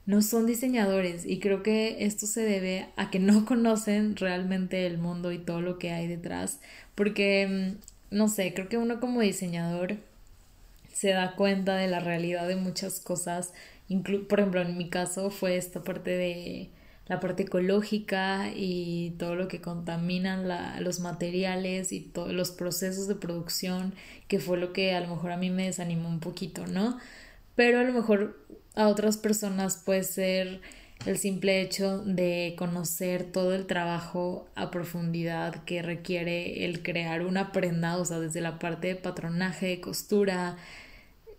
no 0.09 0.23
son 0.23 0.47
diseñadores 0.47 1.23
y 1.23 1.37
creo 1.39 1.61
que 1.61 2.03
esto 2.03 2.25
se 2.25 2.41
debe 2.41 2.87
a 2.95 3.11
que 3.11 3.19
no 3.19 3.45
conocen 3.45 4.15
realmente 4.15 4.87
el 4.87 4.97
mundo 4.97 5.31
y 5.31 5.37
todo 5.37 5.61
lo 5.61 5.77
que 5.77 5.91
hay 5.91 6.07
detrás, 6.07 6.59
porque, 6.95 7.77
mm, 8.11 8.15
no 8.15 8.27
sé, 8.27 8.55
creo 8.55 8.67
que 8.69 8.79
uno 8.79 8.99
como 8.99 9.21
diseñador 9.21 9.97
se 10.91 11.09
da 11.09 11.35
cuenta 11.35 11.75
de 11.75 11.87
la 11.87 11.99
realidad 11.99 12.47
de 12.47 12.55
muchas 12.55 12.99
cosas, 12.99 13.53
por 14.27 14.39
ejemplo, 14.39 14.61
en 14.61 14.79
mi 14.79 14.89
caso 14.89 15.29
fue 15.29 15.57
esta 15.57 15.83
parte 15.83 16.09
de 16.17 16.69
la 17.05 17.19
parte 17.19 17.43
ecológica 17.43 18.49
y 18.55 19.11
todo 19.19 19.35
lo 19.35 19.47
que 19.47 19.61
contaminan 19.61 20.47
los 20.83 21.01
materiales 21.01 21.91
y 21.91 22.01
todos 22.01 22.33
los 22.33 22.49
procesos 22.49 23.07
de 23.07 23.13
producción, 23.13 23.93
que 24.27 24.39
fue 24.39 24.57
lo 24.57 24.73
que 24.73 24.95
a 24.95 25.01
lo 25.01 25.09
mejor 25.09 25.31
a 25.33 25.37
mí 25.37 25.51
me 25.51 25.65
desanimó 25.65 26.09
un 26.09 26.19
poquito, 26.19 26.65
¿no? 26.65 26.97
Pero 27.55 27.79
a 27.79 27.83
lo 27.83 27.93
mejor 27.93 28.37
a 28.75 28.87
otras 28.87 29.17
personas 29.17 29.81
puede 29.83 30.03
ser 30.03 30.61
el 31.05 31.17
simple 31.17 31.61
hecho 31.61 31.99
de 31.99 32.55
conocer 32.57 33.23
todo 33.23 33.55
el 33.55 33.65
trabajo 33.65 34.49
a 34.55 34.69
profundidad 34.69 35.63
que 35.63 35.81
requiere 35.81 36.65
el 36.65 36.83
crear 36.83 37.25
una 37.25 37.51
prenda, 37.51 37.97
o 37.97 38.05
sea, 38.05 38.19
desde 38.19 38.41
la 38.41 38.59
parte 38.59 38.87
de 38.87 38.95
patronaje, 38.95 39.79
costura, 39.79 40.57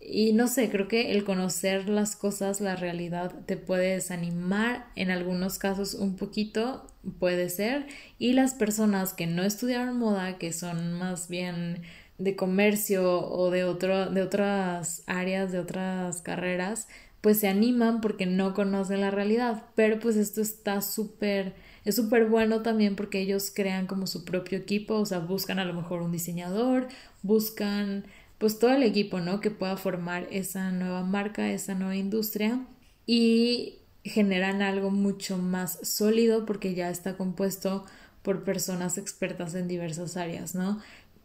y 0.03 0.33
no 0.33 0.47
sé, 0.47 0.69
creo 0.69 0.87
que 0.87 1.11
el 1.11 1.23
conocer 1.23 1.87
las 1.87 2.15
cosas, 2.15 2.59
la 2.59 2.75
realidad, 2.75 3.33
te 3.45 3.55
puede 3.55 3.93
desanimar, 3.93 4.87
en 4.95 5.11
algunos 5.11 5.59
casos 5.59 5.93
un 5.93 6.15
poquito, 6.15 6.87
puede 7.19 7.49
ser, 7.49 7.85
y 8.17 8.33
las 8.33 8.55
personas 8.55 9.13
que 9.13 9.27
no 9.27 9.43
estudiaron 9.43 9.99
moda, 9.99 10.39
que 10.39 10.53
son 10.53 10.93
más 10.93 11.29
bien 11.29 11.83
de 12.17 12.35
comercio 12.35 13.27
o 13.27 13.51
de, 13.51 13.63
otro, 13.63 14.09
de 14.09 14.23
otras 14.23 15.03
áreas, 15.05 15.51
de 15.51 15.59
otras 15.59 16.21
carreras, 16.23 16.87
pues 17.21 17.39
se 17.39 17.47
animan 17.47 18.01
porque 18.01 18.25
no 18.25 18.53
conocen 18.53 19.01
la 19.01 19.11
realidad, 19.11 19.65
pero 19.75 19.99
pues 19.99 20.15
esto 20.17 20.41
está 20.41 20.81
súper, 20.81 21.53
es 21.85 21.95
súper 21.95 22.25
bueno 22.27 22.61
también 22.63 22.95
porque 22.95 23.19
ellos 23.21 23.51
crean 23.53 23.87
como 23.87 24.07
su 24.07 24.25
propio 24.25 24.57
equipo, 24.57 24.95
o 24.95 25.05
sea, 25.05 25.19
buscan 25.19 25.59
a 25.59 25.65
lo 25.65 25.73
mejor 25.73 26.01
un 26.01 26.11
diseñador, 26.11 26.87
buscan 27.21 28.05
pues 28.39 28.57
todo 28.57 28.71
el 28.71 28.83
equipo, 28.83 29.19
¿no? 29.19 29.39
Que 29.39 29.51
pueda 29.51 29.77
formar 29.77 30.27
esa 30.31 30.71
nueva 30.71 31.03
marca, 31.03 31.51
esa 31.51 31.75
nueva 31.75 31.95
industria 31.95 32.59
y 33.05 33.79
generan 34.03 34.63
algo 34.63 34.89
mucho 34.89 35.37
más 35.37 35.77
sólido 35.83 36.45
porque 36.45 36.73
ya 36.73 36.89
está 36.89 37.17
compuesto 37.17 37.85
por 38.23 38.43
personas 38.43 38.97
expertas 38.97 39.55
en 39.55 39.67
diversas 39.67 40.17
áreas, 40.17 40.55
¿no? 40.55 40.79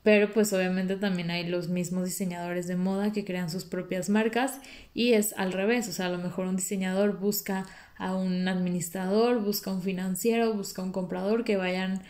Pero 0.06 0.32
pues 0.32 0.52
obviamente 0.52 0.94
también 0.94 1.32
hay 1.32 1.48
los 1.48 1.68
mismos 1.68 2.04
diseñadores 2.04 2.68
de 2.68 2.76
moda 2.76 3.12
que 3.12 3.24
crean 3.24 3.50
sus 3.50 3.64
propias 3.64 4.08
marcas 4.08 4.60
y 4.94 5.14
es 5.14 5.34
al 5.36 5.52
revés, 5.52 5.88
o 5.88 5.92
sea, 5.92 6.06
a 6.06 6.10
lo 6.10 6.18
mejor 6.18 6.46
un 6.46 6.54
diseñador 6.54 7.18
busca 7.18 7.66
a 7.98 8.14
un 8.14 8.46
administrador, 8.46 9.42
busca 9.42 9.72
un 9.72 9.82
financiero, 9.82 10.54
busca 10.54 10.80
un 10.80 10.92
comprador 10.92 11.42
que 11.42 11.56
vayan 11.56 12.02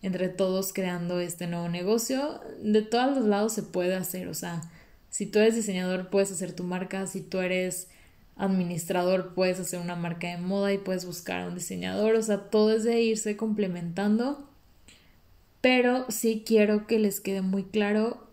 entre 0.00 0.28
todos 0.28 0.72
creando 0.72 1.18
este 1.18 1.48
nuevo 1.48 1.68
negocio. 1.68 2.40
De 2.62 2.82
todos 2.82 3.16
los 3.16 3.26
lados 3.26 3.52
se 3.52 3.64
puede 3.64 3.96
hacer, 3.96 4.28
o 4.28 4.34
sea, 4.34 4.60
si 5.08 5.26
tú 5.26 5.40
eres 5.40 5.56
diseñador 5.56 6.08
puedes 6.08 6.30
hacer 6.30 6.52
tu 6.52 6.62
marca, 6.62 7.08
si 7.08 7.20
tú 7.20 7.40
eres 7.40 7.88
administrador 8.36 9.34
puedes 9.34 9.58
hacer 9.58 9.80
una 9.80 9.96
marca 9.96 10.28
de 10.28 10.38
moda 10.38 10.72
y 10.72 10.78
puedes 10.78 11.04
buscar 11.04 11.40
a 11.40 11.48
un 11.48 11.56
diseñador, 11.56 12.14
o 12.14 12.22
sea, 12.22 12.48
todo 12.48 12.70
es 12.70 12.84
de 12.84 13.00
irse 13.02 13.36
complementando. 13.36 14.49
Pero 15.60 16.06
sí 16.08 16.42
quiero 16.46 16.86
que 16.86 16.98
les 16.98 17.20
quede 17.20 17.42
muy 17.42 17.64
claro 17.64 18.26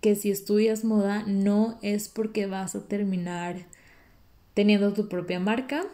que 0.00 0.14
si 0.14 0.30
estudias 0.30 0.84
moda 0.84 1.24
no 1.26 1.78
es 1.82 2.08
porque 2.08 2.46
vas 2.46 2.74
a 2.74 2.86
terminar 2.86 3.66
teniendo 4.54 4.92
tu 4.92 5.08
propia 5.08 5.40
marca, 5.40 5.84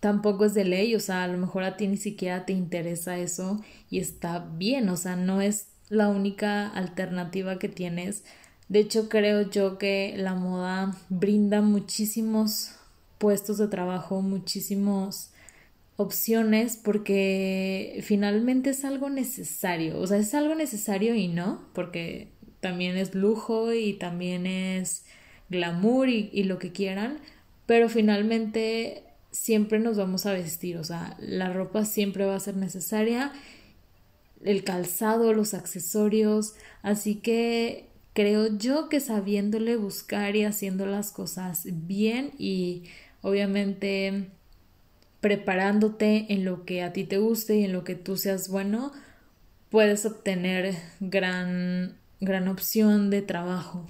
tampoco 0.00 0.44
es 0.44 0.54
de 0.54 0.64
ley, 0.64 0.94
o 0.96 1.00
sea, 1.00 1.22
a 1.22 1.28
lo 1.28 1.38
mejor 1.38 1.62
a 1.62 1.76
ti 1.76 1.86
ni 1.86 1.96
siquiera 1.96 2.44
te 2.44 2.52
interesa 2.52 3.18
eso 3.18 3.60
y 3.90 4.00
está 4.00 4.40
bien, 4.40 4.88
o 4.88 4.96
sea, 4.96 5.14
no 5.16 5.40
es 5.40 5.68
la 5.88 6.08
única 6.08 6.68
alternativa 6.68 7.58
que 7.58 7.68
tienes. 7.68 8.24
De 8.68 8.80
hecho, 8.80 9.08
creo 9.08 9.50
yo 9.50 9.78
que 9.78 10.14
la 10.16 10.34
moda 10.34 10.96
brinda 11.08 11.60
muchísimos 11.60 12.72
puestos 13.18 13.58
de 13.58 13.68
trabajo, 13.68 14.22
muchísimos 14.22 15.31
opciones 15.96 16.76
porque 16.76 18.00
finalmente 18.02 18.70
es 18.70 18.84
algo 18.84 19.10
necesario, 19.10 19.98
o 19.98 20.06
sea, 20.06 20.18
es 20.18 20.34
algo 20.34 20.54
necesario 20.54 21.14
y 21.14 21.28
no, 21.28 21.68
porque 21.74 22.32
también 22.60 22.96
es 22.96 23.14
lujo 23.14 23.72
y 23.72 23.94
también 23.94 24.46
es 24.46 25.04
glamour 25.50 26.08
y, 26.08 26.30
y 26.32 26.44
lo 26.44 26.58
que 26.58 26.72
quieran, 26.72 27.18
pero 27.66 27.88
finalmente 27.88 29.04
siempre 29.30 29.78
nos 29.78 29.96
vamos 29.96 30.26
a 30.26 30.32
vestir, 30.32 30.76
o 30.76 30.84
sea, 30.84 31.16
la 31.20 31.52
ropa 31.52 31.84
siempre 31.84 32.24
va 32.24 32.36
a 32.36 32.40
ser 32.40 32.56
necesaria, 32.56 33.32
el 34.44 34.64
calzado, 34.64 35.32
los 35.34 35.54
accesorios, 35.54 36.54
así 36.82 37.16
que 37.16 37.88
creo 38.12 38.56
yo 38.58 38.88
que 38.88 39.00
sabiéndole 39.00 39.76
buscar 39.76 40.36
y 40.36 40.44
haciendo 40.44 40.86
las 40.86 41.10
cosas 41.12 41.66
bien 41.70 42.32
y 42.38 42.84
obviamente 43.22 44.30
preparándote 45.22 46.26
en 46.34 46.44
lo 46.44 46.66
que 46.66 46.82
a 46.82 46.92
ti 46.92 47.04
te 47.04 47.16
guste 47.16 47.56
y 47.56 47.64
en 47.64 47.72
lo 47.72 47.84
que 47.84 47.94
tú 47.94 48.18
seas 48.18 48.50
bueno, 48.50 48.92
puedes 49.70 50.04
obtener 50.04 50.74
gran 51.00 51.96
gran 52.20 52.48
opción 52.48 53.08
de 53.08 53.22
trabajo 53.22 53.86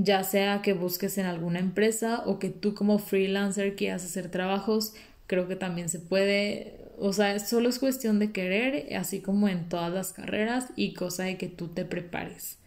ya 0.00 0.22
sea 0.22 0.62
que 0.62 0.74
busques 0.74 1.18
en 1.18 1.26
alguna 1.26 1.58
empresa 1.58 2.22
o 2.24 2.38
que 2.38 2.50
tú 2.50 2.72
como 2.74 3.00
freelancer 3.00 3.74
quieras 3.74 4.04
hacer 4.04 4.30
trabajos, 4.30 4.94
creo 5.26 5.48
que 5.48 5.56
también 5.56 5.88
se 5.88 5.98
puede, 5.98 6.78
o 6.98 7.12
sea, 7.12 7.40
solo 7.40 7.68
es 7.68 7.80
cuestión 7.80 8.20
de 8.20 8.30
querer, 8.30 8.94
así 8.96 9.20
como 9.20 9.48
en 9.48 9.68
todas 9.68 9.92
las 9.92 10.12
carreras 10.12 10.68
y 10.76 10.94
cosa 10.94 11.24
de 11.24 11.36
que 11.36 11.48
tú 11.48 11.66
te 11.66 11.84
prepares. 11.84 12.57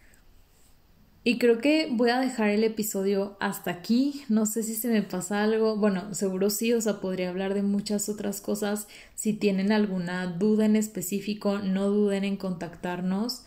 Y 1.24 1.38
creo 1.38 1.58
que 1.60 1.88
voy 1.90 2.10
a 2.10 2.18
dejar 2.18 2.50
el 2.50 2.64
episodio 2.64 3.36
hasta 3.38 3.70
aquí. 3.70 4.22
No 4.28 4.44
sé 4.44 4.64
si 4.64 4.74
se 4.74 4.88
me 4.88 5.02
pasa 5.02 5.44
algo. 5.44 5.76
Bueno, 5.76 6.14
seguro 6.14 6.50
sí, 6.50 6.72
o 6.72 6.80
sea, 6.80 7.00
podría 7.00 7.30
hablar 7.30 7.54
de 7.54 7.62
muchas 7.62 8.08
otras 8.08 8.40
cosas. 8.40 8.88
Si 9.14 9.32
tienen 9.32 9.70
alguna 9.70 10.26
duda 10.26 10.66
en 10.66 10.74
específico, 10.74 11.58
no 11.58 11.88
duden 11.90 12.24
en 12.24 12.36
contactarnos. 12.36 13.44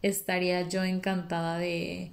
Estaría 0.00 0.66
yo 0.66 0.82
encantada 0.82 1.58
de, 1.58 2.12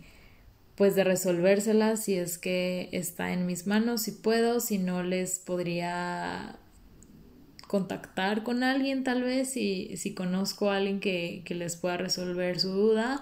pues 0.75 0.93
de 0.95 1.05
resolvérsela 1.05 1.95
si 1.95 2.15
es 2.15 2.37
que 2.37 2.89
está 2.91 3.31
en 3.31 3.45
mis 3.45 3.65
manos, 3.65 4.01
si 4.01 4.11
puedo, 4.11 4.59
si 4.59 4.77
no 4.77 5.03
les 5.03 5.39
podría 5.39 6.59
contactar 7.67 8.43
con 8.43 8.63
alguien 8.63 9.03
tal 9.03 9.23
vez, 9.23 9.51
si, 9.51 9.95
si 9.95 10.13
conozco 10.13 10.69
a 10.69 10.77
alguien 10.77 10.99
que, 10.99 11.43
que 11.45 11.55
les 11.55 11.77
pueda 11.77 11.97
resolver 11.97 12.59
su 12.59 12.69
duda, 12.69 13.21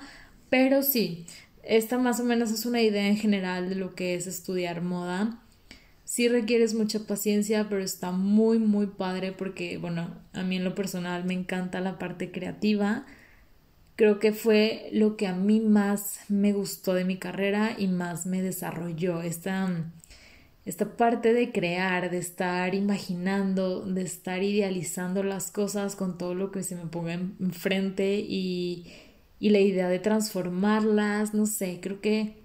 pero 0.49 0.83
sí, 0.83 1.25
esta 1.66 1.97
más 1.97 2.20
o 2.20 2.24
menos 2.24 2.51
es 2.51 2.66
una 2.66 2.82
idea 2.82 3.07
en 3.07 3.18
general 3.18 3.70
de 3.70 3.76
lo 3.76 3.95
que 3.95 4.16
es 4.16 4.28
estudiar 4.28 4.82
moda. 4.82 5.41
Sí 6.03 6.28
requieres 6.28 6.74
mucha 6.74 6.99
paciencia, 6.99 7.68
pero 7.70 7.82
está 7.82 8.11
muy, 8.11 8.59
muy 8.59 8.88
padre 8.88 9.32
porque, 9.32 9.78
bueno, 9.78 10.16
a 10.34 10.43
mí 10.43 10.57
en 10.57 10.63
lo 10.63 10.76
personal 10.76 11.26
me 11.26 11.34
encanta 11.34 11.82
la 11.82 11.97
parte 11.97 12.32
creativa 12.32 13.05
creo 13.95 14.20
que 14.20 14.34
fue 14.34 14.89
lo 14.91 15.18
que 15.18 15.28
a 15.28 15.34
mí 15.34 15.59
más 15.59 16.20
me 16.30 16.53
gustó 16.53 16.93
de 16.93 17.05
mi 17.05 17.18
carrera 17.18 17.76
y 17.78 17.88
más 17.88 18.26
me 18.26 18.41
desarrolló. 18.41 19.22
Esta, 19.22 19.70
esta 20.66 20.97
parte 20.97 21.34
de 21.34 21.51
crear, 21.51 22.09
de 22.11 22.18
estar 22.18 22.76
imaginando, 22.76 23.82
de 23.86 24.01
estar 24.01 24.43
idealizando 24.43 25.24
las 25.24 25.51
cosas 25.51 25.95
con 25.95 26.18
todo 26.18 26.36
lo 26.36 26.51
que 26.51 26.63
se 26.63 26.76
me 26.76 26.86
ponga 26.88 27.13
enfrente 27.13 28.20
y, 28.20 28.91
y 29.39 29.49
la 29.49 29.59
idea 29.59 29.89
de 29.89 29.99
transformarlas, 29.99 31.33
no 31.33 31.45
sé, 31.45 31.79
creo 31.81 32.01
que 32.01 32.38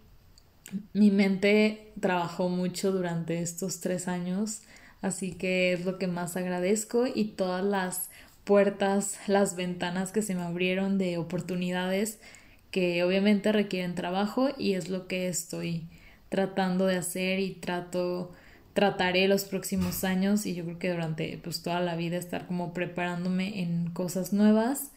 mi 0.93 1.11
mente 1.11 1.93
trabajó 2.01 2.49
mucho 2.49 2.93
durante 2.93 3.41
estos 3.41 3.81
tres 3.81 4.09
años, 4.09 4.63
así 5.03 5.33
que 5.33 5.73
es 5.73 5.85
lo 5.85 5.99
que 5.99 6.07
más 6.07 6.37
agradezco 6.37 7.07
y 7.07 7.25
todas 7.25 7.65
las 7.65 8.11
puertas, 8.45 9.19
las 9.27 9.57
ventanas 9.57 10.13
que 10.13 10.23
se 10.23 10.35
me 10.35 10.43
abrieron 10.43 10.99
de 10.99 11.19
oportunidades 11.19 12.19
que 12.71 13.03
obviamente 13.03 13.53
requieren 13.53 13.95
trabajo 13.95 14.49
y 14.57 14.75
es 14.75 14.89
lo 14.89 15.07
que 15.07 15.29
estoy 15.29 15.85
tratando 16.29 16.87
de 16.87 16.97
hacer 16.97 17.41
y 17.41 17.53
trato 17.53 18.33
trataré 18.75 19.27
los 19.27 19.45
próximos 19.45 20.05
años 20.05 20.47
y 20.47 20.55
yo 20.55 20.65
creo 20.65 20.79
que 20.79 20.91
durante 20.91 21.39
pues 21.43 21.63
toda 21.63 21.81
la 21.81 21.97
vida 21.97 22.17
estar 22.17 22.47
como 22.47 22.73
preparándome 22.73 23.63
en 23.63 23.91
cosas 23.91 24.33
nuevas 24.33 24.93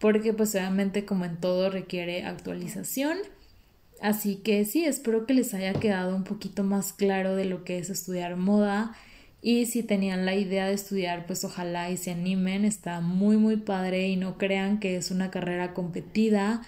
porque 0.00 0.32
pues 0.32 0.54
obviamente 0.54 1.04
como 1.04 1.24
en 1.24 1.36
todo 1.36 1.70
requiere 1.70 2.24
actualización. 2.24 3.18
Así 4.00 4.36
que 4.36 4.64
sí 4.64 4.84
espero 4.86 5.26
que 5.26 5.34
les 5.34 5.52
haya 5.52 5.74
quedado 5.74 6.16
un 6.16 6.24
poquito 6.24 6.64
más 6.64 6.94
claro 6.94 7.36
de 7.36 7.44
lo 7.44 7.64
que 7.64 7.78
es 7.78 7.90
estudiar 7.90 8.36
moda. 8.36 8.96
Y 9.42 9.66
si 9.66 9.82
tenían 9.82 10.24
la 10.24 10.34
idea 10.34 10.66
de 10.66 10.72
estudiar, 10.74 11.26
pues 11.26 11.44
ojalá 11.44 11.90
y 11.90 11.96
se 11.98 12.10
animen, 12.10 12.64
está 12.64 13.00
muy 13.00 13.36
muy 13.36 13.56
padre 13.56 14.08
y 14.08 14.16
no 14.16 14.38
crean 14.38 14.80
que 14.80 14.96
es 14.96 15.10
una 15.10 15.30
carrera 15.30 15.74
competida. 15.74 16.62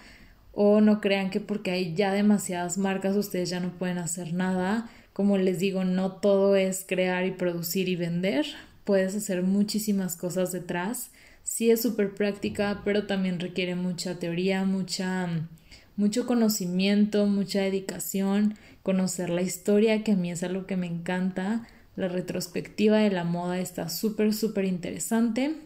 O 0.52 0.82
no 0.82 1.00
crean 1.00 1.30
que 1.30 1.40
porque 1.40 1.70
hay 1.70 1.94
ya 1.94 2.12
demasiadas 2.12 2.76
marcas 2.76 3.16
ustedes 3.16 3.48
ya 3.48 3.60
no 3.60 3.70
pueden 3.70 3.96
hacer 3.96 4.34
nada. 4.34 4.90
Como 5.14 5.38
les 5.38 5.58
digo, 5.58 5.84
no 5.84 6.12
todo 6.12 6.54
es 6.56 6.84
crear 6.86 7.24
y 7.24 7.30
producir 7.30 7.88
y 7.88 7.96
vender, 7.96 8.46
puedes 8.84 9.14
hacer 9.14 9.42
muchísimas 9.42 10.16
cosas 10.16 10.52
detrás. 10.52 11.10
Sí 11.44 11.70
es 11.70 11.82
súper 11.82 12.14
práctica, 12.14 12.82
pero 12.84 13.06
también 13.06 13.40
requiere 13.40 13.74
mucha 13.74 14.18
teoría, 14.18 14.64
mucha, 14.64 15.48
mucho 15.96 16.26
conocimiento, 16.26 17.26
mucha 17.26 17.60
dedicación, 17.60 18.56
conocer 18.82 19.30
la 19.30 19.42
historia, 19.42 20.02
que 20.02 20.12
a 20.12 20.16
mí 20.16 20.30
es 20.30 20.42
algo 20.42 20.66
que 20.66 20.76
me 20.76 20.86
encanta 20.86 21.66
la 21.96 22.08
retrospectiva 22.08 22.98
de 22.98 23.10
la 23.10 23.24
moda 23.24 23.58
está 23.58 23.88
súper, 23.88 24.32
súper 24.32 24.64
interesante. 24.64 25.56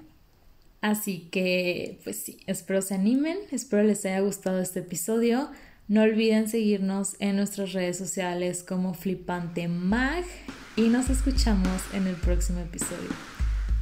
Así 0.80 1.28
que, 1.30 2.00
pues 2.04 2.16
sí, 2.16 2.38
espero 2.46 2.82
se 2.82 2.94
animen, 2.94 3.38
espero 3.50 3.82
les 3.82 4.04
haya 4.04 4.20
gustado 4.20 4.60
este 4.60 4.80
episodio. 4.80 5.50
No 5.88 6.02
olviden 6.02 6.48
seguirnos 6.48 7.16
en 7.20 7.36
nuestras 7.36 7.72
redes 7.72 7.96
sociales 7.96 8.64
como 8.64 8.94
Flipante 8.94 9.68
Mag 9.68 10.24
y 10.74 10.88
nos 10.88 11.10
escuchamos 11.10 11.80
en 11.94 12.06
el 12.06 12.16
próximo 12.16 12.60
episodio. 12.60 13.10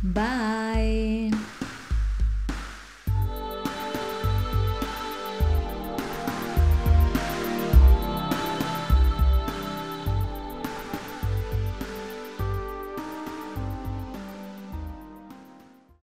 Bye. 0.03 1.31